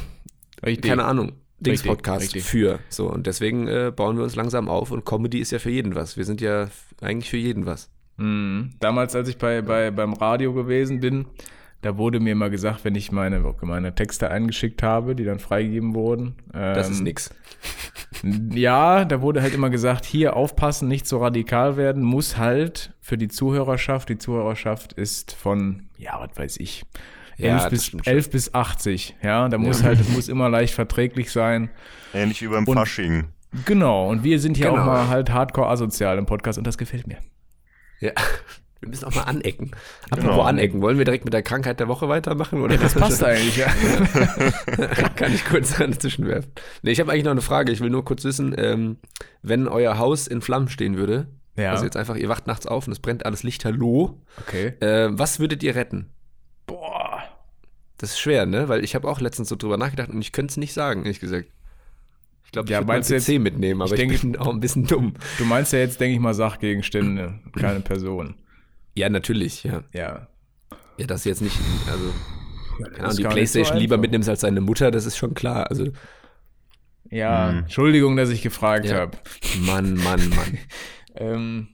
Richtig. 0.64 0.88
keine 0.88 1.04
Ahnung, 1.04 1.32
Dings-Podcast 1.70 2.38
für. 2.38 2.78
So, 2.88 3.10
und 3.10 3.26
deswegen 3.26 3.68
äh, 3.68 3.92
bauen 3.94 4.16
wir 4.16 4.24
uns 4.24 4.36
langsam 4.36 4.68
auf 4.68 4.90
und 4.90 5.04
Comedy 5.04 5.38
ist 5.38 5.52
ja 5.52 5.58
für 5.58 5.70
jeden 5.70 5.94
was. 5.94 6.16
Wir 6.16 6.24
sind 6.24 6.40
ja 6.40 6.68
eigentlich 7.00 7.30
für 7.30 7.36
jeden 7.36 7.66
was. 7.66 7.90
Mhm. 8.16 8.74
Damals, 8.80 9.14
als 9.14 9.28
ich 9.28 9.38
bei, 9.38 9.62
bei, 9.62 9.90
beim 9.90 10.14
Radio 10.14 10.52
gewesen 10.52 11.00
bin, 11.00 11.26
da 11.82 11.98
wurde 11.98 12.20
mir 12.20 12.34
mal 12.34 12.50
gesagt, 12.50 12.84
wenn 12.84 12.94
ich 12.94 13.12
meine, 13.12 13.54
meine 13.60 13.94
Texte 13.94 14.30
eingeschickt 14.30 14.82
habe, 14.82 15.14
die 15.14 15.24
dann 15.24 15.38
freigegeben 15.38 15.94
wurden. 15.94 16.34
Das 16.52 16.88
ähm, 16.88 16.92
ist 16.92 17.00
nix. 17.00 17.30
Ja, 18.50 19.04
da 19.04 19.20
wurde 19.20 19.42
halt 19.42 19.52
immer 19.52 19.68
gesagt, 19.68 20.06
hier 20.06 20.36
aufpassen, 20.36 20.88
nicht 20.88 21.06
so 21.06 21.18
radikal 21.18 21.76
werden, 21.76 22.02
muss 22.02 22.38
halt 22.38 22.94
für 23.00 23.18
die 23.18 23.28
Zuhörerschaft. 23.28 24.08
Die 24.08 24.16
Zuhörerschaft 24.16 24.94
ist 24.94 25.34
von, 25.34 25.88
ja, 25.98 26.18
was 26.18 26.36
weiß 26.36 26.56
ich, 26.58 26.84
11, 27.44 27.62
das 27.62 27.70
bis, 27.70 27.84
stimmt 27.86 28.04
schon. 28.04 28.12
11 28.14 28.30
bis 28.30 28.54
80. 28.54 29.16
Ja, 29.22 29.48
da 29.48 29.58
muss 29.58 29.82
halt, 29.82 30.00
es 30.00 30.08
muss 30.08 30.28
immer 30.28 30.48
leicht 30.48 30.74
verträglich 30.74 31.30
sein. 31.30 31.70
Ähnlich 32.14 32.40
wie 32.42 32.48
beim 32.48 32.64
Und- 32.66 32.76
Fasching. 32.76 33.24
Genau, 33.64 34.08
und 34.10 34.22
wir 34.24 34.38
sind 34.40 34.56
hier 34.56 34.66
Genau. 34.70 34.82
auch 34.82 34.86
mal 34.86 35.08
halt 35.08 35.30
hardcore 35.32 35.68
asozial 35.68 36.18
im 36.18 36.26
Podcast 36.26 36.58
und 36.58 36.66
das 36.66 36.76
gefällt 36.78 37.06
mir. 37.06 37.18
Ja. 38.00 38.12
Wir 38.80 38.90
müssen 38.90 39.06
auch 39.06 39.14
mal 39.14 39.22
anecken. 39.22 39.70
Apropos 40.10 40.32
Genau. 40.32 40.42
anecken, 40.42 40.82
wollen 40.82 40.98
wir 40.98 41.06
direkt 41.06 41.24
mit 41.24 41.32
der 41.32 41.42
Krankheit 41.42 41.80
der 41.80 41.88
Woche 41.88 42.10
weitermachen? 42.10 42.60
Oder 42.60 42.76
Das 42.76 42.92
passt 42.92 43.24
eigentlich, 43.24 43.56
ja. 43.56 43.68
Kann 45.16 45.32
ich 45.32 45.46
kurz 45.46 45.78
dazwischen 45.78 46.26
werfen. 46.28 46.52
Nee, 46.82 46.90
ich 46.90 47.00
habe 47.00 47.10
eigentlich 47.10 47.24
noch 47.24 47.30
eine 47.32 47.40
Frage. 47.40 47.72
Ich 47.72 47.80
will 47.80 47.88
nur 47.88 48.04
kurz 48.04 48.22
wissen, 48.24 48.54
ähm, 48.58 48.98
wenn 49.40 49.66
euer 49.66 49.96
Haus 49.98 50.26
in 50.26 50.42
Flammen 50.42 50.68
stehen 50.68 50.98
würde, 50.98 51.26
Ja. 51.56 51.70
also 51.72 51.84
jetzt 51.84 51.96
einfach, 51.96 52.16
ihr 52.16 52.28
wacht 52.28 52.46
nachts 52.46 52.66
auf 52.66 52.86
und 52.86 52.92
es 52.92 53.00
brennt 53.00 53.24
alles 53.24 53.42
lichterloh, 53.42 54.20
Okay. 54.46 54.74
äh, 54.80 55.08
was 55.10 55.40
würdet 55.40 55.62
ihr 55.62 55.74
retten? 55.74 56.10
Das 57.98 58.10
ist 58.10 58.18
schwer, 58.20 58.46
ne? 58.46 58.68
Weil 58.68 58.84
ich 58.84 58.94
habe 58.94 59.08
auch 59.08 59.20
letztens 59.20 59.48
so 59.48 59.56
drüber 59.56 59.76
nachgedacht 59.78 60.10
und 60.10 60.20
ich 60.20 60.32
könnte 60.32 60.52
es 60.52 60.56
nicht 60.56 60.72
sagen, 60.74 61.02
ehrlich 61.04 61.20
gesagt. 61.20 61.48
Ich 62.44 62.52
glaube, 62.52 62.66
ich 62.66 62.72
Ja, 62.72 62.86
würde 62.86 63.00
PC 63.02 63.38
mitnehmen, 63.40 63.80
aber 63.82 63.94
ich 63.94 64.00
ich, 64.00 64.08
denke- 64.08 64.26
bin 64.26 64.36
auch 64.36 64.52
ein 64.52 64.60
bisschen 64.60 64.86
dumm. 64.86 65.14
Du 65.38 65.44
meinst 65.44 65.72
ja 65.72 65.78
jetzt, 65.80 66.00
denke 66.00 66.14
ich 66.14 66.20
mal, 66.20 66.34
Sachgegenstände, 66.34 67.40
keine 67.58 67.80
Person. 67.80 68.34
Ja, 68.94 69.08
natürlich, 69.08 69.64
ja. 69.64 69.82
Ja. 69.92 70.28
Ja, 70.98 71.06
dass 71.06 71.24
du 71.24 71.28
jetzt 71.30 71.42
nicht, 71.42 71.56
also, 71.90 72.12
keine 72.82 73.04
Ahnung, 73.04 73.16
die 73.16 73.22
Playstation 73.24 73.74
so 73.76 73.80
lieber 73.80 73.98
mitnimmst 73.98 74.28
als 74.28 74.40
deine 74.40 74.60
Mutter, 74.60 74.90
das 74.90 75.04
ist 75.06 75.16
schon 75.16 75.34
klar. 75.34 75.68
Also, 75.70 75.88
Ja, 77.10 77.50
Hm. 77.50 77.58
Entschuldigung, 77.60 78.16
dass 78.16 78.30
ich 78.30 78.42
gefragt 78.42 78.86
Ja. 78.86 78.96
habe. 79.00 79.18
Mann, 79.60 79.94
Mann, 79.94 80.28
Mann. 80.30 80.58
Ähm, 81.18 81.68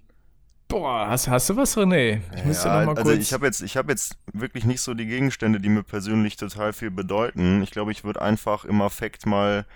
boah, 0.72 1.06
hast, 1.08 1.28
hast 1.28 1.50
du 1.50 1.56
was, 1.56 1.76
René? 1.76 2.20
Ich 2.34 2.44
müsste 2.44 2.68
Ja, 2.68 2.78
noch 2.80 2.86
mal 2.94 2.98
also 2.98 3.10
kurz. 3.12 3.22
ich 3.22 3.32
habe 3.32 3.46
jetzt, 3.46 3.60
ich 3.62 3.76
habe 3.76 3.92
jetzt 3.92 4.16
wirklich 4.32 4.64
nicht 4.64 4.80
so 4.80 4.94
die 4.94 5.06
Gegenstände, 5.06 5.60
die 5.60 5.68
mir 5.68 5.82
persönlich 5.82 6.36
total 6.36 6.72
viel 6.72 6.90
bedeuten. 6.90 7.62
Ich 7.62 7.70
glaube, 7.70 7.92
ich 7.92 8.04
würde 8.04 8.22
einfach 8.22 8.64
im 8.64 8.80
Affekt 8.80 9.26
mal 9.26 9.66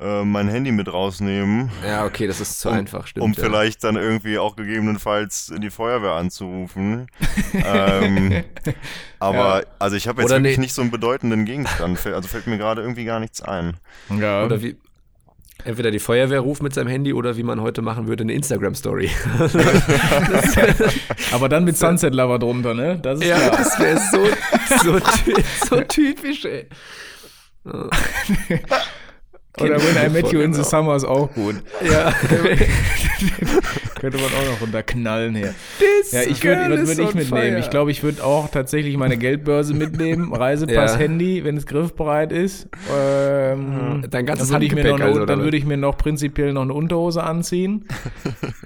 äh, 0.00 0.24
mein 0.24 0.48
Handy 0.48 0.72
mit 0.72 0.92
rausnehmen, 0.92 1.70
Ja, 1.86 2.04
okay, 2.04 2.26
das 2.26 2.40
ist 2.40 2.60
zu 2.60 2.68
Um- 2.68 2.74
einfach, 2.74 3.06
stimmt. 3.06 3.24
um 3.24 3.32
ja. 3.32 3.42
vielleicht 3.42 3.82
dann 3.84 3.96
irgendwie 3.96 4.38
auch 4.38 4.56
gegebenenfalls 4.56 5.54
die 5.56 5.70
Feuerwehr 5.70 6.12
anzurufen. 6.12 7.06
ähm, 7.54 8.44
aber 9.18 9.64
also 9.78 9.96
ich 9.96 10.06
habe 10.08 10.20
jetzt 10.20 10.30
Oder 10.30 10.40
wirklich 10.42 10.58
nee. 10.58 10.64
nicht 10.64 10.74
so 10.74 10.82
einen 10.82 10.90
bedeutenden 10.90 11.44
Gegenstand. 11.46 12.04
Also 12.06 12.28
fällt 12.28 12.46
mir 12.46 12.58
gerade 12.58 12.82
irgendwie 12.82 13.04
gar 13.04 13.20
nichts 13.20 13.40
ein. 13.40 13.78
ja, 14.10 14.44
Oder 14.44 14.60
wie, 14.60 14.76
entweder 15.66 15.90
die 15.90 15.98
Feuerwehr 15.98 16.40
ruft 16.40 16.62
mit 16.62 16.72
seinem 16.74 16.88
Handy 16.88 17.12
oder 17.12 17.36
wie 17.36 17.42
man 17.42 17.60
heute 17.60 17.82
machen 17.82 18.06
würde, 18.06 18.22
eine 18.22 18.32
Instagram-Story. 18.34 19.10
aber 21.32 21.48
dann 21.48 21.64
mit 21.64 21.76
Sunset 21.76 22.14
Lover 22.14 22.38
drunter, 22.38 22.74
ne? 22.74 22.98
Das 23.02 23.20
ist 23.20 23.26
ja, 23.26 23.36
klar. 23.36 23.56
das 23.58 23.78
wäre 23.78 24.00
so, 24.12 24.26
so, 24.82 25.00
so 25.68 25.80
typisch, 25.88 26.44
ey. 26.44 26.66
Oder 29.58 29.80
When 29.80 30.06
I 30.06 30.10
Met 30.10 30.32
You 30.32 30.40
in 30.40 30.52
the 30.52 30.58
Genau. 30.58 30.68
Summer 30.68 30.96
ist 30.96 31.04
auch 31.04 31.32
gut. 31.32 31.56
Ja. 31.82 32.14
Könnte 33.98 34.18
man 34.18 34.26
auch 34.26 34.52
noch 34.52 34.60
runterknallen 34.60 35.34
hier. 35.34 35.54
This 35.78 36.12
Ja, 36.12 36.22
ich 36.22 36.42
würde, 36.44 36.60
was 36.82 36.88
würde 36.88 37.02
ich 37.02 37.14
mitnehmen? 37.14 37.50
fire. 37.52 37.58
Ich 37.58 37.70
glaube, 37.70 37.90
ich 37.90 38.02
würde 38.02 38.22
auch 38.22 38.48
tatsächlich 38.50 38.96
meine 38.96 39.16
Geldbörse 39.16 39.72
mitnehmen, 39.74 40.32
Reisepass, 40.34 40.92
Ja. 40.92 40.98
Handy, 40.98 41.44
wenn 41.44 41.56
es 41.56 41.66
griffbereit 41.66 42.30
ist. 42.30 42.68
Ähm, 42.94 44.04
Dein 44.10 44.26
ganzes 44.26 44.48
dann 44.48 44.56
würde 44.60 44.66
ich 44.66 44.74
mir 44.74 44.82
noch 44.84 44.90
Handgepäck 44.90 45.02
eine, 45.02 45.04
also, 45.20 45.26
Dann 45.26 45.40
würde 45.42 45.56
ich 45.56 45.64
mir 45.64 45.76
noch 45.76 45.96
prinzipiell 45.96 46.52
noch 46.52 46.62
eine 46.62 46.74
Unterhose 46.74 47.22
anziehen. 47.22 47.86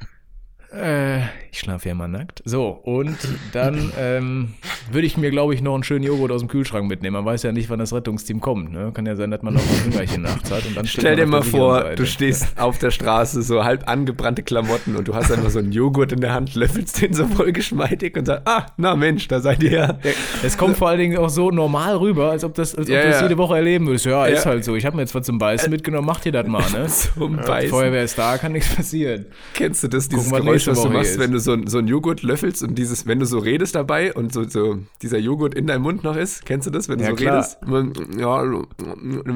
äh, 0.72 1.20
ich 1.50 1.58
schlafe 1.60 1.88
ja 1.88 1.92
immer 1.92 2.08
nackt. 2.08 2.42
So, 2.44 2.68
und 2.68 3.16
dann 3.52 3.92
ähm, 3.98 4.54
würde 4.92 5.06
ich 5.06 5.16
mir, 5.16 5.30
glaube 5.30 5.54
ich, 5.54 5.62
noch 5.62 5.74
einen 5.74 5.82
schönen 5.82 6.04
Joghurt 6.04 6.30
aus 6.32 6.40
dem 6.40 6.48
Kühlschrank 6.48 6.88
mitnehmen. 6.88 7.14
Man 7.14 7.24
weiß 7.24 7.42
ja 7.42 7.52
nicht, 7.52 7.70
wann 7.70 7.78
das 7.78 7.92
Rettungsteam 7.92 8.40
kommt. 8.40 8.72
Ne? 8.72 8.90
Kann 8.94 9.06
ja 9.06 9.16
sein, 9.16 9.30
dass 9.30 9.42
man 9.42 9.54
noch 9.54 9.60
ein 9.62 9.84
Hüngerchen 9.84 10.22
nachts 10.22 10.50
hat. 10.50 10.66
Und 10.66 10.76
dann 10.76 10.86
Stell 10.86 11.16
dir 11.16 11.26
mal 11.26 11.42
vor, 11.42 11.94
du 11.96 12.06
stehst 12.06 12.46
auf 12.58 12.78
der 12.78 12.90
Straße, 12.90 13.42
so 13.42 13.64
halb 13.64 13.88
angebrannte 13.88 14.42
Klamotten 14.42 14.96
und 14.96 15.08
du 15.08 15.14
hast 15.14 15.30
einfach 15.32 15.50
so 15.50 15.58
einen 15.58 15.72
Joghurt 15.72 16.12
in 16.12 16.20
der 16.20 16.32
Hand, 16.34 16.54
löffelst 16.54 17.00
den 17.02 17.14
so 17.14 17.26
voll 17.26 17.52
geschmeidig 17.52 18.16
und 18.16 18.26
sagst, 18.26 18.46
ah, 18.46 18.66
na 18.76 18.96
Mensch, 18.96 19.28
da 19.28 19.40
seid 19.40 19.62
ihr 19.62 19.70
ja. 19.70 19.98
Es 20.42 20.56
kommt 20.56 20.76
vor 20.76 20.88
allen 20.88 20.98
Dingen 20.98 21.18
auch 21.18 21.30
so 21.30 21.50
normal 21.50 21.96
rüber, 21.96 22.30
als 22.30 22.44
ob, 22.44 22.54
das, 22.54 22.74
als 22.74 22.88
ob 22.88 22.94
Ja, 22.94 23.02
du 23.02 23.08
das 23.10 23.22
jede 23.22 23.38
Woche 23.38 23.56
erleben 23.56 23.86
würdest. 23.86 24.06
Ja, 24.06 24.26
ist 24.26 24.46
halt 24.46 24.64
so. 24.64 24.74
Ich 24.76 24.84
habe 24.84 24.96
mir 24.96 25.02
jetzt 25.02 25.14
was 25.14 25.26
zum 25.26 25.38
Beißen 25.38 25.70
mitgenommen, 25.70 26.06
macht 26.06 26.26
ihr 26.26 26.32
das 26.32 26.46
mal, 26.46 26.64
ne? 26.72 26.86
Zum 26.88 27.36
Die 27.38 27.46
Beißen. 27.46 27.70
Feuerwehr 27.70 28.04
ist 28.04 28.18
da, 28.18 28.38
kann 28.38 28.52
nichts 28.52 28.74
passieren. 28.74 29.26
Kennst 29.54 29.82
du 29.82 29.88
das, 29.88 30.08
dieses 30.08 30.30
was 30.30 30.40
Geräusch, 30.40 30.66
was 30.66 30.82
du 30.82 30.90
machst, 30.90 31.12
ist. 31.12 31.18
wenn 31.18 31.32
du 31.32 31.38
so, 31.38 31.56
so 31.66 31.78
einen 31.78 31.88
Joghurt 31.88 32.22
löffelst 32.22 32.62
und 32.62 32.76
dieses, 32.76 33.06
wenn 33.06 33.18
du 33.18 33.26
so 33.26 33.38
redest 33.38 33.74
dabei 33.74 34.12
und 34.12 34.32
so, 34.32 34.44
so 34.48 34.79
dieser 35.02 35.18
Joghurt 35.18 35.54
in 35.54 35.66
deinem 35.66 35.82
Mund 35.82 36.04
noch 36.04 36.16
ist? 36.16 36.44
Kennst 36.46 36.66
du 36.66 36.70
das, 36.70 36.88
wenn 36.88 36.98
du 36.98 37.04
Ja, 37.04 37.10
so 37.10 37.16
klar. 37.16 37.34
redest? 37.36 37.66
Man, 37.66 37.92
ja, 38.18 38.40
und 38.40 38.66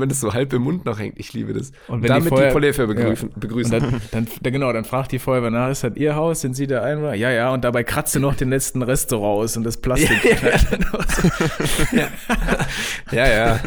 wenn 0.00 0.08
das 0.08 0.20
so 0.20 0.32
halb 0.32 0.52
im 0.52 0.62
Mund 0.62 0.84
noch 0.84 0.98
hängt. 0.98 1.18
Ich 1.18 1.32
liebe 1.32 1.52
das. 1.52 1.72
Und 1.88 2.02
wenn 2.02 2.08
damit 2.08 2.24
die 2.26 2.28
Feuer- 2.28 2.50
Feuerwehr 2.52 2.86
begrüßen. 2.86 3.28
Ja. 3.30 3.34
begrüßen. 3.38 3.70
Dann, 3.72 4.00
dann, 4.10 4.28
dann, 4.42 4.52
genau, 4.52 4.72
dann 4.72 4.84
fragt 4.84 5.12
die 5.12 5.18
Feuerwehr 5.18 5.50
nach, 5.50 5.70
ist 5.70 5.84
das 5.84 5.96
ihr 5.96 6.14
Haus? 6.14 6.40
Sind 6.40 6.54
sie 6.54 6.66
der 6.66 6.82
Einwohner? 6.82 7.14
Ja, 7.14 7.30
ja, 7.30 7.52
und 7.52 7.64
dabei 7.64 7.84
kratzt 7.84 8.14
du 8.14 8.20
noch 8.20 8.34
den 8.34 8.50
letzten 8.50 8.82
Rest 8.82 9.10
so 9.10 9.18
raus 9.18 9.56
und 9.56 9.64
das 9.64 9.76
Plastik. 9.76 10.10
ja. 11.92 12.08
ja, 13.12 13.28
ja. 13.28 13.60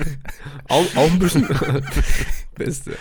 Auch, 0.70 0.86
auch 0.96 1.12
ein 1.12 1.20
bisschen. 1.20 1.48
Beste. 2.56 2.94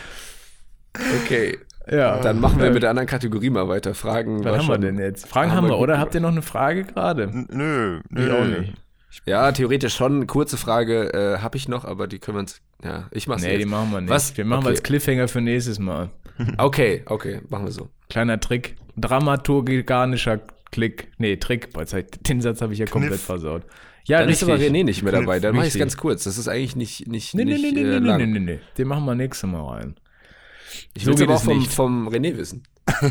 Okay. 1.22 1.58
Ja. 1.90 2.20
Dann 2.20 2.40
machen 2.40 2.58
wir 2.60 2.66
Äh, 2.66 2.70
mit 2.72 2.82
der 2.82 2.90
anderen 2.90 3.06
Kategorie 3.08 3.50
mal 3.50 3.68
weiter. 3.68 3.94
Fragen. 3.94 4.44
Was 4.44 4.58
haben 4.58 4.68
wir 4.68 4.78
denn 4.78 4.98
jetzt? 4.98 5.26
Fragen 5.26 5.50
haben 5.52 5.58
haben 5.58 5.68
wir 5.68 5.78
oder? 5.78 5.98
Habt 5.98 6.14
ihr 6.14 6.20
noch 6.20 6.30
eine 6.30 6.42
Frage 6.42 6.84
gerade? 6.84 7.28
Nö, 7.50 8.00
nö. 8.10 8.26
Ich 8.26 8.30
auch 8.32 8.44
nicht. 8.44 8.72
Ja, 9.24 9.50
theoretisch 9.52 9.94
schon. 9.94 10.26
Kurze 10.26 10.56
Frage 10.56 11.12
äh, 11.14 11.38
habe 11.38 11.56
ich 11.56 11.68
noch, 11.68 11.84
aber 11.84 12.06
die 12.06 12.18
können 12.18 12.36
wir 12.36 12.40
uns. 12.40 12.60
Ja, 12.84 13.06
ich 13.12 13.26
mach's 13.26 13.42
Nee, 13.42 13.52
jetzt. 13.52 13.60
die 13.62 13.66
machen 13.66 13.90
wir 13.90 14.00
nicht. 14.02 14.10
Was? 14.10 14.36
Wir 14.36 14.44
machen 14.44 14.60
wir 14.64 14.68
Okay. 14.68 14.76
als 14.76 14.82
Cliffhanger 14.82 15.28
für 15.28 15.40
nächstes 15.40 15.78
Mal. 15.78 16.10
Okay, 16.58 17.02
okay, 17.06 17.40
machen 17.48 17.64
wir 17.64 17.72
so. 17.72 17.88
Kleiner 18.10 18.38
Trick. 18.38 18.76
Dramaturgischer 18.98 20.40
Klick. 20.70 21.08
Nee, 21.18 21.36
Trick. 21.36 21.72
Boah, 21.72 21.84
Den 21.84 22.40
Satz 22.40 22.60
habe 22.60 22.72
ich 22.72 22.78
ja 22.78 22.86
komplett 22.86 23.12
Kniff. 23.12 23.22
versaut. 23.22 23.62
Ja, 24.04 24.20
Dann 24.20 24.28
ist 24.28 24.42
richtig. 24.46 24.54
aber 24.54 24.62
René 24.62 24.84
nicht 24.84 25.02
mehr 25.02 25.12
dabei. 25.12 25.40
Dann 25.40 25.54
mache 25.56 25.66
ich 25.66 25.72
es 25.74 25.78
ganz 25.78 25.96
kurz. 25.96 26.24
Das 26.24 26.38
ist 26.38 26.48
eigentlich 26.48 26.76
nicht, 26.76 27.08
nicht, 27.08 27.34
Nee, 27.34 27.44
nee, 27.44 27.52
nicht 27.54 27.74
nee, 27.74 27.82
nee, 27.82 27.96
äh, 27.96 28.00
nee, 28.00 28.06
lang. 28.06 28.18
nee, 28.18 28.26
nee, 28.26 28.38
nee. 28.40 28.60
Den 28.78 28.88
machen 28.88 29.04
wir 29.04 29.14
nächstes 29.14 29.48
Mal 29.50 29.62
rein. 29.62 29.96
Ich 30.96 31.04
So 31.04 31.10
will 31.10 31.16
geht 31.16 31.28
aber 31.28 31.36
auch 31.36 31.42
vom, 31.42 31.58
nicht. 31.58 31.72
vom 31.72 32.08
René 32.08 32.36
wissen. 32.36 32.62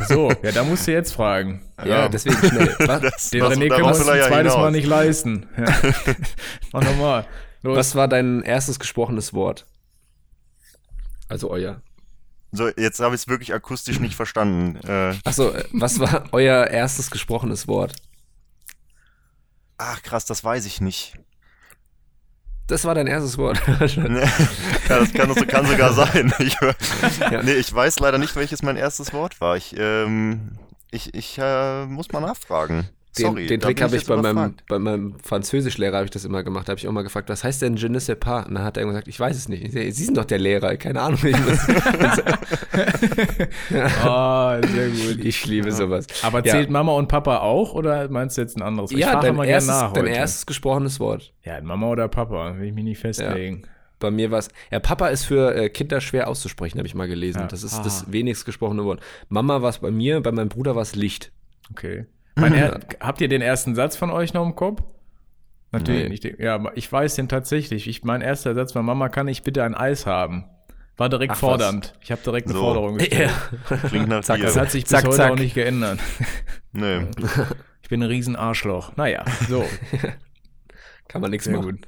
So, 0.08 0.32
ja, 0.41 0.52
da 0.52 0.63
musst 0.63 0.88
du 0.88 0.91
jetzt 0.91 1.13
fragen. 1.13 1.62
Ja, 1.86 2.08
deswegen 2.10 2.36
schnell. 2.38 2.76
Was, 2.80 3.02
Das- 3.02 3.30
Den 3.30 3.39
das- 3.41 3.54
René 3.54 3.67
können 3.69 3.84
wir 3.84 3.86
uns 3.88 4.08
ein 4.08 4.17
ja 4.17 4.28
zweites 4.28 4.54
hinaus. 4.54 4.58
Mal 4.58 4.71
nicht 4.71 4.88
leisten. 4.88 5.48
Ja. 5.58 5.93
Mach 6.74 6.84
nochmal. 6.84 7.28
Was 7.62 7.95
war 7.95 8.08
dein 8.08 8.41
erstes 8.41 8.80
gesprochenes 8.80 9.34
Wort? 9.34 9.65
Also 11.28 11.50
euer. 11.50 11.82
So, 12.52 12.69
jetzt 12.69 13.00
habe 13.00 13.15
ich 13.15 13.21
es 13.21 13.28
wirklich 13.28 13.54
akustisch 13.54 14.00
nicht 14.00 14.15
verstanden. 14.15 14.78
Äh, 14.88 15.15
Achso, 15.26 15.50
äh, 15.52 15.63
was 15.74 16.00
war 16.00 16.26
euer 16.32 16.67
erstes 16.67 17.12
gesprochenes 17.12 17.67
Wort? 17.67 17.93
ach 19.78 20.02
krass, 20.04 20.26
das 20.26 20.43
weiß 20.43 20.65
ich 20.65 20.80
nicht. 20.80 21.15
Das 22.67 22.84
war 22.86 22.95
dein 22.95 23.08
erstes 23.08 23.38
Wort. 23.38 23.62
Nee, 23.97 24.19
ja, 24.89 24.99
das 24.99 25.13
kann, 25.13 25.34
das 25.34 25.47
kann 25.47 25.65
sogar 25.65 25.93
sein. 25.93 26.34
Ich, 26.39 26.58
Ja. 27.32 27.43
nee, 27.43 27.54
ich 27.54 27.73
weiß 27.73 27.99
leider 27.99 28.17
nicht, 28.17 28.36
welches 28.36 28.63
mein 28.63 28.78
erstes 28.78 29.13
Wort 29.13 29.39
war. 29.41 29.56
Ich, 29.58 29.75
ähm, 29.78 30.54
ich, 30.91 31.13
ich 31.13 31.38
äh, 31.38 31.86
muss 31.86 32.12
mal 32.12 32.21
nachfragen. 32.21 32.89
Den, 33.17 33.25
Sorry, 33.28 33.47
den 33.47 33.60
Trick 33.62 33.82
habe 33.82 33.95
ich 33.95 34.06
bei 34.06 34.17
meinem, 34.17 34.56
bei 34.67 34.78
meinem 34.78 35.15
Französischlehrer 35.23 35.95
habe 35.97 36.06
ich 36.06 36.12
das 36.12 36.25
immer 36.25 36.43
gemacht. 36.43 36.67
Da 36.67 36.71
habe 36.71 36.80
ich 36.80 36.88
auch 36.88 36.91
mal 36.91 37.04
gefragt, 37.04 37.30
was 37.30 37.43
heißt 37.43 37.62
denn 37.62 37.75
je 37.78 37.89
ne 37.89 37.99
sais 37.99 38.17
pas? 38.19 38.45
Und 38.45 38.56
dann 38.56 38.63
hat 38.63 38.78
er 38.78 38.86
gesagt, 38.86 39.08
ich 39.08 39.19
weiß 39.19 39.36
es 39.38 39.47
nicht. 39.47 39.71
Sie 39.71 39.91
sind 39.91 40.17
doch 40.17 40.25
der 40.25 40.39
Lehrer, 40.39 40.75
keine 40.78 41.01
Ahnung. 41.01 41.19
Ich, 41.23 41.36
Ah, 44.04 44.60
sehr 44.65 44.89
gut. 44.89 45.23
ich 45.23 45.45
liebe 45.45 45.71
sowas. 45.71 46.08
Aber 46.23 46.45
Ja. 46.45 46.54
zählt 46.54 46.69
Mama 46.69 46.93
und 46.93 47.08
Papa 47.08 47.38
auch 47.39 47.73
oder 47.73 48.10
meinst 48.10 48.38
du 48.38 48.41
jetzt 48.41 48.58
ein 48.58 48.62
anderes? 48.62 48.91
Ich 48.91 48.97
Ja, 48.97 49.19
dein 49.19 49.38
erstes, 49.43 49.67
nach 49.73 49.93
dein 49.93 50.08
erstes 50.08 50.45
gesprochenes 50.45 50.99
Wort. 50.99 51.34
Ja, 51.43 51.62
Mama 51.62 51.88
oder 51.88 52.08
Papa, 52.08 52.56
will 52.58 52.67
ich 52.67 52.73
mich 52.73 52.84
nicht 52.84 52.99
festlegen. 52.99 53.63
Bei 53.99 54.12
mir 54.12 54.30
war 54.30 54.39
es, 54.39 54.49
ja, 54.71 54.80
Papa 54.80 55.08
ist 55.08 55.23
für 55.23 55.56
äh, 55.56 55.69
Kinder 55.69 56.01
schwer 56.01 56.28
auszusprechen, 56.28 56.78
habe 56.80 56.88
ich 56.88 56.95
mal 56.95 57.08
gelesen. 57.08 57.41
Ja. 57.41 57.47
Das 57.47 57.63
ist 57.63 57.80
Ah. 57.80 57.84
das 57.84 58.12
wenigst 58.12 58.45
gesprochene 58.45 58.84
Wort. 58.84 58.99
Mama 59.30 59.62
war 59.62 59.69
es 59.69 59.80
bei 59.80 59.89
mir, 59.89 60.19
bei 60.21 60.34
meinem 60.34 60.49
Bruder 60.49 60.75
war 60.75 60.82
es 60.82 60.95
Licht. 60.95 61.32
Okay. 61.71 62.06
Er 62.54 62.80
habt 63.00 63.21
ihr 63.21 63.28
den 63.28 63.41
ersten 63.41 63.76
Satz 63.76 63.95
von 63.95 64.12
euch 64.12 64.34
noch 64.34 64.45
im 64.45 64.56
Kopf? 64.56 64.82
Natürlich 65.71 66.04
Nee. 66.04 66.10
nicht. 66.30 66.39
Ja, 66.39 66.71
ich 66.76 66.91
weiß 66.91 67.15
den 67.15 67.28
tatsächlich. 67.30 67.88
Ich, 67.88 68.04
mein 68.04 68.21
erster 68.21 68.54
Satz 68.56 68.74
bei 68.74 68.82
Mama, 68.82 69.10
kann 69.10 69.28
ich 69.28 69.43
bitte 69.43 69.63
ein 69.63 69.76
Eis 69.76 70.06
haben? 70.06 70.45
War 70.98 71.10
direkt 71.10 71.32
Ach, 71.32 71.36
was. 71.36 71.39
fordernd. 71.39 71.93
Ich 72.02 72.12
habe 72.12 72.21
direkt 72.24 72.48
eine 72.48 72.56
So. 72.56 72.62
Forderung 72.62 72.98
gestellt. 72.98 73.32
Klingt 73.89 74.08
nach 74.08 74.24
Zack, 74.24 74.38
dir. 74.38 74.43
Das 74.45 74.56
hat 74.58 74.71
sich 74.71 74.84
bis 74.84 74.91
Zack, 74.91 75.06
heute 75.06 75.15
zack. 75.17 75.32
auch 75.32 75.36
nicht 75.38 75.56
geändert. 75.56 76.00
Nee. 76.78 77.06
Ich 77.82 77.88
bin 77.88 78.04
ein 78.04 78.10
riesen 78.10 78.36
Arschloch. 78.36 78.98
Naja, 78.98 79.24
so. 79.48 79.65
Kann 81.08 81.21
man 81.21 81.32
nichts 81.32 81.48
machen. 81.48 81.62
gut. 81.62 81.88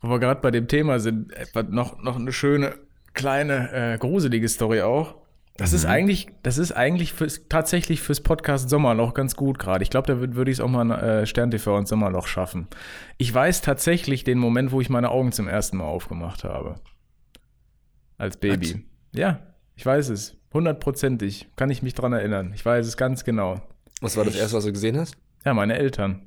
Wo 0.00 0.08
wir 0.10 0.20
gerade 0.20 0.40
bei 0.40 0.52
dem 0.52 0.68
Thema 0.68 1.00
sind, 1.00 1.32
etwa 1.32 1.64
noch, 1.64 2.00
noch 2.00 2.16
eine 2.16 2.32
schöne, 2.32 2.74
kleine, 3.14 3.72
äh, 3.72 3.98
gruselige 3.98 4.48
Story 4.48 4.82
auch. 4.82 5.16
Das 5.60 5.74
ist 5.74 5.84
eigentlich, 5.84 6.28
das 6.42 6.56
ist 6.56 6.72
eigentlich 6.72 7.12
fürs, 7.12 7.42
tatsächlich 7.50 8.00
fürs 8.00 8.22
Podcast 8.22 8.70
Sommerloch 8.70 9.12
ganz 9.12 9.36
gut 9.36 9.58
gerade. 9.58 9.82
Ich 9.82 9.90
glaube, 9.90 10.06
da 10.06 10.18
würde 10.18 10.34
würd 10.34 10.48
ich 10.48 10.54
es 10.54 10.60
auch 10.60 10.68
mal 10.68 10.90
äh, 10.90 11.26
Stern 11.26 11.50
TV 11.50 11.76
und 11.76 11.86
Sommerloch 11.86 12.26
schaffen. 12.26 12.66
Ich 13.18 13.32
weiß 13.32 13.60
tatsächlich 13.60 14.24
den 14.24 14.38
Moment, 14.38 14.72
wo 14.72 14.80
ich 14.80 14.88
meine 14.88 15.10
Augen 15.10 15.32
zum 15.32 15.48
ersten 15.48 15.76
Mal 15.76 15.84
aufgemacht 15.84 16.44
habe. 16.44 16.76
Als 18.16 18.38
Baby. 18.38 18.86
Ja, 19.14 19.40
ich 19.76 19.84
weiß 19.84 20.08
es. 20.08 20.38
Hundertprozentig. 20.54 21.50
Kann 21.56 21.68
ich 21.68 21.82
mich 21.82 21.92
dran 21.92 22.14
erinnern. 22.14 22.52
Ich 22.54 22.64
weiß 22.64 22.86
es 22.86 22.96
ganz 22.96 23.24
genau. 23.24 23.60
Was 24.00 24.16
war 24.16 24.24
das 24.24 24.36
erste, 24.36 24.56
was 24.56 24.64
du 24.64 24.72
gesehen 24.72 24.96
hast? 24.96 25.14
Ja, 25.44 25.52
meine 25.52 25.76
Eltern. 25.76 26.22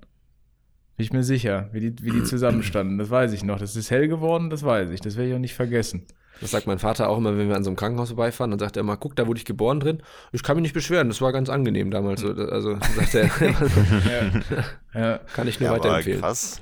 Bin 0.96 1.06
ich 1.06 1.14
mir 1.14 1.24
sicher, 1.24 1.70
wie 1.72 1.80
die, 1.80 1.96
wie 2.04 2.12
die 2.12 2.24
zusammenstanden. 2.24 2.98
Das 2.98 3.10
weiß 3.10 3.34
ich 3.34 3.44
noch. 3.44 3.60
Das 3.60 3.76
ist 3.76 3.90
hell 3.92 4.08
geworden, 4.08 4.50
das 4.50 4.64
weiß 4.64 4.90
ich. 4.92 5.02
Das 5.02 5.16
werde 5.18 5.30
ich 5.30 5.36
auch 5.36 5.40
nicht 5.40 5.56
vergessen. 5.56 6.06
Das 6.42 6.52
sagt 6.52 6.68
mein 6.68 6.80
Vater 6.80 7.10
auch 7.10 7.18
immer, 7.20 7.38
wenn 7.38 7.48
wir 7.48 7.56
an 7.56 7.64
so 7.64 7.70
einem 7.70 7.78
Krankenhaus 7.78 8.10
vorbeifahren. 8.10 8.52
Dann 8.52 8.60
sagt 8.60 8.76
er 8.76 8.82
immer, 8.82 8.98
guck, 8.98 9.16
da 9.16 9.28
wurde 9.28 9.38
ich 9.38 9.46
geboren 9.46 9.80
drin. 9.80 10.02
Ich 10.32 10.44
kann 10.44 10.56
mich 10.56 10.64
nicht 10.64 10.74
beschweren, 10.74 11.08
das 11.08 11.22
war 11.22 11.32
ganz 11.32 11.48
angenehm 11.50 11.90
damals. 11.92 12.22
So, 12.22 12.32
Also 12.34 12.78
sagt 12.96 13.16
er, 13.16 13.30
Ja, 14.94 15.18
kann 15.34 15.48
ich 15.48 15.60
nur 15.60 15.70
Ja, 15.70 15.76
aber 15.76 15.84
weiterempfehlen. 15.84 16.22
krass. 16.22 16.62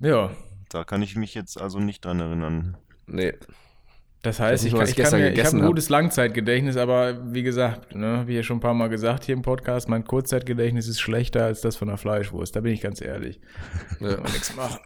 ja. 0.00 0.30
Da 0.68 0.84
kann 0.84 1.02
ich 1.02 1.16
mich 1.16 1.34
jetzt 1.34 1.60
also 1.60 1.78
nicht 1.78 2.04
dran 2.04 2.20
erinnern. 2.20 2.76
Nee. 3.06 3.34
Das 4.26 4.36
Ich 4.36 4.40
weiß 4.40 4.50
heißt, 4.50 4.64
nicht 4.64 4.72
ich, 4.72 4.78
kann, 4.78 4.88
ich, 4.88 4.96
kann 4.96 5.32
ich 5.32 5.44
habe 5.44 5.56
ein 5.56 5.66
gutes 5.66 5.88
Langzeitgedächtnis, 5.88 6.76
aber 6.76 7.32
wie 7.32 7.42
gesagt, 7.42 7.94
ne, 7.94 8.24
wie 8.26 8.34
ja 8.34 8.42
schon 8.42 8.58
ein 8.58 8.60
paar 8.60 8.74
Mal 8.74 8.88
gesagt 8.88 9.24
hier 9.24 9.34
im 9.34 9.42
Podcast, 9.42 9.88
mein 9.88 10.04
Kurzzeitgedächtnis 10.04 10.88
ist 10.88 11.00
schlechter 11.00 11.44
als 11.44 11.60
das 11.60 11.76
von 11.76 11.88
der 11.88 11.96
Fleischwurst. 11.96 12.54
Da 12.56 12.60
bin 12.60 12.72
ich 12.72 12.80
ganz 12.80 13.00
ehrlich. 13.00 13.40
Ja. 14.00 14.20
Nichts 14.20 14.54
machen. 14.54 14.78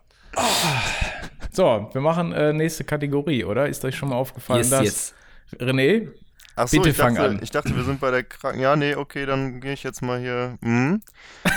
So, 1.50 1.88
wir 1.92 2.00
machen 2.00 2.33
äh, 2.33 2.53
nächste 2.53 2.85
Kategorie, 2.85 3.44
oder? 3.44 3.68
Ist 3.68 3.85
euch 3.85 3.96
schon 3.96 4.11
mal 4.11 4.16
aufgefallen, 4.16 4.61
Yes, 4.61 4.70
dass 4.70 4.85
yes. 4.85 5.14
René, 5.59 6.09
Ach 6.55 6.68
so, 6.68 6.76
Bitte 6.76 6.90
ich 6.90 6.96
fang 6.96 7.14
dachte, 7.14 7.31
an. 7.31 7.40
Ich 7.42 7.50
dachte, 7.50 7.74
wir 7.74 7.85
sind 7.85 8.00
bei 8.00 8.11
der 8.11 8.22
Kranken. 8.22 8.61
Ja, 8.61 8.76
nee, 8.76 8.94
okay, 8.94 9.24
dann 9.24 9.61
gehe 9.61 9.72
ich 9.72 9.83
jetzt 9.83 10.03
mal 10.03 10.20
hier. 10.20 10.59
Hm? 10.62 11.00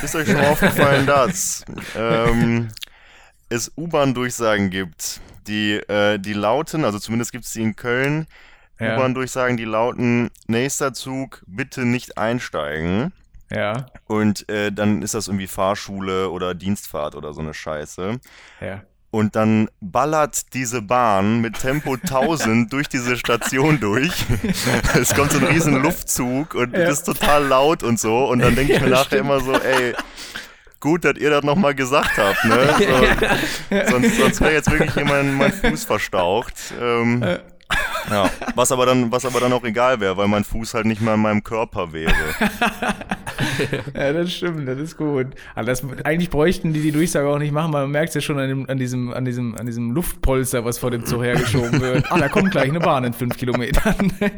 Ist 0.01 0.15
euch 0.15 0.27
schon 0.27 0.37
mal 0.37 0.47
aufgefallen, 0.51 1.05
dass 1.05 1.65
ähm, 1.97 2.69
es 3.53 3.71
U-Bahn-Durchsagen 3.77 4.69
gibt, 4.69 5.21
die, 5.47 5.73
äh, 5.73 6.17
die 6.19 6.33
lauten, 6.33 6.85
also 6.85 6.99
zumindest 6.99 7.31
gibt 7.31 7.45
es 7.45 7.51
die 7.51 7.61
in 7.61 7.75
Köln, 7.75 8.27
Ja. 8.79 8.95
U-Bahn-Durchsagen, 8.95 9.55
die 9.57 9.65
lauten, 9.65 10.29
nächster 10.47 10.93
Zug, 10.93 11.43
bitte 11.47 11.85
nicht 11.85 12.17
einsteigen. 12.17 13.13
ja, 13.51 13.85
Und 14.07 14.49
äh, 14.49 14.71
dann 14.71 15.01
ist 15.03 15.13
das 15.13 15.27
irgendwie 15.27 15.47
Fahrschule 15.47 16.29
oder 16.29 16.53
Dienstfahrt 16.55 17.15
oder 17.15 17.33
so 17.33 17.41
eine 17.41 17.53
Scheiße. 17.53 18.19
ja. 18.61 18.81
Und 19.11 19.35
dann 19.35 19.69
ballert 19.79 20.55
diese 20.55 20.81
Bahn 20.81 21.39
mit 21.39 21.59
Tempo 21.59 21.93
1000 22.01 22.73
durch 22.73 22.89
diese 22.89 23.15
Station 23.15 23.79
durch. 23.79 24.11
Es 24.99 25.13
kommt 25.13 25.31
so 25.33 25.37
ein 25.37 25.43
riesen 25.43 25.83
Luftzug 25.83 26.55
und 26.55 26.75
Ja. 26.75 26.89
ist 26.89 27.03
total 27.03 27.45
laut 27.45 27.83
und 27.83 27.99
so. 27.99 28.25
Und 28.25 28.39
dann 28.39 28.55
denke 28.55 28.73
ich 28.73 28.81
mir 28.81 28.89
nachher 28.89 29.19
immer 29.19 29.39
so, 29.39 29.53
ey, 29.53 29.93
gut, 30.83 31.05
dass 31.05 31.15
ihr 31.15 31.29
das 31.29 31.43
nochmal 31.43 31.73
gesagt 31.73 32.17
habt, 32.17 32.43
ne? 32.43 32.75
So, 33.87 33.91
sonst 33.91 34.17
sonst 34.17 34.41
wäre 34.41 34.53
jetzt 34.53 34.69
wirklich 34.69 34.93
hier 34.93 35.05
mein, 35.05 35.51
Fuß 35.51 35.85
verstaucht. 35.85 36.53
Ähm, 36.79 37.23
ja, 38.11 38.29
was 38.55 38.71
aber 38.71 38.85
dann, 38.85 39.11
was 39.11 39.25
aber 39.25 39.39
dann 39.39 39.53
auch 39.53 39.63
egal 39.63 39.99
wäre, 40.01 40.17
weil 40.17 40.27
mein 40.27 40.43
Fuß 40.43 40.73
halt 40.73 40.85
nicht 40.85 41.01
mehr 41.01 41.13
in 41.13 41.21
meinem 41.21 41.43
Körper 41.43 41.93
wäre. 41.93 42.13
Ja, 43.93 44.13
das 44.13 44.31
stimmt, 44.31 44.67
das 44.67 44.79
ist 44.79 44.95
gut. 44.95 45.27
Aber 45.53 45.65
das, 45.65 45.83
eigentlich 46.03 46.29
bräuchten 46.29 46.71
die 46.71 46.81
die 46.81 46.91
Durchsage 46.91 47.27
auch 47.27 47.39
nicht 47.39 47.51
machen, 47.51 47.73
weil 47.73 47.83
man 47.83 47.91
merkt 47.91 48.09
es 48.09 48.15
ja 48.15 48.21
schon 48.21 48.39
an, 48.39 48.47
dem, 48.47 48.69
an, 48.69 48.77
diesem, 48.77 49.13
an, 49.13 49.25
diesem, 49.25 49.55
an 49.55 49.65
diesem 49.65 49.91
Luftpolster, 49.91 50.63
was 50.65 50.77
vor 50.77 50.91
dem 50.91 51.05
Zug 51.05 51.23
hergeschoben 51.23 51.81
wird. 51.81 52.11
Ah, 52.11 52.19
da 52.19 52.29
kommt 52.29 52.51
gleich 52.51 52.69
eine 52.69 52.79
Bahn 52.79 53.03
in 53.03 53.13
fünf 53.13 53.35
Kilometern. 53.37 54.13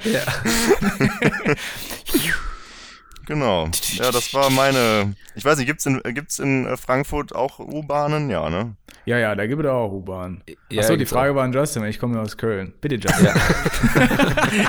Genau. 3.25 3.69
Ja, 3.93 4.11
das 4.11 4.33
war 4.33 4.49
meine. 4.49 5.15
Ich 5.35 5.43
weiß 5.43 5.57
nicht, 5.57 5.67
gibt's 5.67 5.85
in, 5.85 6.01
gibt's 6.13 6.39
in 6.39 6.65
äh, 6.65 6.77
Frankfurt 6.77 7.35
auch 7.35 7.59
U-Bahnen? 7.59 8.29
Ja, 8.29 8.49
ne? 8.49 8.75
ja, 9.05 9.17
ja, 9.19 9.35
da 9.35 9.45
gibt 9.47 9.63
es 9.63 9.69
auch 9.69 9.91
U-Bahn. 9.91 10.43
Ja, 10.71 10.81
Achso, 10.81 10.95
die 10.95 11.05
Frage 11.05 11.35
war 11.35 11.43
an 11.43 11.53
Justin, 11.53 11.83
ich 11.85 11.99
komme 11.99 12.15
ja 12.15 12.21
aus 12.21 12.37
Köln. 12.37 12.73
Bitte, 12.81 12.95
Justin. 12.95 13.27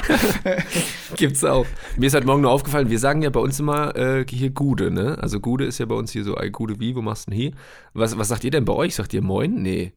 Gibt's 1.16 1.45
auch. 1.45 1.66
Mir 1.97 2.07
ist 2.07 2.14
halt 2.14 2.25
morgen 2.25 2.42
nur 2.42 2.51
aufgefallen, 2.51 2.90
wir 2.90 2.99
sagen 2.99 3.23
ja 3.23 3.31
bei 3.31 3.40
uns 3.40 3.59
immer 3.61 3.95
äh, 3.97 4.25
hier 4.29 4.51
Gude, 4.51 4.90
ne? 4.90 5.16
Also 5.21 5.40
Gude 5.40 5.64
ist 5.64 5.79
ja 5.79 5.87
bei 5.87 5.95
uns 5.95 6.12
hier 6.12 6.25
so, 6.25 6.37
ey, 6.37 6.51
Gude 6.51 6.81
wie, 6.81 6.95
wo 6.97 7.03
machst 7.03 7.27
du 7.27 7.31
denn 7.31 7.40
hier? 7.40 7.53
Was, 7.95 8.19
was 8.19 8.29
sagt 8.29 8.45
ihr 8.45 8.51
denn 8.51 8.64
bei 8.64 8.73
euch? 8.73 8.95
Sagt 8.95 9.14
ihr 9.14 9.23
Moin? 9.23 9.62
Nee. 9.62 9.92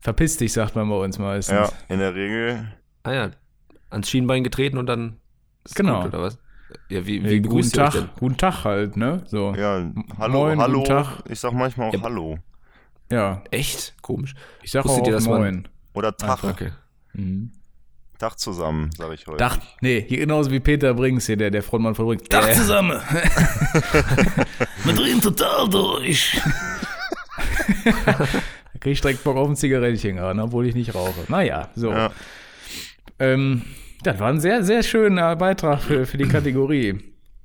Verpiss 0.00 0.36
dich, 0.36 0.52
sagt 0.52 0.76
man 0.76 0.88
bei 0.88 0.96
uns 0.96 1.18
meistens. 1.18 1.56
Ja, 1.56 1.70
in 1.88 1.98
der 1.98 2.14
Regel. 2.14 2.72
Ah 3.02 3.12
ja, 3.12 3.30
ans 3.90 4.08
Schienbein 4.08 4.44
getreten 4.44 4.78
und 4.78 4.86
dann 4.86 5.16
ist 5.64 5.74
Genau. 5.76 6.02
gut, 6.02 6.14
oder 6.14 6.22
was? 6.22 6.38
Ja, 6.88 7.06
wie, 7.06 7.22
wie 7.24 7.28
Hey, 7.28 7.40
guten 7.40 7.70
Tag, 7.70 7.92
denn? 7.92 8.08
guten 8.18 8.36
Tag 8.36 8.64
halt, 8.64 8.96
ne? 8.96 9.22
So. 9.26 9.54
Ja, 9.54 9.90
hallo, 10.18 10.32
Moin, 10.46 10.58
hallo. 10.60 10.78
guten 10.80 10.88
Tag. 10.88 11.06
Ich 11.28 11.40
sag 11.40 11.52
manchmal 11.52 11.88
auch 11.88 11.94
Ja. 11.94 12.02
Hallo. 12.02 12.38
Ja, 13.10 13.42
Echt? 13.50 13.94
Komisch. 14.02 14.34
ich 14.62 14.70
sag 14.72 14.84
Wusstet 14.84 15.04
auch 15.06 15.10
dass 15.10 15.26
man- 15.26 15.40
Moin. 15.40 15.68
Oder 15.94 16.16
Tag. 16.16 16.42
Okay. 16.44 16.70
Mhm. 17.14 17.52
Tag 18.18 18.38
zusammen, 18.38 18.90
sag 18.96 19.12
ich 19.12 19.26
heute. 19.26 19.36
Dach, 19.38 19.58
nee, 19.82 20.02
hier 20.08 20.18
genauso 20.18 20.50
wie 20.50 20.58
Peter 20.60 20.94
Brings 20.94 21.26
hier, 21.26 21.36
der, 21.36 21.50
der 21.50 21.62
Frontmann 21.62 21.94
von 21.94 22.06
Brings. 22.06 22.22
Dach 22.30 22.50
zusammen. 22.52 22.98
Wir 24.84 24.94
drehen 24.94 25.20
total 25.20 25.68
durch. 25.68 26.40
da 28.06 28.12
krieg 28.80 28.92
ich 28.92 29.00
direkt 29.00 29.22
Bock 29.24 29.36
auf 29.36 29.48
ein 29.48 29.56
Zigarettchen 29.56 30.16
gerade, 30.16 30.40
obwohl 30.42 30.66
ich 30.66 30.74
nicht 30.74 30.94
rauche. 30.94 31.24
Naja, 31.28 31.68
so. 31.74 31.90
Ja. 31.90 32.10
Ähm, 33.18 33.62
das 34.02 34.18
war 34.20 34.28
ein 34.28 34.40
sehr, 34.40 34.62
sehr 34.64 34.82
schöner 34.82 35.36
Beitrag 35.36 35.80
für, 35.80 36.06
für 36.06 36.16
die 36.18 36.28
Kategorie. 36.28 36.98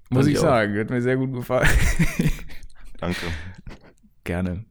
Muss 0.09 0.27
ich 0.27 0.33
ich 0.33 0.39
sagen. 0.39 0.77
Hat 0.77 0.89
mir 0.89 1.01
sehr 1.01 1.17
gut 1.17 1.33
gefallen. 1.33 1.69
Danke. 2.99 3.17
Gerne. 4.23 4.65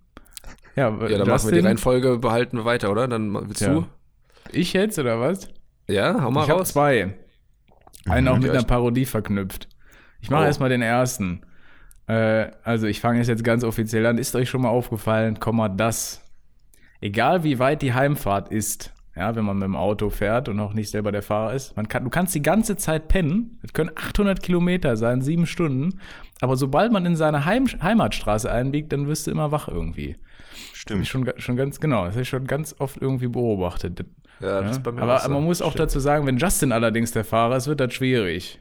Ja, 0.77 0.91
Ja, 1.09 1.19
dann 1.19 1.29
machen 1.29 1.51
wir 1.51 1.61
die 1.61 1.67
Reihenfolge, 1.67 2.19
behalten 2.19 2.59
wir 2.59 2.65
weiter, 2.65 2.91
oder? 2.91 3.09
Dann 3.09 3.33
willst 3.49 3.61
Ja. 3.63 3.73
du? 3.75 3.87
Ich 4.53 4.73
jetzt 4.73 4.99
oder 4.99 5.21
was? 5.21 5.49
Ja, 5.89 6.23
hau 6.23 6.31
mal 6.31 6.45
ich 6.45 6.51
habe 6.51 6.61
raus. 6.61 6.69
zwei. 6.73 7.15
Einen 8.09 8.29
auch 8.29 8.39
mit 8.39 8.51
einer 8.51 8.61
ich- 8.61 8.67
Parodie 8.67 9.05
verknüpft. 9.05 9.69
Ich 10.21 10.31
mache 10.31 10.43
Oh. 10.43 10.47
erstmal 10.47 10.69
den 10.69 10.83
ersten. 10.83 11.43
Äh, 12.07 12.51
also 12.63 12.87
ich 12.87 13.01
fange 13.01 13.21
es 13.21 13.29
jetzt 13.29 13.45
ganz 13.45 13.65
offiziell 13.65 14.07
an. 14.07 14.19
Ist 14.19 14.35
euch 14.37 14.49
schon 14.49 14.63
mal 14.63 14.69
aufgefallen, 14.69 15.39
Komma, 15.41 15.69
das, 15.69 16.23
egal 17.01 17.43
wie 17.45 17.59
weit 17.59 17.83
die 17.83 17.93
Heimfahrt 17.95 18.51
ist, 18.53 18.93
ja, 19.21 19.37
wenn 19.37 19.45
man 19.45 19.59
mit 19.59 19.65
dem 19.67 19.77
Auto 19.77 20.09
fährt 20.11 20.49
und 20.49 20.59
auch 20.61 20.73
nicht 20.73 20.91
selber 20.91 21.13
der 21.13 21.23
Fahrer 21.23 21.53
ist. 21.55 21.77
Man 21.77 21.87
kann, 21.89 22.05
du 22.05 22.11
kannst 22.11 22.35
die 22.35 22.43
ganze 22.43 22.77
Zeit 22.77 23.09
pennen. 23.09 23.59
Das 23.63 23.73
können 23.75 23.91
800 23.95 24.43
Kilometer 24.43 24.97
sein, 24.97 25.21
sieben 25.21 25.47
Stunden. 25.47 26.01
Aber 26.41 26.57
sobald 26.57 26.91
man 26.91 27.05
in 27.07 27.17
seine 27.17 27.45
Heim, 27.45 27.67
Heimatstraße 27.67 28.51
einbiegt, 28.51 28.93
dann 28.93 29.07
wirst 29.07 29.27
du 29.27 29.31
immer 29.31 29.53
wach 29.53 29.69
irgendwie. 29.69 30.17
Stimmt. 30.73 31.07
Schon, 31.07 31.31
schon 31.37 31.57
ganz 31.57 31.79
genau. 31.81 32.05
Das 32.07 32.15
habe 32.15 32.23
ich 32.23 32.29
schon 32.31 32.47
ganz 32.47 32.75
oft 32.79 32.97
irgendwie 33.01 33.29
beobachtet. 33.29 34.01
Ja, 34.41 34.63
das 34.63 34.65
Ja? 34.65 34.71
ist 34.71 34.83
bei 34.83 34.93
mir 34.93 35.03
Aber 35.03 35.17
auch 35.17 35.21
so. 35.21 35.31
man 35.31 35.45
muss 35.45 35.61
auch 35.61 35.73
Stimmt. 35.73 35.81
dazu 35.91 36.01
sagen, 36.01 36.27
wenn 36.27 36.39
Justin 36.39 36.73
allerdings 36.73 37.13
der 37.13 37.25
Fahrer 37.25 37.57
ist, 37.57 37.67
wird 37.69 37.81
das 37.81 37.93
schwierig. 37.93 38.59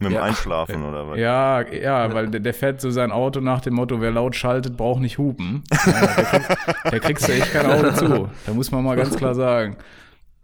Mit 0.00 0.10
dem 0.10 0.14
Ja. 0.14 0.22
Einschlafen 0.22 0.82
oder 0.82 1.08
was? 1.08 1.18
Ja, 1.18 1.60
ja, 1.60 2.12
weil 2.14 2.28
der, 2.28 2.40
der 2.40 2.54
fährt 2.54 2.80
so 2.80 2.90
sein 2.90 3.12
Auto 3.12 3.40
nach 3.40 3.60
dem 3.60 3.74
Motto, 3.74 4.00
wer 4.00 4.10
laut 4.10 4.34
schaltet, 4.34 4.76
braucht 4.76 5.00
nicht 5.00 5.18
hupen. 5.18 5.62
Ja, 5.70 6.06
der, 6.06 6.24
kriegst, 6.24 6.92
der 6.92 7.00
kriegst 7.00 7.28
du 7.28 7.32
echt 7.32 7.52
kein 7.52 7.66
Auto 7.66 7.92
zu. 7.92 8.30
Da 8.46 8.52
muss 8.54 8.70
man 8.70 8.82
mal 8.82 8.96
ganz 8.96 9.14
klar 9.16 9.34
sagen. 9.34 9.76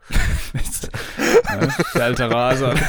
ja, 1.48 1.68
der 1.94 2.04
alte 2.04 2.30
Raser. 2.30 2.74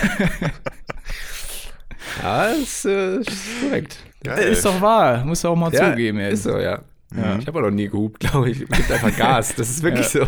Ja, 2.24 2.46
ist, 2.48 2.86
äh, 2.86 3.18
ist 3.18 3.32
korrekt. 3.62 3.98
Geil. 4.24 4.40
Ist 4.48 4.66
doch 4.66 4.82
wahr, 4.82 5.24
muss 5.24 5.42
du 5.42 5.50
auch 5.50 5.56
mal 5.56 5.72
Ja, 5.72 5.92
zugeben 5.92 6.20
jetzt. 6.20 6.34
Ist 6.34 6.44
so, 6.44 6.58
ja. 6.58 6.82
Ja. 7.16 7.38
Ich 7.38 7.48
habe 7.48 7.60
auch 7.60 7.64
noch 7.64 7.72
nie 7.72 7.88
gehupt, 7.88 8.22
glaube 8.22 8.50
ich. 8.50 8.60
Gibt 8.60 8.92
einfach 8.92 9.16
Gas. 9.16 9.54
Das 9.56 9.70
ist 9.70 9.84
wirklich 9.84 10.08
so. 10.08 10.22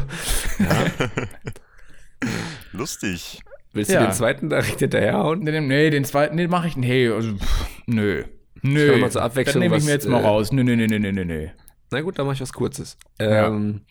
Lustig. 2.72 3.42
Willst 3.74 3.92
Ja. 3.92 4.00
du 4.02 4.06
den 4.08 4.14
zweiten 4.14 4.50
direkt 4.50 4.80
hinterherhauen? 4.80 5.40
Nee, 5.40 5.52
den- 5.52 5.68
nee, 5.68 5.90
den 5.90 6.06
zweiten, 6.06 6.38
den 6.38 6.50
mache 6.50 6.68
ich, 6.68 6.78
nee, 6.78 7.08
also, 7.10 7.36
pff, 7.36 7.66
nö. 7.86 8.24
Nö. 8.62 8.80
Können 8.86 8.96
wir 8.96 8.98
mal 8.98 9.12
zur 9.12 9.22
Abwechslung 9.22 9.62
Das 9.62 9.70
nehme 9.70 9.78
ich 9.78 9.86
mir 9.86 9.92
jetzt 9.92 10.08
mal 10.08 10.22
äh, 10.22 10.26
raus. 10.26 10.52
Nö, 10.52 10.64
nö, 10.64 10.76
nö, 10.76 10.88
nö, 10.88 11.00
nö, 11.00 11.12
nö, 11.14 11.24
nö. 11.26 11.48
Na 11.92 12.02
gut, 12.02 12.20
dann 12.20 12.26
mache 12.26 12.36
ich 12.36 12.42
was 12.42 12.52
Kurzes. 12.54 12.98
Ja. 13.20 13.48
Ähm, 13.48 13.82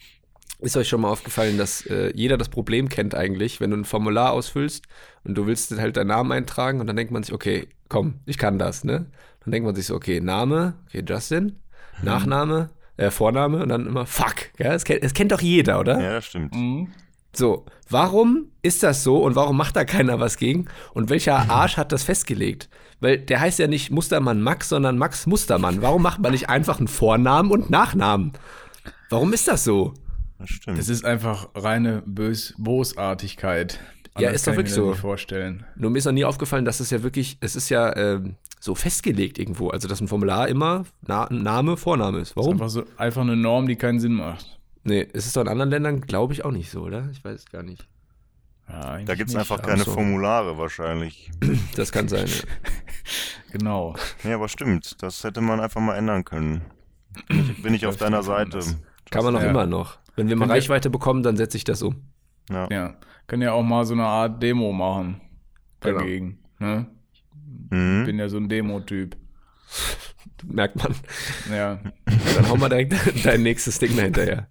Ist 0.61 0.77
euch 0.77 0.89
schon 0.89 1.01
mal 1.03 1.09
aufgefallen, 1.11 1.57
dass 1.57 1.87
äh, 1.87 2.13
jeder 2.17 2.37
das 2.37 2.49
Problem 2.49 2.89
kennt 2.89 3.15
eigentlich, 3.15 3.61
wenn 3.61 3.71
du 3.71 3.77
ein 3.77 3.85
Formular 3.85 4.33
ausfüllst 4.33 4.85
und 5.23 5.37
du 5.39 5.47
willst 5.47 5.77
halt 5.79 5.97
deinen 5.97 6.09
Namen 6.09 6.33
eintragen 6.33 6.81
und 6.81 6.89
dann 6.89 6.97
denkt 6.97 7.13
man 7.13 7.23
sich, 7.23 7.33
okay, 7.33 7.69
komm, 7.89 8.15
ich 8.27 8.39
kann 8.39 8.59
das, 8.59 8.83
ne? 8.83 9.07
Dann 9.45 9.53
denkt 9.53 9.65
man 9.67 9.77
sich 9.77 9.87
so, 9.87 9.95
okay, 9.95 10.21
Name, 10.21 10.75
okay, 10.89 11.05
Justin, 11.09 11.61
Nachname, 12.03 12.71
äh, 12.97 13.11
Vorname 13.11 13.63
und 13.63 13.69
dann 13.69 13.87
immer 13.87 14.05
fuck, 14.07 14.35
ja? 14.59 14.73
Das 14.73 14.85
kennt, 14.85 15.05
das 15.05 15.15
kennt 15.15 15.31
doch 15.31 15.41
jeder, 15.41 15.79
oder? 15.79 16.01
Ja, 16.01 16.13
das 16.15 16.27
stimmt. 16.27 16.53
Mhm. 16.55 16.89
So, 17.33 17.67
warum 17.89 18.51
ist 18.63 18.83
das 18.83 19.05
so 19.05 19.23
und 19.23 19.35
warum 19.37 19.57
macht 19.57 19.77
da 19.77 19.85
keiner 19.85 20.21
was 20.21 20.37
gegen? 20.37 20.67
Und 20.95 21.11
welcher 21.11 21.37
Arsch 21.51 21.77
hat 21.77 21.93
das 21.93 22.05
festgelegt? 22.05 22.69
Weil 23.01 23.19
der 23.19 23.41
heißt 23.41 23.59
ja 23.59 23.69
nicht 23.69 23.91
Mustermann 23.91 24.43
Max, 24.43 24.71
sondern 24.71 24.99
Max 24.99 25.27
Mustermann. 25.27 25.83
Warum 25.83 26.03
macht 26.03 26.21
man 26.21 26.33
nicht 26.33 26.49
einfach 26.49 26.79
einen 26.79 26.89
Vornamen 26.89 27.51
und 27.51 27.71
Nachnamen? 27.71 28.33
Warum 29.09 29.33
ist 29.33 29.47
das 29.47 29.65
so? 29.65 29.95
Das 30.39 30.51
stimmt. 30.51 30.79
Das 30.79 30.89
ist 30.89 31.05
einfach 31.05 31.49
reine 31.55 32.03
Bös 32.07 32.55
Bosartigkeit. 32.59 33.81
Ja, 34.19 34.31
ist 34.31 34.47
doch 34.47 34.57
wirklich 34.57 34.75
so. 34.75 34.95
vorstellen. 34.95 35.65
Nur 35.77 35.91
mir 35.91 35.99
ist 35.99 36.05
noch 36.05 36.13
nie 36.13 36.25
aufgefallen, 36.25 36.65
dass 36.65 36.81
es 36.81 36.91
ja 36.91 37.03
wirklich, 37.05 37.39
es 37.41 37.55
ist 37.55 37.69
ja 37.69 37.95
ähm, 37.97 38.35
so 38.59 38.75
festgelegt 38.75 39.39
irgendwo. 39.39 39.69
Also, 39.69 39.87
dass 39.87 40.01
ein 40.01 40.09
Formular 40.09 40.49
immer 40.49 40.85
Na 41.07 41.29
Name, 41.31 41.77
Vorname 41.77 42.19
ist. 42.19 42.31
Das 42.31 42.31
ist 42.31 42.37
Warum? 42.37 42.53
einfach 42.55 42.69
so 42.69 42.85
einfach 42.97 43.23
eine 43.23 43.37
Norm, 43.37 43.69
die 43.69 43.77
keinen 43.77 44.01
Sinn 44.01 44.15
macht. 44.15 44.58
Nee, 44.89 45.03
ist 45.13 45.27
es 45.27 45.33
doch 45.35 45.43
in 45.43 45.49
anderen 45.49 45.71
Ländern, 45.71 46.01
glaube 46.01 46.33
ich, 46.33 46.45
auch 46.45 46.51
nicht 46.51 46.71
so, 46.71 46.83
oder? 46.83 47.09
Ich 47.13 47.23
weiß 47.25 47.41
es 47.41 47.47
gar 47.51 47.63
nicht. 47.63 47.87
Ja, 48.69 48.99
da 48.99 49.15
gibt 49.15 49.31
es 49.31 49.37
einfach 49.37 49.59
Ach 49.61 49.67
keine 49.67 49.83
so. 49.85 49.93
Formulare 49.93 50.57
wahrscheinlich. 50.59 51.31
Das 51.77 51.93
kann 51.93 52.09
sein. 52.09 52.27
ja. 52.27 52.35
Genau. 53.53 53.95
Ja, 54.25 54.35
aber 54.35 54.49
stimmt. 54.49 55.03
Das 55.03 55.25
hätte 55.25 55.41
man 55.41 55.59
einfach 55.61 55.81
mal 55.81 55.95
ändern 55.97 56.23
können. 56.25 56.61
Bin 57.29 57.41
ich, 57.51 57.63
bin 57.63 57.73
ich 57.75 57.87
auf 57.87 57.97
deiner 57.97 58.23
Seite. 58.23 58.61
Kann 59.11 59.25
man 59.25 59.35
auch 59.37 59.41
Ja. 59.43 59.49
immer 59.49 59.65
noch. 59.67 59.97
Wenn 60.17 60.29
wir 60.29 60.37
mal 60.37 60.47
ihr- 60.49 60.53
Reichweite 60.53 60.91
bekommen, 60.91 61.23
dann 61.23 61.39
setze 61.39 61.57
ich 61.57 61.65
das 61.65 61.81
um. 61.83 61.97
Ja. 62.51 62.69
Ja. 62.71 62.95
Können 63.27 63.41
ja 63.43 63.53
auch 63.53 63.63
mal 63.63 63.87
so 63.87 63.95
eine 63.95 64.05
Art 64.05 64.43
Demo 64.43 64.71
machen. 64.73 65.23
Genau. 65.81 65.99
Dagegen. 66.01 66.39
Ne? 66.59 66.87
Mhm. 67.71 68.05
Bin 68.05 68.19
ja 68.19 68.29
so 68.29 68.37
ein 68.37 68.51
Demo-Typ. 68.51 69.17
Merkt 70.45 70.77
man. 70.77 70.95
Ja. 71.51 71.57
Ja, 71.57 71.81
dann 72.37 72.49
hau 72.51 72.57
mal 72.57 72.69
direkt 72.69 72.95
dein 73.25 73.43
nächstes 73.43 73.79
Ding 73.79 73.97
dahinterher. 73.97 74.49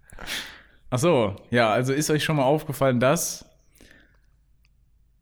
Ach 0.89 0.99
so, 0.99 1.36
ja, 1.49 1.70
also 1.70 1.93
ist 1.93 2.09
euch 2.09 2.24
schon 2.24 2.38
mal 2.38 2.43
aufgefallen, 2.43 2.99
dass 2.99 3.45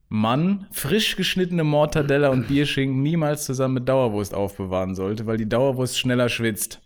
man 0.09 0.67
frisch 0.71 1.15
geschnittene 1.15 1.63
Mortadella 1.63 2.29
und 2.29 2.47
Bierschinken 2.47 3.01
niemals 3.01 3.45
zusammen 3.45 3.75
mit 3.75 3.89
Dauerwurst 3.89 4.33
aufbewahren 4.33 4.95
sollte, 4.95 5.25
weil 5.25 5.37
die 5.37 5.49
Dauerwurst 5.49 5.97
schneller 5.97 6.29
schwitzt. 6.29 6.81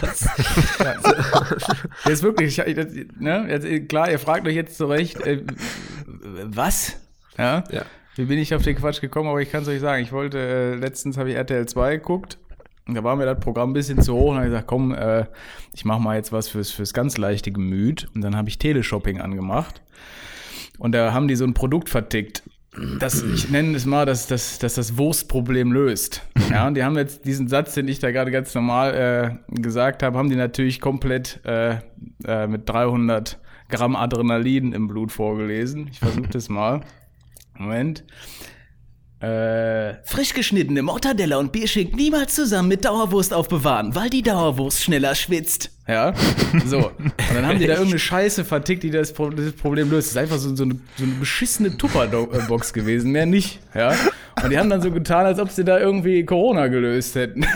Was? 0.00 0.28
Jetzt 2.06 2.22
wirklich, 2.22 2.58
ne? 3.18 3.46
jetzt, 3.48 3.88
klar, 3.88 4.10
ihr 4.10 4.18
fragt 4.18 4.46
euch 4.46 4.54
jetzt 4.54 4.76
zurecht, 4.76 5.20
äh, 5.22 5.42
was? 6.44 6.96
Ja? 7.38 7.64
Ja. 7.70 7.84
Wie 8.16 8.24
bin 8.24 8.38
ich 8.38 8.54
auf 8.54 8.62
den 8.62 8.76
Quatsch 8.76 9.00
gekommen, 9.00 9.28
aber 9.28 9.40
ich 9.40 9.50
kann 9.50 9.62
es 9.62 9.68
euch 9.68 9.80
sagen, 9.80 10.02
ich 10.02 10.12
wollte, 10.12 10.38
äh, 10.38 10.74
letztens 10.74 11.16
habe 11.16 11.30
ich 11.30 11.36
RTL 11.36 11.66
2 11.66 11.96
geguckt 11.96 12.38
da 12.86 13.02
war 13.02 13.16
mir 13.16 13.26
das 13.26 13.40
Programm 13.40 13.70
ein 13.70 13.74
bisschen 13.74 14.00
zu 14.00 14.14
hoch 14.14 14.30
und 14.30 14.36
habe 14.36 14.46
gesagt, 14.46 14.66
komm, 14.66 14.94
äh, 14.94 15.26
ich 15.74 15.84
mache 15.84 16.00
mal 16.00 16.16
jetzt 16.16 16.32
was 16.32 16.48
fürs, 16.48 16.70
fürs 16.70 16.92
ganz 16.92 17.18
leichte 17.18 17.50
Gemüt 17.50 18.08
und 18.14 18.22
dann 18.22 18.36
habe 18.36 18.48
ich 18.48 18.58
Teleshopping 18.58 19.20
angemacht 19.20 19.82
und 20.78 20.92
da 20.92 21.12
haben 21.12 21.28
die 21.28 21.36
so 21.36 21.44
ein 21.44 21.54
Produkt 21.54 21.88
vertickt, 21.88 22.42
das, 22.98 23.22
ich 23.22 23.50
nenne 23.50 23.76
es 23.76 23.86
mal, 23.86 24.04
dass, 24.04 24.26
dass, 24.26 24.58
dass 24.58 24.74
das 24.74 24.98
Wurstproblem 24.98 25.72
löst. 25.72 26.22
Ja, 26.50 26.66
und 26.66 26.74
die 26.74 26.84
haben 26.84 26.96
jetzt 26.96 27.24
diesen 27.24 27.48
Satz, 27.48 27.74
den 27.74 27.88
ich 27.88 27.98
da 27.98 28.10
gerade 28.10 28.30
ganz 28.30 28.54
normal 28.54 29.40
äh, 29.48 29.60
gesagt 29.60 30.02
habe, 30.02 30.18
haben 30.18 30.28
die 30.28 30.36
natürlich 30.36 30.80
komplett 30.80 31.40
äh, 31.44 31.78
äh, 32.24 32.46
mit 32.46 32.68
300 32.68 33.38
Gramm 33.68 33.96
Adrenalin 33.96 34.72
im 34.72 34.88
Blut 34.88 35.10
vorgelesen. 35.10 35.88
Ich 35.90 35.98
versuche 36.00 36.28
das 36.28 36.48
mal. 36.48 36.82
Moment. 37.58 38.04
Äh, 39.20 39.94
frisch 40.04 40.34
geschnittene 40.34 40.82
Mortadella 40.82 41.38
und 41.38 41.50
Bierschinken 41.50 41.96
niemals 41.96 42.34
zusammen 42.34 42.68
mit 42.68 42.84
Dauerwurst 42.84 43.32
aufbewahren, 43.32 43.94
weil 43.94 44.10
die 44.10 44.22
Dauerwurst 44.22 44.82
schneller 44.82 45.14
schwitzt. 45.14 45.70
Ja, 45.88 46.12
so. 46.66 46.88
Und 46.98 47.12
dann 47.32 47.46
haben 47.46 47.58
die 47.58 47.66
da 47.66 47.74
irgendeine 47.74 47.98
Scheiße 47.98 48.44
vertickt, 48.44 48.82
die 48.82 48.90
das, 48.90 49.14
Pro 49.14 49.30
das 49.30 49.52
Problem 49.52 49.90
löst. 49.90 50.08
Das 50.08 50.12
ist 50.12 50.18
einfach 50.18 50.36
so, 50.36 50.54
so, 50.54 50.64
eine, 50.64 50.78
so 50.98 51.04
eine 51.04 51.14
beschissene 51.14 51.78
Tupperbox 51.78 52.74
gewesen, 52.74 53.12
mehr 53.12 53.24
nicht. 53.24 53.58
Ja. 53.74 53.94
Und 54.42 54.50
die 54.50 54.58
haben 54.58 54.68
dann 54.68 54.82
so 54.82 54.90
getan, 54.90 55.24
als 55.24 55.38
ob 55.38 55.50
sie 55.50 55.64
da 55.64 55.78
irgendwie 55.78 56.22
Corona 56.24 56.66
gelöst 56.66 57.14
hätten. 57.14 57.46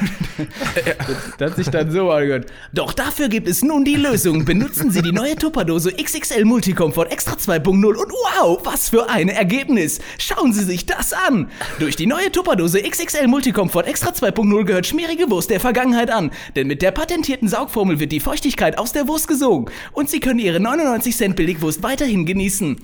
das, 0.75 0.87
das 1.39 1.51
hat 1.51 1.57
sich 1.57 1.69
dann 1.69 1.91
so 1.91 2.11
angehört. 2.11 2.47
Doch 2.73 2.95
dafür 2.95 3.29
gibt 3.29 3.49
es 3.49 3.63
nun 3.63 3.85
die 3.85 3.97
Lösung. 3.97 4.47
Benutzen 4.47 4.91
Sie 4.91 5.03
die 5.03 5.13
neue 5.13 5.37
Tupperdose 5.37 5.93
XXL 5.93 6.47
Multicomfort 6.47 7.13
Extra 7.13 7.35
2.0 7.35 7.85
und 7.85 7.97
wow, 7.97 8.61
was 8.65 8.89
für 8.89 9.11
ein 9.11 9.29
Ergebnis. 9.29 10.01
Schauen 10.19 10.55
Sie 10.55 10.65
sich 10.65 10.87
das 10.87 11.13
an. 11.13 11.51
Durch 11.79 11.97
die 11.97 12.07
neue 12.07 12.33
Tupperdose 12.33 12.83
XXL 12.83 13.27
Multicomfort 13.27 13.87
Extra 13.87 14.13
2.0 14.13 14.65
gehört 14.65 14.87
schmierige 14.87 15.31
Wurst 15.31 15.51
der 15.51 15.61
Vergangenheit 15.61 16.11
an. 16.11 16.31
Denn 16.57 16.67
mit 16.67 16.81
der 16.81 16.93
patentierten 16.93 17.49
Saugformel 17.49 18.01
wird 18.01 18.11
die 18.11 18.21
Feuchtigkeit 18.21 18.79
aus 18.79 18.93
der 18.93 19.07
Wurst 19.07 19.29
gesogen. 19.29 19.71
Und 19.93 20.09
Sie 20.09 20.21
können 20.21 20.39
Ihre 20.39 20.61
99 20.61 21.15
Cent 21.15 21.37
Billigwurst 21.37 21.83
weiterhin 21.83 22.25
genießen. 22.25 22.79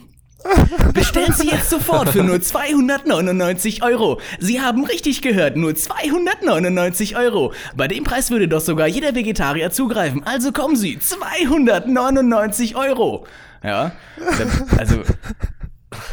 Bestellen 0.92 1.32
Sie 1.34 1.49
jetzt 1.49 1.70
sofort 1.70 2.09
für 2.11 2.22
nur 2.22 2.40
299 2.40 3.82
Euro. 3.82 4.20
Sie 4.38 4.61
haben 4.61 4.84
richtig 4.84 5.22
gehört, 5.22 5.57
nur 5.57 5.74
299 5.74 7.16
Euro. 7.16 7.53
Bei 7.76 7.88
dem 7.88 8.05
Preis 8.05 8.30
würde 8.30 8.49
doch 8.49 8.61
sogar 8.61 8.86
jeder 8.86 9.14
Vegetarier 9.14 9.70
zugreifen. 9.70 10.22
Also 10.24 10.53
kommen 10.53 10.76
Sie, 10.76 10.99
299 10.99 12.76
Euro. 12.76 13.26
Ja, 13.62 13.92
also 14.76 15.03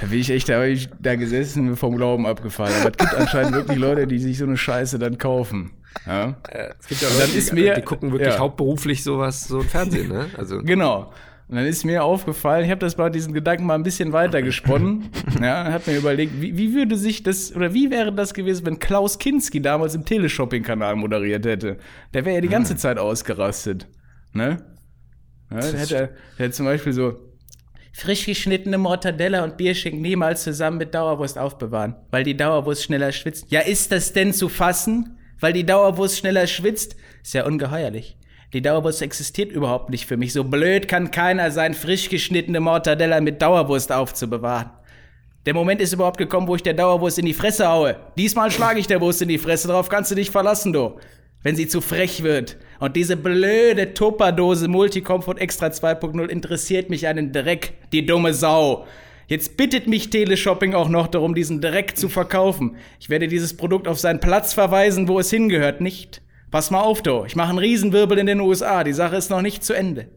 da 0.01 0.07
bin 0.07 0.19
ich 0.19 0.29
echt 0.29 0.49
da, 0.49 0.63
ich 0.63 0.89
da 0.99 1.15
gesessen 1.15 1.69
und 1.69 1.75
vom 1.77 1.95
Glauben 1.97 2.25
abgefallen. 2.25 2.73
Aber 2.81 2.91
es 2.91 2.97
gibt 2.97 3.13
anscheinend 3.15 3.53
wirklich 3.53 3.77
Leute, 3.77 4.07
die 4.07 4.19
sich 4.19 4.37
so 4.37 4.45
eine 4.45 4.57
Scheiße 4.57 4.97
dann 4.99 5.17
kaufen. 5.17 5.71
Ja, 6.07 6.35
Es 6.79 6.87
gibt 6.87 7.01
ja 7.01 7.07
Leute, 7.19 7.37
ist 7.37 7.51
die, 7.51 7.55
mir- 7.55 7.75
die 7.75 7.81
gucken 7.83 8.11
wirklich 8.11 8.33
ja. 8.33 8.39
hauptberuflich 8.39 9.03
sowas, 9.03 9.41
so 9.47 9.59
ein 9.59 9.67
Fernsehen, 9.69 10.07
ne? 10.09 10.25
Also, 10.37 10.59
Genau. 10.63 11.11
Und 11.47 11.57
dann 11.57 11.65
ist 11.65 11.83
mir 11.83 12.03
aufgefallen, 12.03 12.65
ich 12.65 12.71
habe 12.71 12.79
das 12.79 12.95
bei 12.95 13.09
diesen 13.09 13.33
Gedanken 13.33 13.65
mal 13.65 13.75
ein 13.75 13.83
bisschen 13.83 14.13
weiter 14.13 14.41
gesponnen. 14.41 15.09
ja, 15.41 15.71
habe 15.71 15.91
mir 15.91 15.97
überlegt, 15.97 16.41
wie, 16.41 16.57
wie 16.57 16.73
würde 16.73 16.95
sich 16.95 17.23
das, 17.23 17.55
oder 17.55 17.73
wie 17.73 17.91
wäre 17.91 18.13
das 18.13 18.33
gewesen, 18.33 18.65
wenn 18.65 18.79
Klaus 18.79 19.19
Kinski 19.19 19.61
damals 19.61 19.93
im 19.93 20.05
Teleshopping-Kanal 20.05 20.95
moderiert 20.95 21.45
hätte? 21.45 21.77
Der 22.13 22.25
wäre 22.25 22.35
ja 22.35 22.41
die 22.41 22.47
ganze 22.47 22.75
Zeit 22.75 22.97
ausgerastet. 22.97 23.87
Ne? 24.31 24.63
Ja, 25.51 25.59
der, 25.59 25.79
hätte, 25.79 25.95
der 26.37 26.45
hätte 26.45 26.51
zum 26.51 26.65
Beispiel 26.65 26.93
so, 26.93 27.19
frisch 27.93 28.25
geschnittene 28.25 28.77
Mortadella 28.77 29.43
und 29.43 29.57
Bierschinken 29.57 30.01
niemals 30.01 30.43
zusammen 30.43 30.77
mit 30.79 30.93
Dauerwurst 30.95 31.37
aufbewahren, 31.37 31.95
weil 32.09 32.23
die 32.23 32.35
Dauerwurst 32.35 32.83
schneller 32.83 33.11
schwitzt. 33.11 33.51
Ja, 33.51 33.61
ist 33.61 33.91
das 33.91 34.13
denn 34.13 34.33
zu 34.33 34.49
fassen? 34.49 35.19
Weil 35.39 35.53
die 35.53 35.65
Dauerwurst 35.65 36.17
schneller 36.17 36.47
schwitzt? 36.47 36.95
Ist 37.21 37.33
ja 37.33 37.45
ungeheuerlich. 37.45 38.17
Die 38.53 38.61
Dauerwurst 38.61 39.01
existiert 39.01 39.51
überhaupt 39.51 39.89
nicht 39.89 40.05
für 40.05 40.15
mich. 40.15 40.31
So 40.31 40.43
blöd 40.43 40.87
kann 40.87 41.09
keiner 41.09 41.49
sein, 41.49 41.73
frisch 41.73 42.09
geschnittene 42.09 42.59
Mortadella 42.59 43.19
mit 43.19 43.41
Dauerwurst 43.41 43.91
aufzubewahren. 43.91 44.69
Der 45.47 45.55
Moment 45.55 45.81
ist 45.81 45.91
überhaupt 45.91 46.19
gekommen, 46.19 46.47
wo 46.47 46.55
ich 46.55 46.63
der 46.63 46.75
Dauerwurst 46.75 47.17
in 47.17 47.25
die 47.25 47.33
Fresse 47.33 47.67
haue. 47.67 47.97
Diesmal 48.15 48.51
schlage 48.51 48.79
ich 48.79 48.87
der 48.87 49.01
Wurst 49.01 49.21
in 49.21 49.27
die 49.27 49.39
Fresse, 49.39 49.67
darauf 49.67 49.89
kannst 49.89 50.11
du 50.11 50.15
dich 50.15 50.31
verlassen, 50.31 50.71
du. 50.71 50.99
wenn 51.41 51.55
sie 51.55 51.67
zu 51.67 51.81
frech 51.81 52.23
wird. 52.23 52.57
Und 52.79 52.95
diese 52.95 53.17
blöde 53.17 53.93
Tupperdose 53.93 54.67
Multicomfort 54.67 55.39
Extra 55.39 55.67
2.0 55.67 56.27
interessiert 56.27 56.89
mich 56.89 57.07
einen 57.07 57.33
Dreck, 57.33 57.73
die 57.91 58.05
dumme 58.05 58.33
Sau. 58.33 58.87
Jetzt 59.27 59.57
bittet 59.57 59.87
mich 59.87 60.09
Teleshopping 60.09 60.73
auch 60.73 60.89
noch 60.89 61.07
darum, 61.07 61.35
diesen 61.35 61.59
Dreck 61.59 61.97
zu 61.97 62.07
verkaufen. 62.07 62.77
Ich 62.99 63.09
werde 63.09 63.27
dieses 63.27 63.57
Produkt 63.57 63.87
auf 63.87 63.99
seinen 63.99 64.19
Platz 64.19 64.53
verweisen, 64.53 65.07
wo 65.07 65.19
es 65.19 65.29
hingehört, 65.29 65.81
nicht? 65.81 66.22
Pass 66.53 66.69
mal 66.69 66.81
auf, 66.81 67.01
do. 67.01 67.25
Ich 67.25 67.35
mache 67.35 67.49
einen 67.49 67.57
Riesenwirbel 67.57 68.19
in 68.19 68.27
den 68.27 68.39
USA. 68.39 68.83
Die 68.83 68.93
Sache 68.93 69.15
ist 69.15 69.31
noch 69.31 69.41
nicht 69.41 69.63
zu 69.63 69.73
Ende. 69.73 70.11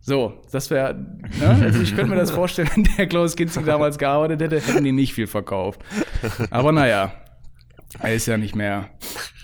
So, 0.00 0.40
das 0.52 0.70
wäre, 0.70 0.94
ne? 0.94 1.58
also 1.60 1.82
ich 1.82 1.96
könnte 1.96 2.10
mir 2.10 2.20
das 2.20 2.30
vorstellen, 2.30 2.70
wenn 2.72 2.84
der 2.96 3.08
Klaus 3.08 3.34
Kinzig 3.34 3.66
damals 3.66 3.98
gearbeitet 3.98 4.42
hätte, 4.42 4.60
hätten 4.60 4.84
die 4.84 4.92
nicht 4.92 5.12
viel 5.12 5.26
verkauft. 5.26 5.80
Aber 6.50 6.70
naja, 6.70 7.12
er 7.98 8.14
ist 8.14 8.26
ja 8.26 8.36
nicht 8.36 8.54
mehr 8.54 8.90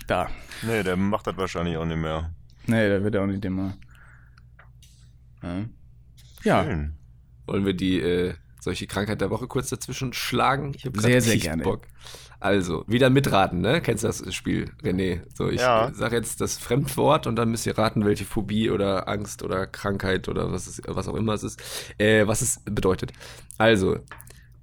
da. 0.07 0.29
Nee, 0.61 0.81
der 0.81 0.95
macht 0.95 1.27
das 1.27 1.35
wahrscheinlich 1.35 1.75
auch 1.75 1.83
nicht 1.83 1.97
mehr. 1.97 2.33
Nee, 2.67 2.87
der 2.87 3.03
wird 3.03 3.15
ja 3.15 3.21
auch 3.21 3.27
nicht 3.27 3.43
immer. 3.43 3.73
Ja. 5.43 5.65
ja. 6.43 6.63
Schön. 6.63 6.93
Wollen 7.47 7.65
wir 7.65 7.73
die 7.73 7.99
äh, 7.99 8.33
solche 8.59 8.87
Krankheit 8.87 9.21
der 9.21 9.29
Woche 9.29 9.47
kurz 9.47 9.69
dazwischen 9.69 10.13
schlagen? 10.13 10.73
Ich 10.75 10.85
hab 10.85 10.93
grad 10.93 11.03
Sehr, 11.03 11.21
sehr 11.21 11.37
gerne. 11.37 11.63
Bock. 11.63 11.81
Also, 12.41 12.85
wieder 12.87 13.09
mitraten, 13.09 13.59
ne? 13.59 13.81
Kennst 13.81 14.03
du 14.03 14.07
das 14.07 14.33
Spiel, 14.33 14.71
René? 14.81 15.21
So, 15.35 15.49
ich 15.49 15.59
Ja. 15.59 15.91
sage 15.93 16.15
jetzt 16.15 16.39
das 16.39 16.57
Fremdwort 16.57 17.27
und 17.27 17.35
dann 17.35 17.49
müsst 17.51 17.65
ihr 17.65 17.77
raten, 17.77 18.05
welche 18.05 18.23
Phobie 18.23 18.69
oder 18.69 19.09
Angst 19.09 19.43
oder 19.43 19.67
Krankheit 19.67 20.29
oder 20.29 20.49
was, 20.51 20.65
es, 20.67 20.81
was 20.87 21.09
auch 21.09 21.15
immer 21.15 21.33
es 21.33 21.43
ist, 21.43 21.61
äh, 21.97 22.25
was 22.27 22.41
es 22.41 22.61
bedeutet. 22.63 23.11
Also, 23.57 23.99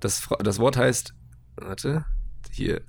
das, 0.00 0.26
das 0.40 0.58
Wort 0.58 0.78
heißt, 0.78 1.12
warte, 1.56 2.06
hier, 2.50 2.80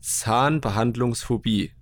Zahnbehandlungsphobie. 0.00 1.72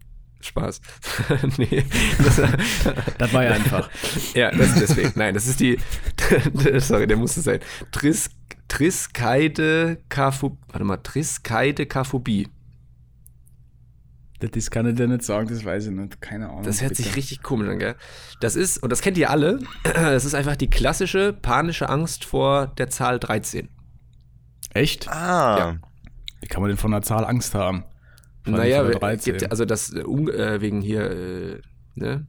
Spaß. 0.40 0.80
nee, 1.58 1.84
das, 2.24 2.36
Das 3.18 3.32
war 3.32 3.44
ja 3.44 3.50
einfach. 3.50 3.90
ja, 4.34 4.50
das 4.52 4.68
ist 4.70 4.80
deswegen. 4.80 5.12
Nein, 5.16 5.34
das 5.34 5.48
ist 5.48 5.58
die. 5.58 5.78
sorry, 6.78 7.08
der 7.08 7.16
musste 7.16 7.40
sein. 7.40 7.58
Tris, 7.90 8.30
Triskaidekaphobie. 8.68 10.58
Warte 10.68 10.84
mal, 10.84 10.98
Triskaidekaphobie. 10.98 12.48
Das 14.40 14.70
kann 14.70 14.86
ich 14.86 14.94
dir 14.94 15.08
nicht 15.08 15.24
sagen, 15.24 15.48
das 15.48 15.64
weiß 15.64 15.86
ich 15.86 15.92
nicht. 15.92 16.20
Keine 16.20 16.48
Ahnung. 16.48 16.62
Das 16.62 16.80
hört 16.80 16.94
sich 16.94 17.06
bitte. 17.06 17.16
richtig 17.16 17.42
komisch 17.42 17.68
an, 17.68 17.78
gell? 17.80 17.96
Das 18.40 18.54
ist, 18.54 18.80
und 18.80 18.90
das 18.90 19.00
kennt 19.00 19.18
ihr 19.18 19.30
alle, 19.30 19.58
das 19.82 20.24
ist 20.24 20.34
einfach 20.34 20.54
die 20.54 20.70
klassische 20.70 21.32
panische 21.32 21.88
Angst 21.88 22.24
vor 22.24 22.68
der 22.78 22.88
Zahl 22.88 23.18
13. 23.18 23.68
Echt? 24.74 25.08
Ah, 25.08 25.58
Ja. 25.58 25.76
Wie 26.40 26.46
kann 26.46 26.62
man 26.62 26.68
denn 26.68 26.78
von 26.78 26.92
einer 26.92 27.02
Zahl 27.02 27.24
Angst 27.24 27.54
haben? 27.54 27.84
Naja, 28.46 28.84
von 28.84 28.92
13. 28.92 29.38
gibt, 29.38 29.50
also 29.50 29.64
das 29.64 29.92
äh, 29.92 30.00
äh, 30.00 30.60
wegen 30.60 30.80
hier, 30.80 31.10
äh, 31.10 31.60
ne? 31.96 32.26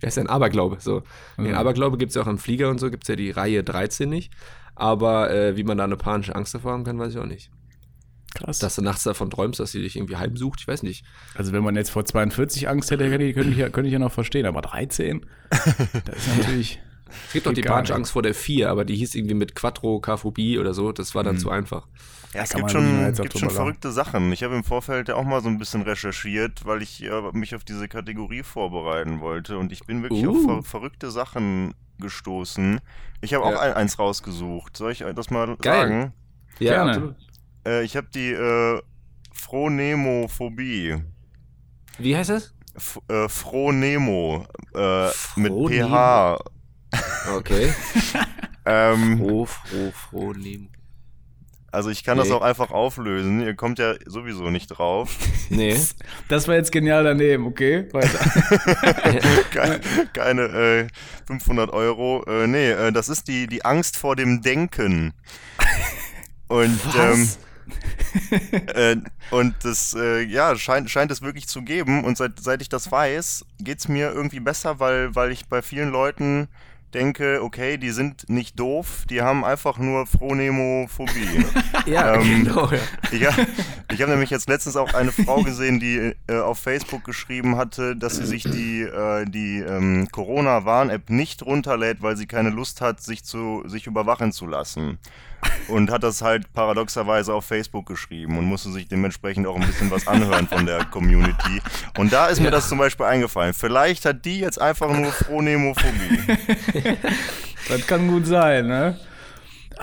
Wer 0.00 0.08
ist 0.08 0.16
denn 0.16 0.28
Aberglaube? 0.28 0.76
So. 0.80 1.02
Ja. 1.38 1.56
Aberglaube 1.58 1.96
gibt 1.96 2.10
es 2.10 2.16
ja 2.16 2.22
auch 2.22 2.28
im 2.28 2.38
Flieger 2.38 2.68
und 2.68 2.78
so, 2.78 2.90
gibt 2.90 3.04
es 3.04 3.08
ja 3.08 3.16
die 3.16 3.30
Reihe 3.30 3.64
13 3.64 4.08
nicht. 4.08 4.32
Aber 4.78 5.30
äh, 5.32 5.56
wie 5.56 5.64
man 5.64 5.76
da 5.76 5.84
eine 5.84 5.96
panische 5.96 6.36
Angst 6.36 6.54
davor 6.54 6.72
haben 6.72 6.84
kann, 6.84 7.00
weiß 7.00 7.12
ich 7.12 7.18
auch 7.18 7.26
nicht. 7.26 7.50
Krass. 8.34 8.60
Dass 8.60 8.76
du 8.76 8.82
nachts 8.82 9.02
davon 9.02 9.28
träumst, 9.28 9.58
dass 9.58 9.72
sie 9.72 9.82
dich 9.82 9.96
irgendwie 9.96 10.16
heimsucht, 10.16 10.60
ich 10.60 10.68
weiß 10.68 10.84
nicht. 10.84 11.04
also 11.34 11.52
wenn 11.52 11.64
man 11.64 11.74
jetzt 11.74 11.90
vor 11.90 12.04
42 12.04 12.68
Angst 12.68 12.90
hätte, 12.92 13.08
könnte 13.08 13.24
ich, 13.24 13.34
könnte 13.34 13.50
ich, 13.50 13.56
ja, 13.56 13.70
könnte 13.70 13.88
ich 13.88 13.92
ja 13.92 13.98
noch 13.98 14.12
verstehen. 14.12 14.46
Aber 14.46 14.62
13? 14.62 15.26
Das 15.50 16.16
ist 16.16 16.38
natürlich... 16.38 16.80
Es 17.26 17.32
gibt 17.32 17.46
noch 17.46 17.54
die 17.54 17.62
panische. 17.62 17.94
Angst 17.94 18.12
vor 18.12 18.22
der 18.22 18.34
4, 18.34 18.70
aber 18.70 18.84
die 18.84 18.94
hieß 18.94 19.14
irgendwie 19.14 19.34
mit 19.34 19.54
Quattro-Kaphobie 19.54 20.58
oder 20.58 20.74
so. 20.74 20.92
Das 20.92 21.14
war 21.14 21.24
dann 21.24 21.38
zu 21.38 21.50
einfach. 21.50 21.88
Ja, 22.34 22.42
es 22.42 22.50
gibt 22.50 22.70
schon, 22.70 23.06
auch 23.06 23.12
gibt 23.22 23.38
schon 23.38 23.50
verrückte 23.50 23.90
Sachen. 23.90 24.30
Ich 24.32 24.42
habe 24.42 24.54
im 24.54 24.62
Vorfeld 24.64 25.08
ja 25.08 25.14
auch 25.14 25.24
mal 25.24 25.40
so 25.42 25.48
ein 25.48 25.58
bisschen 25.58 25.82
recherchiert, 25.82 26.66
weil 26.66 26.82
ich 26.82 27.02
äh, 27.02 27.10
mich 27.32 27.54
auf 27.54 27.64
diese 27.64 27.88
Kategorie 27.88 28.42
vorbereiten 28.42 29.20
wollte. 29.20 29.56
Und 29.58 29.72
ich 29.72 29.86
bin 29.86 30.02
wirklich 30.02 30.26
Uh. 30.26 30.30
auf 30.36 30.44
ver 30.44 30.62
verrückte 30.62 31.10
Sachen 31.10 31.74
gestoßen. 31.98 32.80
Ich 33.22 33.32
habe 33.34 33.44
auch 33.44 33.52
Ja. 33.52 33.60
ein, 33.60 33.72
eins 33.72 33.98
rausgesucht. 33.98 34.76
Soll 34.76 34.92
ich 34.92 35.04
das 35.14 35.30
mal 35.30 35.56
Geil. 35.56 35.88
sagen? 35.88 36.12
Ja, 36.58 36.84
Gerne. 36.84 37.14
Äh, 37.66 37.82
ich 37.84 37.96
habe 37.96 38.08
die 38.14 38.30
äh, 38.32 38.80
Phronemophobie. 39.32 40.96
Wie 41.98 42.16
heißt 42.16 42.30
das? 42.30 42.54
F 42.76 43.00
äh, 43.08 43.28
Phronemo. 43.28 44.46
Äh, 44.74 45.06
mit 45.36 45.52
Phronemo. 45.52 45.88
PH. 45.88 46.38
Okay. 47.36 47.72
Ähm, 48.70 49.16
Froh, 49.16 49.46
froh, 49.46 49.90
froh, 49.92 50.32
nehmen. 50.34 50.68
Also 51.70 51.90
ich 51.90 52.02
kann 52.04 52.16
das 52.18 52.28
Nee. 52.28 52.34
auch 52.34 52.42
einfach 52.42 52.70
auflösen. 52.70 53.40
Ihr 53.40 53.54
kommt 53.54 53.78
ja 53.78 53.94
sowieso 54.06 54.50
nicht 54.50 54.68
drauf. 54.68 55.16
Nee. 55.50 55.76
Das 56.28 56.46
war 56.46 56.56
jetzt 56.56 56.72
genial 56.72 57.04
daneben, 57.04 57.46
okay? 57.46 57.88
Weiter. 57.92 58.18
keine 59.50 59.80
keine 60.12 60.42
äh, 60.42 60.86
500 61.26 61.70
Euro. 61.72 62.22
Äh, 62.26 62.46
nee, 62.46 62.70
äh, 62.70 62.92
das 62.92 63.08
ist 63.08 63.28
die, 63.28 63.46
die 63.46 63.64
Angst 63.64 63.96
vor 63.96 64.14
dem 64.14 64.42
Denken. 64.42 65.14
Und, 66.48 66.78
ähm, 66.98 67.28
äh, 68.74 68.96
und 69.30 69.54
das, 69.62 69.94
äh, 69.98 70.20
ja, 70.22 70.54
scheint, 70.56 70.90
scheint 70.90 71.10
es 71.10 71.22
wirklich 71.22 71.48
zu 71.48 71.62
geben. 71.62 72.04
Und 72.04 72.18
seit, 72.18 72.40
seit 72.40 72.60
ich 72.62 72.68
das 72.68 72.90
weiß, 72.90 73.44
geht 73.60 73.78
es 73.78 73.88
mir 73.88 74.10
irgendwie 74.12 74.40
besser, 74.40 74.80
weil, 74.80 75.14
weil 75.14 75.32
ich 75.32 75.46
bei 75.46 75.62
vielen 75.62 75.90
Leuten 75.90 76.48
denke, 76.94 77.40
okay, 77.42 77.76
die 77.76 77.90
sind 77.90 78.28
nicht 78.28 78.58
doof, 78.58 79.04
die 79.10 79.22
haben 79.22 79.44
einfach 79.44 79.78
nur 79.78 80.06
Phronemophobie. 80.06 81.44
Ja, 81.86 82.14
Ähm, 82.16 82.44
genau. 82.44 82.70
Ja. 82.70 82.78
Ich, 83.12 83.22
ich 83.94 84.02
habe 84.02 84.10
nämlich 84.10 84.28
jetzt 84.30 84.48
letztens 84.48 84.76
auch 84.76 84.92
eine 84.92 85.10
Frau 85.10 85.42
gesehen, 85.42 85.80
die 85.80 86.14
äh, 86.26 86.38
auf 86.38 86.58
Facebook 86.58 87.04
geschrieben 87.04 87.56
hatte, 87.56 87.96
dass 87.96 88.16
sie 88.16 88.26
sich 88.26 88.42
die, 88.42 88.82
äh, 88.82 89.24
die 89.24 89.60
ähm, 89.60 90.08
Corona-Warn-App 90.12 91.08
nicht 91.08 91.42
runterlädt, 91.44 92.02
weil 92.02 92.16
sie 92.16 92.26
keine 92.26 92.50
Lust 92.50 92.80
hat, 92.82 93.00
sich, 93.00 93.24
zu, 93.24 93.62
sich 93.66 93.86
überwachen 93.86 94.32
zu 94.32 94.46
lassen. 94.46 94.98
Und 95.68 95.90
hat 95.90 96.02
das 96.02 96.22
halt 96.22 96.50
paradoxerweise 96.54 97.34
auf 97.34 97.44
Facebook 97.44 97.86
geschrieben 97.86 98.38
und 98.38 98.46
musste 98.46 98.70
sich 98.72 98.88
dementsprechend 98.88 99.46
auch 99.46 99.56
ein 99.56 99.66
bisschen 99.66 99.90
was 99.90 100.06
anhören 100.06 100.48
von 100.48 100.64
der 100.64 100.84
Community. 100.86 101.60
Und 101.98 102.12
da 102.12 102.28
ist 102.28 102.38
mir 102.38 102.46
Ja. 102.46 102.50
das 102.52 102.68
zum 102.70 102.78
Beispiel 102.78 103.04
eingefallen. 103.04 103.52
Vielleicht 103.52 104.06
hat 104.06 104.24
die 104.24 104.40
jetzt 104.40 104.60
einfach 104.60 104.90
nur 104.90 105.12
Phronemophobie. 105.12 106.38
Das 107.68 107.86
kann 107.86 108.08
gut 108.08 108.26
sein, 108.26 108.66
ne? 108.66 108.98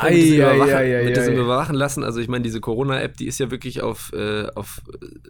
mit 0.04 0.14
diesem, 0.14 0.42
Ei, 0.42 0.48
ei, 0.50 0.56
Überwachen, 0.56 0.74
ei, 0.74 1.00
ei, 1.00 1.04
mit 1.06 1.16
diesem 1.18 1.36
ei. 1.36 1.38
Überwachen 1.38 1.76
lassen, 1.76 2.04
also 2.04 2.20
ich 2.20 2.28
meine, 2.28 2.44
diese 2.44 2.60
Corona-App, 2.60 3.16
die 3.18 3.28
ist 3.28 3.40
ja 3.40 3.52
wirklich 3.52 3.82
auf, 3.82 4.12
äh, 4.14 4.48
auf 4.56 4.82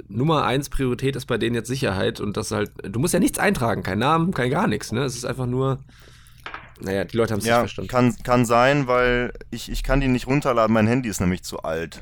Nummer 0.07 0.45
eins 0.45 0.69
Priorität 0.69 1.15
ist 1.15 1.25
bei 1.25 1.37
denen 1.37 1.53
jetzt 1.55 1.67
Sicherheit 1.67 2.19
und 2.21 2.37
das 2.37 2.51
halt, 2.51 2.71
du 2.83 2.99
musst 2.99 3.13
ja 3.13 3.19
nichts 3.19 3.39
eintragen, 3.39 3.83
kein 3.83 3.99
Namen, 3.99 4.33
kein 4.33 4.49
gar 4.49 4.67
nichts, 4.67 4.91
ne? 4.91 5.03
Es 5.03 5.15
ist 5.15 5.25
einfach 5.25 5.45
nur, 5.45 5.79
naja, 6.79 7.05
die 7.05 7.15
Leute 7.17 7.33
haben 7.33 7.39
es 7.39 7.45
nicht 7.45 7.51
ja, 7.51 7.59
verstanden. 7.59 7.89
kann, 7.89 8.15
kann 8.23 8.45
sein, 8.45 8.87
weil 8.87 9.33
ich, 9.51 9.71
ich 9.71 9.83
kann 9.83 10.01
die 10.01 10.07
nicht 10.07 10.27
runterladen. 10.27 10.73
Mein 10.73 10.87
Handy 10.87 11.09
ist 11.09 11.19
nämlich 11.21 11.43
zu 11.43 11.59
alt. 11.63 12.01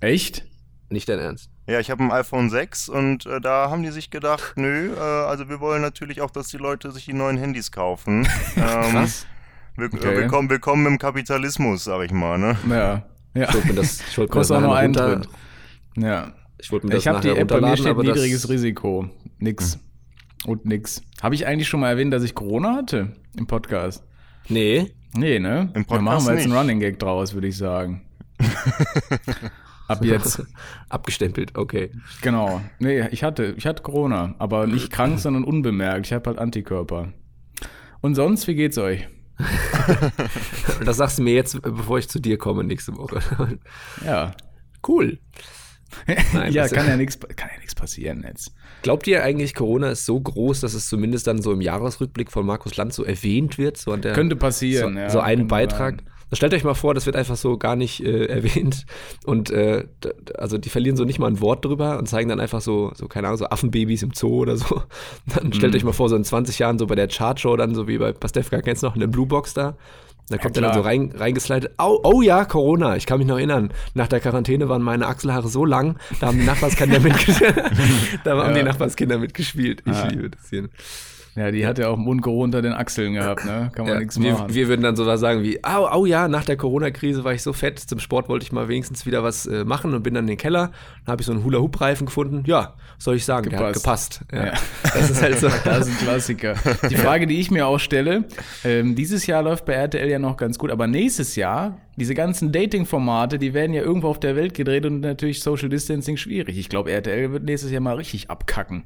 Echt? 0.00 0.44
Nicht 0.88 1.08
dein 1.08 1.18
Ernst. 1.18 1.50
Ja, 1.66 1.78
ich 1.78 1.90
habe 1.90 2.02
ein 2.02 2.10
iPhone 2.10 2.50
6 2.50 2.88
und 2.88 3.26
äh, 3.26 3.40
da 3.40 3.70
haben 3.70 3.82
die 3.82 3.90
sich 3.90 4.10
gedacht, 4.10 4.52
nö, 4.56 4.92
äh, 4.94 4.98
also 4.98 5.48
wir 5.48 5.60
wollen 5.60 5.82
natürlich 5.82 6.20
auch, 6.20 6.30
dass 6.30 6.48
die 6.48 6.56
Leute 6.56 6.90
sich 6.90 7.04
die 7.04 7.12
neuen 7.12 7.36
Handys 7.38 7.70
kaufen. 7.70 8.26
ähm, 8.56 8.62
Krass. 8.62 9.26
Will, 9.76 9.88
Okay. 9.94 10.12
äh, 10.12 10.16
willkommen, 10.16 10.50
willkommen 10.50 10.86
im 10.86 10.98
Kapitalismus, 10.98 11.84
sag 11.84 12.04
ich 12.04 12.12
mal, 12.12 12.38
ne? 12.38 12.56
Ja. 12.68 13.02
Ja. 13.34 13.48
Ich 13.48 13.54
wollte 13.54 13.68
mir 13.68 13.74
das, 13.74 14.00
ich 14.00 14.18
wollte 14.18 14.32
mir 14.32 14.40
das 14.40 14.48
Kostet 14.48 14.56
auch 14.56 14.60
nachher 14.60 14.62
nur 14.62 14.68
noch 14.68 14.76
einen 14.76 14.96
runter, 14.96 15.26
drin. 15.94 16.02
Ja. 16.04 16.32
ich 16.58 16.72
wollte 16.72 16.86
mir 16.86 16.92
das 16.94 17.00
Ich 17.02 17.08
habe 17.08 17.20
die 17.20 17.28
App, 17.28 17.48
bei 17.48 17.60
mir 17.60 17.76
steht 17.76 17.96
niedriges 17.96 18.42
das, 18.42 18.50
Risiko. 18.50 19.08
Nix. 19.38 19.78
Und 20.44 20.66
nix. 20.66 21.02
Habe 21.22 21.34
ich 21.36 21.46
eigentlich 21.46 21.68
schon 21.68 21.80
mal 21.80 21.90
erwähnt, 21.90 22.12
dass 22.12 22.24
ich 22.24 22.34
Corona 22.34 22.74
hatte 22.74 23.12
im 23.38 23.46
Podcast? 23.46 24.02
Nee, 24.48 24.92
Nee, 25.14 25.38
ne? 25.40 25.70
Im 25.74 25.86
da 25.86 26.00
machen 26.00 26.04
Podcast 26.04 26.28
wir 26.28 26.34
jetzt 26.34 26.44
einen. 26.44 26.56
Running 26.56 26.80
Gag 26.80 26.98
draus, 26.98 27.34
würde 27.34 27.48
ich 27.48 27.56
sagen. 27.56 28.02
Ab 29.88 30.04
jetzt. 30.04 30.42
abgestempelt, 30.88 31.58
okay. 31.58 31.90
Genau. 32.22 32.60
Nee, 32.78 33.08
ich 33.10 33.24
hatte, 33.24 33.54
ich 33.56 33.66
hatte 33.66 33.82
Corona, 33.82 34.36
aber 34.38 34.68
nicht 34.68 34.92
krank, 34.92 35.18
sondern 35.18 35.42
unbemerkt. 35.42 36.06
Ich 36.06 36.12
habe 36.12 36.30
halt 36.30 36.38
Antikörper. 36.38 37.12
Und 38.00 38.14
sonst, 38.14 38.46
wie 38.46 38.54
geht's 38.54 38.78
euch? 38.78 39.08
Und 40.78 40.86
das 40.86 40.98
sagst 40.98 41.18
du 41.18 41.22
mir 41.22 41.34
jetzt, 41.34 41.60
bevor 41.60 41.98
ich 41.98 42.08
zu 42.08 42.20
dir 42.20 42.38
komme 42.38 42.62
nächste 42.62 42.96
Woche. 42.96 43.20
Ja. 44.04 44.32
cool. 44.86 45.18
Nein, 46.32 46.52
ja, 46.52 46.68
kann 46.68 46.86
ja 46.86 46.96
nichts 46.96 47.18
kann 47.20 47.48
ja 47.52 47.58
nichts 47.58 47.74
passieren 47.74 48.24
jetzt. 48.26 48.52
Glaubt 48.82 49.06
ihr 49.06 49.22
eigentlich, 49.22 49.54
Corona 49.54 49.90
ist 49.90 50.06
so 50.06 50.20
groß, 50.20 50.60
dass 50.60 50.74
es 50.74 50.88
zumindest 50.88 51.26
dann 51.26 51.42
so 51.42 51.52
im 51.52 51.60
Jahresrückblick 51.60 52.30
von 52.30 52.46
Markus 52.46 52.76
Land 52.76 52.92
so 52.92 53.04
erwähnt 53.04 53.58
wird? 53.58 53.76
So, 53.76 53.92
an 53.92 54.02
der, 54.02 54.12
Könnte 54.12 54.36
passieren, 54.36 54.94
so, 54.94 55.00
ja. 55.00 55.10
so 55.10 55.20
einen 55.20 55.48
Beitrag. 55.48 56.02
Sein. 56.30 56.36
Stellt 56.36 56.54
euch 56.54 56.64
mal 56.64 56.74
vor, 56.74 56.94
das 56.94 57.06
wird 57.06 57.16
einfach 57.16 57.36
so 57.36 57.56
gar 57.58 57.76
nicht 57.76 58.04
äh, 58.04 58.26
erwähnt. 58.26 58.86
Und 59.24 59.50
äh, 59.50 59.84
also 60.38 60.58
die 60.58 60.68
verlieren 60.68 60.96
so 60.96 61.04
nicht 61.04 61.18
mal 61.18 61.26
ein 61.28 61.40
Wort 61.40 61.64
drüber 61.64 61.98
und 61.98 62.06
zeigen 62.08 62.28
dann 62.28 62.40
einfach 62.40 62.60
so, 62.60 62.92
so 62.94 63.08
keine 63.08 63.26
Ahnung, 63.28 63.38
so 63.38 63.46
Affenbabys 63.46 64.02
im 64.02 64.12
Zoo 64.14 64.40
oder 64.42 64.56
so. 64.56 64.82
Dann 65.34 65.52
stellt 65.52 65.72
Mhm. 65.72 65.76
euch 65.78 65.84
mal 65.84 65.92
vor, 65.92 66.08
so 66.08 66.16
in 66.16 66.24
20 66.24 66.58
Jahren 66.58 66.78
so 66.78 66.86
bei 66.86 66.94
der 66.94 67.08
Chartshow 67.08 67.56
dann, 67.56 67.74
so 67.74 67.86
wie 67.88 67.98
bei 67.98 68.12
Pastewka, 68.12 68.60
kennst 68.62 68.82
du 68.82 68.86
noch, 68.86 68.94
eine 68.96 69.08
Bluebox 69.08 69.54
da. 69.54 69.76
Da 70.28 70.38
kommt 70.38 70.56
er 70.56 70.62
dann 70.62 70.74
so 70.74 70.80
rein, 70.82 71.12
reingeslidet. 71.16 71.72
Oh, 71.78 71.98
oh 72.04 72.22
ja, 72.22 72.44
Corona. 72.44 72.94
Ich 72.94 73.04
kann 73.06 73.18
mich 73.18 73.26
noch 73.26 73.36
erinnern. 73.36 73.72
Nach 73.94 74.06
der 74.06 74.20
Quarantäne 74.20 74.68
waren 74.68 74.80
meine 74.80 75.08
Achselhaare 75.08 75.48
so 75.48 75.64
lang, 75.64 75.98
da 76.20 76.28
haben 76.28 76.38
die 76.38 76.44
Nachbarskinder 76.46 77.00
mitgespielt. 77.00 77.56
da 78.22 78.36
haben 78.36 78.50
Ja. 78.54 78.58
die 78.58 78.62
Nachbarskinder 78.62 79.18
mitgespielt. 79.18 79.82
Ich 79.86 79.92
Ah. 79.96 80.06
liebe 80.06 80.30
das 80.30 80.48
hier. 80.48 80.68
Ja, 81.36 81.50
die 81.50 81.66
hat 81.66 81.78
ja 81.78 81.88
auch 81.88 81.96
Mundgeruch 81.96 82.42
unter 82.42 82.60
den 82.60 82.72
Achseln 82.72 83.14
gehabt, 83.14 83.44
ne? 83.44 83.70
Kann 83.72 83.84
man 83.84 83.94
Ja, 83.94 84.00
nichts 84.00 84.20
wir, 84.20 84.32
machen. 84.32 84.52
wir 84.52 84.68
würden 84.68 84.82
dann 84.82 84.96
sowas 84.96 85.20
sagen 85.20 85.42
wie, 85.42 85.62
au, 85.62 85.86
au 85.86 86.04
ja, 86.04 86.26
nach 86.26 86.44
der 86.44 86.56
Corona-Krise 86.56 87.22
war 87.22 87.32
ich 87.32 87.42
so 87.42 87.52
fett, 87.52 87.78
zum 87.78 88.00
Sport 88.00 88.28
wollte 88.28 88.44
ich 88.44 88.52
mal 88.52 88.68
wenigstens 88.68 89.06
wieder 89.06 89.22
was 89.22 89.46
äh, 89.46 89.64
machen 89.64 89.94
und 89.94 90.02
bin 90.02 90.14
dann 90.14 90.24
in 90.24 90.28
den 90.28 90.38
Keller, 90.38 90.72
dann 91.04 91.12
habe 91.12 91.22
ich 91.22 91.26
so 91.26 91.32
einen 91.32 91.44
Hula-Hoop-Reifen 91.44 92.06
gefunden. 92.06 92.42
Ja, 92.46 92.74
soll 92.98 93.16
ich 93.16 93.24
sagen, 93.24 93.48
der 93.50 93.60
hat 93.60 93.74
gepasst. 93.74 94.22
Ja. 94.32 94.46
Ja. 94.46 94.52
Das 94.82 95.10
ist 95.10 95.22
halt 95.22 95.38
so. 95.38 95.48
Das 95.64 95.86
ist 95.86 96.00
ein 96.00 96.06
Klassiker. 96.06 96.54
Die 96.88 96.96
Frage, 96.96 97.26
die 97.26 97.38
ich 97.38 97.50
mir 97.50 97.66
auch 97.66 97.78
stelle, 97.78 98.24
ähm, 98.64 98.94
dieses 98.94 99.26
Jahr 99.26 99.42
läuft 99.42 99.66
bei 99.66 99.74
RTL 99.74 100.08
ja 100.08 100.18
noch 100.18 100.36
ganz 100.36 100.58
gut, 100.58 100.70
aber 100.70 100.86
nächstes 100.86 101.36
Jahr, 101.36 101.78
diese 101.96 102.14
ganzen 102.14 102.50
Dating-Formate, 102.50 103.38
die 103.38 103.54
werden 103.54 103.72
ja 103.74 103.82
irgendwo 103.82 104.08
auf 104.08 104.18
der 104.18 104.36
Welt 104.36 104.54
gedreht 104.54 104.84
und 104.86 105.00
natürlich 105.00 105.42
Social 105.42 105.68
Distancing 105.68 106.16
schwierig. 106.16 106.58
Ich 106.58 106.68
glaube, 106.68 106.90
RTL 106.90 107.32
wird 107.32 107.44
nächstes 107.44 107.70
Jahr 107.70 107.80
mal 107.80 107.96
richtig 107.96 108.30
abkacken. 108.30 108.84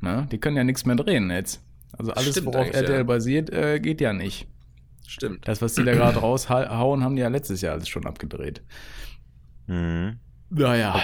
Ne? 0.00 0.26
Die 0.30 0.38
können 0.38 0.56
ja 0.56 0.64
nichts 0.64 0.84
mehr 0.84 0.96
drehen 0.96 1.30
jetzt. 1.30 1.62
Also 1.92 2.12
alles, 2.12 2.30
Stimmt 2.30 2.46
worauf 2.46 2.66
RTL 2.72 2.98
ja. 2.98 3.02
basiert, 3.02 3.50
äh, 3.50 3.80
geht 3.80 4.00
ja 4.00 4.12
nicht. 4.12 4.46
Stimmt. 5.06 5.46
Das, 5.48 5.60
was 5.60 5.74
die 5.74 5.82
da 5.84 5.92
gerade 5.92 6.18
raushauen, 6.20 7.02
haben 7.02 7.16
die 7.16 7.22
ja 7.22 7.28
letztes 7.28 7.60
Jahr 7.62 7.72
alles 7.74 7.88
schon 7.88 8.06
abgedreht. 8.06 8.62
Mhm. 9.66 10.18
Naja. 10.50 11.02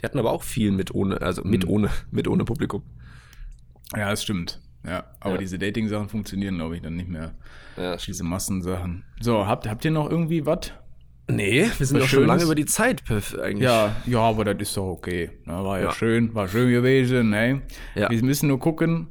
Die 0.00 0.04
hatten 0.04 0.18
aber 0.18 0.30
auch 0.32 0.42
viel 0.42 0.70
mit 0.70 0.94
ohne, 0.94 1.20
also 1.20 1.42
mit 1.42 1.64
Mhm. 1.64 1.70
ohne, 1.70 1.90
mit 2.10 2.28
ohne 2.28 2.44
Publikum. 2.44 2.82
Ja, 3.96 4.10
das 4.10 4.22
stimmt. 4.22 4.60
Ja, 4.86 5.04
aber 5.20 5.32
Ja. 5.34 5.38
diese 5.38 5.58
Dating-Sachen 5.58 6.08
funktionieren, 6.08 6.56
glaube 6.56 6.76
ich, 6.76 6.82
dann 6.82 6.94
nicht 6.96 7.08
mehr. 7.08 7.34
Ja, 7.76 7.96
Diese 7.96 8.24
Massensachen. 8.24 9.04
So, 9.20 9.46
habt, 9.46 9.68
habt 9.68 9.84
ihr 9.84 9.90
noch 9.90 10.08
irgendwie 10.10 10.46
was? 10.46 10.72
Nee, 11.30 11.68
wir 11.76 11.86
sind 11.86 12.00
doch 12.00 12.08
schon 12.08 12.26
lange 12.26 12.42
über 12.44 12.54
die 12.54 12.64
Zeit 12.64 13.04
Piff, 13.04 13.36
eigentlich. 13.38 13.64
Ja, 13.64 13.94
ja, 14.06 14.20
aber 14.20 14.44
das 14.46 14.56
ist 14.68 14.76
doch 14.76 14.86
okay. 14.88 15.30
War 15.44 15.78
ja, 15.78 15.86
Ja. 15.86 15.92
schön, 15.92 16.34
war 16.34 16.48
schön 16.48 16.70
gewesen, 16.70 17.30
ne? 17.30 17.62
Ja. 17.94 18.08
Wir 18.10 18.22
müssen 18.24 18.48
nur 18.48 18.58
gucken, 18.58 19.08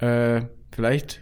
äh, 0.00 0.42
vielleicht 0.72 1.20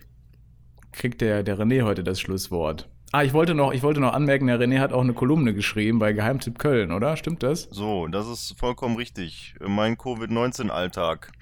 kriegt 0.92 1.20
der, 1.20 1.42
der 1.42 1.58
René 1.58 1.82
heute 1.82 2.04
das 2.04 2.20
Schlusswort. 2.20 2.88
Ah, 3.10 3.22
ich 3.22 3.32
wollte 3.32 3.54
noch, 3.54 3.72
ich 3.72 3.82
wollte 3.82 4.00
noch 4.00 4.12
anmerken, 4.12 4.48
der 4.48 4.60
René 4.60 4.80
hat 4.80 4.92
auch 4.92 5.00
eine 5.00 5.14
Kolumne 5.14 5.54
geschrieben 5.54 5.98
bei 5.98 6.12
Geheimtipp 6.12 6.58
Köln, 6.58 6.92
oder? 6.92 7.16
Stimmt 7.16 7.42
das? 7.42 7.62
So, 7.70 8.06
das 8.06 8.28
ist 8.28 8.54
vollkommen 8.58 8.96
richtig. 8.96 9.54
Mein 9.66 9.96
Covid-19-Alltag. 9.96 11.32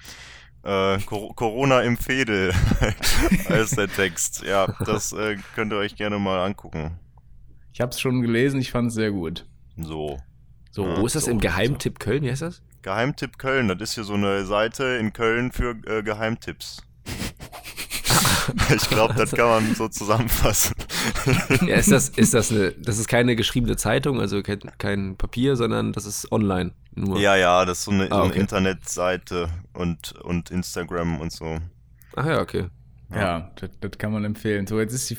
Äh, 0.63 0.97
Cor 1.05 1.35
Corona 1.35 1.81
im 1.81 1.97
Fädel 1.97 2.53
heißt 3.49 3.77
der 3.77 3.89
Text. 3.89 4.43
Ja, 4.43 4.67
das 4.85 5.11
äh, 5.13 5.37
könnt 5.55 5.73
ihr 5.73 5.77
euch 5.77 5.95
gerne 5.95 6.19
mal 6.19 6.45
angucken. 6.45 6.99
Ich 7.73 7.81
habe 7.81 7.91
es 7.91 7.99
schon 7.99 8.21
gelesen, 8.21 8.59
ich 8.59 8.71
fand 8.71 8.87
es 8.89 8.95
sehr 8.95 9.11
gut. 9.11 9.45
So. 9.77 10.17
So, 10.71 10.87
Ja. 10.87 10.97
Wo 10.97 11.05
ist 11.05 11.15
das 11.15 11.25
so, 11.25 11.31
im 11.31 11.39
Geheimtipp 11.39 11.99
Köln? 11.99 12.23
Wie 12.23 12.31
heißt 12.31 12.41
das? 12.41 12.61
Geheimtipp 12.81 13.37
Köln, 13.37 13.67
das 13.67 13.81
ist 13.81 13.95
hier 13.95 14.03
so 14.03 14.13
eine 14.13 14.45
Seite 14.45 14.83
in 14.99 15.11
Köln 15.13 15.51
für 15.51 15.71
äh, 15.85 16.01
Geheimtipps. 16.01 16.81
ich 18.75 18.89
glaube, 18.89 19.13
das 19.15 19.31
kann 19.31 19.47
man 19.47 19.75
so 19.75 19.87
zusammenfassen. 19.87 20.75
Ja, 21.65 21.75
ist 21.75 21.91
das, 21.91 22.09
ist 22.09 22.33
das 22.33 22.51
eine, 22.51 22.71
das 22.73 22.97
ist 22.97 23.07
keine 23.07 23.35
geschriebene 23.35 23.75
Zeitung, 23.77 24.19
also 24.19 24.41
kein, 24.41 24.59
kein 24.77 25.17
Papier, 25.17 25.55
sondern 25.55 25.93
das 25.93 26.05
ist 26.05 26.31
online. 26.31 26.71
Nur. 26.95 27.19
ja, 27.19 27.35
ja, 27.35 27.63
das 27.65 27.79
ist 27.79 27.85
so 27.85 27.91
eine, 27.91 28.07
so 28.07 28.13
Ah, 28.13 28.21
eine 28.21 28.31
okay. 28.31 28.39
Internetseite 28.39 29.49
und, 29.73 30.13
und 30.23 30.49
Instagram 30.49 31.19
und 31.19 31.31
so. 31.31 31.59
Ach 32.15 32.25
ja, 32.25 32.41
okay. 32.41 32.65
Ja, 33.13 33.51
das, 33.55 33.69
das 33.79 33.91
kann 33.97 34.11
man 34.11 34.25
empfehlen. 34.25 34.67
So, 34.67 34.79
jetzt 34.79 34.93
ist 34.93 35.09
die, 35.09 35.17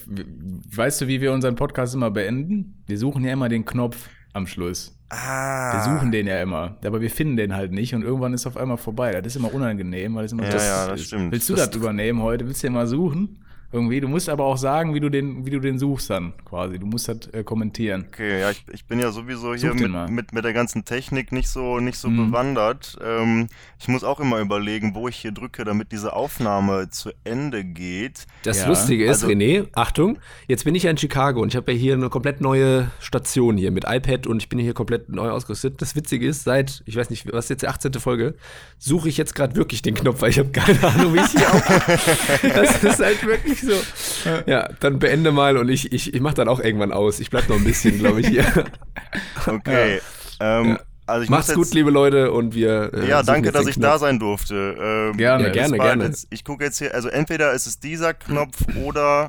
weißt 0.76 1.00
du, 1.00 1.06
wie 1.08 1.20
wir 1.20 1.32
unseren 1.32 1.54
Podcast 1.54 1.94
immer 1.94 2.10
beenden? 2.10 2.82
Wir 2.86 2.98
suchen 2.98 3.24
ja 3.24 3.32
immer 3.32 3.48
den 3.48 3.64
Knopf 3.64 4.08
am 4.32 4.46
Schluss. 4.46 4.97
Ah. 5.10 5.72
Wir 5.72 5.94
suchen 5.94 6.12
den 6.12 6.26
ja 6.26 6.42
immer, 6.42 6.76
aber 6.84 7.00
wir 7.00 7.10
finden 7.10 7.36
den 7.36 7.54
halt 7.54 7.72
nicht 7.72 7.94
und 7.94 8.02
irgendwann 8.02 8.34
ist 8.34 8.46
auf 8.46 8.56
einmal 8.58 8.76
vorbei. 8.76 9.12
Das 9.12 9.26
ist 9.34 9.36
immer 9.36 9.52
unangenehm, 9.54 10.14
weil 10.14 10.26
es 10.26 10.32
immer 10.32 10.44
Ja, 10.44 10.50
das 10.50 10.66
ja, 10.66 10.86
das 10.88 11.00
ist. 11.00 11.06
stimmt. 11.06 11.32
Willst 11.32 11.48
du 11.48 11.54
Das- 11.54 11.70
das, 11.70 11.76
übernehmen 11.76 12.20
heute? 12.22 12.46
Willst 12.46 12.62
du 12.62 12.66
den 12.66 12.74
mal 12.74 12.86
suchen? 12.86 13.38
Irgendwie. 13.70 14.00
Du 14.00 14.08
musst 14.08 14.28
aber 14.30 14.44
auch 14.44 14.56
sagen, 14.56 14.94
wie 14.94 15.00
du 15.00 15.10
den, 15.10 15.44
wie 15.44 15.50
du 15.50 15.60
den 15.60 15.78
suchst 15.78 16.08
dann 16.08 16.32
quasi. 16.46 16.78
Du 16.78 16.86
musst 16.86 17.08
das 17.08 17.26
äh, 17.32 17.44
kommentieren. 17.44 18.06
Okay, 18.08 18.40
ja, 18.40 18.50
ich, 18.50 18.64
ich 18.72 18.86
bin 18.86 18.98
ja 18.98 19.10
sowieso 19.12 19.54
hier 19.54 19.74
mit, 19.74 20.10
mit, 20.10 20.32
mit 20.32 20.44
der 20.44 20.54
ganzen 20.54 20.86
Technik 20.86 21.32
nicht 21.32 21.48
so, 21.48 21.78
nicht 21.78 21.98
so 21.98 22.08
Mhm. 22.08 22.30
bewandert. 22.30 22.96
Ähm, 23.04 23.48
ich 23.78 23.88
muss 23.88 24.04
auch 24.04 24.20
immer 24.20 24.38
überlegen, 24.40 24.94
wo 24.94 25.06
ich 25.08 25.16
hier 25.16 25.32
drücke, 25.32 25.64
damit 25.64 25.92
diese 25.92 26.14
Aufnahme 26.14 26.88
zu 26.88 27.10
Ende 27.24 27.62
geht. 27.62 28.26
Das 28.42 28.60
Ja, 28.60 28.68
Lustige 28.68 29.04
ist, 29.04 29.22
also- 29.24 29.26
René, 29.28 29.66
Achtung, 29.74 30.18
jetzt 30.46 30.64
bin 30.64 30.74
ich 30.74 30.84
ja 30.84 30.90
in 30.90 30.96
Chicago 30.96 31.42
und 31.42 31.48
ich 31.48 31.56
habe 31.56 31.70
ja 31.72 31.78
hier 31.78 31.92
eine 31.94 32.08
komplett 32.08 32.40
neue 32.40 32.90
Station 33.00 33.58
hier 33.58 33.70
mit 33.70 33.84
iPad 33.86 34.26
und 34.26 34.42
ich 34.42 34.48
bin 34.48 34.58
hier 34.58 34.72
komplett 34.72 35.10
neu 35.10 35.28
ausgerüstet. 35.30 35.82
Das 35.82 35.94
Witzige 35.94 36.26
ist, 36.26 36.44
seit, 36.44 36.82
ich 36.86 36.96
weiß 36.96 37.10
nicht, 37.10 37.30
was 37.32 37.44
ist 37.46 37.50
jetzt 37.50 37.62
die 37.62 37.68
18. 37.68 37.92
Folge, 37.94 38.34
suche 38.78 39.10
ich 39.10 39.18
jetzt 39.18 39.34
gerade 39.34 39.56
wirklich 39.56 39.82
den 39.82 39.94
Knopf, 39.94 40.22
weil 40.22 40.30
ich 40.30 40.38
habe 40.38 40.50
keine 40.52 40.82
Ahnung, 40.82 41.12
wie 41.12 41.18
ich 41.20 41.32
hier 41.32 41.52
auf. 41.52 42.42
Das 42.54 42.82
ist 42.84 43.00
halt 43.00 43.26
wirklich 43.26 43.57
so. 44.24 44.30
Ja, 44.46 44.68
dann 44.80 44.98
beende 44.98 45.32
mal 45.32 45.56
und 45.56 45.68
ich, 45.68 45.92
ich, 45.92 46.14
ich 46.14 46.20
mache 46.20 46.34
dann 46.34 46.48
auch 46.48 46.60
irgendwann 46.60 46.92
aus. 46.92 47.20
Ich 47.20 47.30
bleib 47.30 47.48
noch 47.48 47.56
ein 47.56 47.64
bisschen, 47.64 47.98
glaube 47.98 48.20
ich, 48.20 48.28
hier. 48.28 48.44
Okay. 49.46 50.00
Ähm, 50.40 50.70
Ja. 50.70 50.80
Also 51.06 51.24
ich 51.24 51.30
Macht's 51.30 51.48
muss 51.48 51.56
gut, 51.56 51.64
jetzt, 51.68 51.74
liebe 51.74 51.90
Leute, 51.90 52.32
und 52.32 52.54
wir. 52.54 52.92
äh, 52.92 53.08
Ja, 53.08 53.22
danke, 53.22 53.46
jetzt 53.46 53.54
dass 53.54 53.66
ich 53.66 53.76
Knopf. 53.76 53.92
da 53.92 53.98
sein 53.98 54.18
durfte. 54.18 54.76
Ähm, 55.10 55.16
Gerne. 55.16 55.50
Gerne, 55.52 55.78
gerne. 55.78 56.04
Jetzt, 56.04 56.26
ich 56.28 56.44
gucke 56.44 56.62
jetzt 56.64 56.76
hier, 56.76 56.94
also 56.94 57.08
entweder 57.08 57.52
ist 57.54 57.66
es 57.66 57.80
dieser 57.80 58.12
Knopf 58.12 58.56
oder 58.84 59.26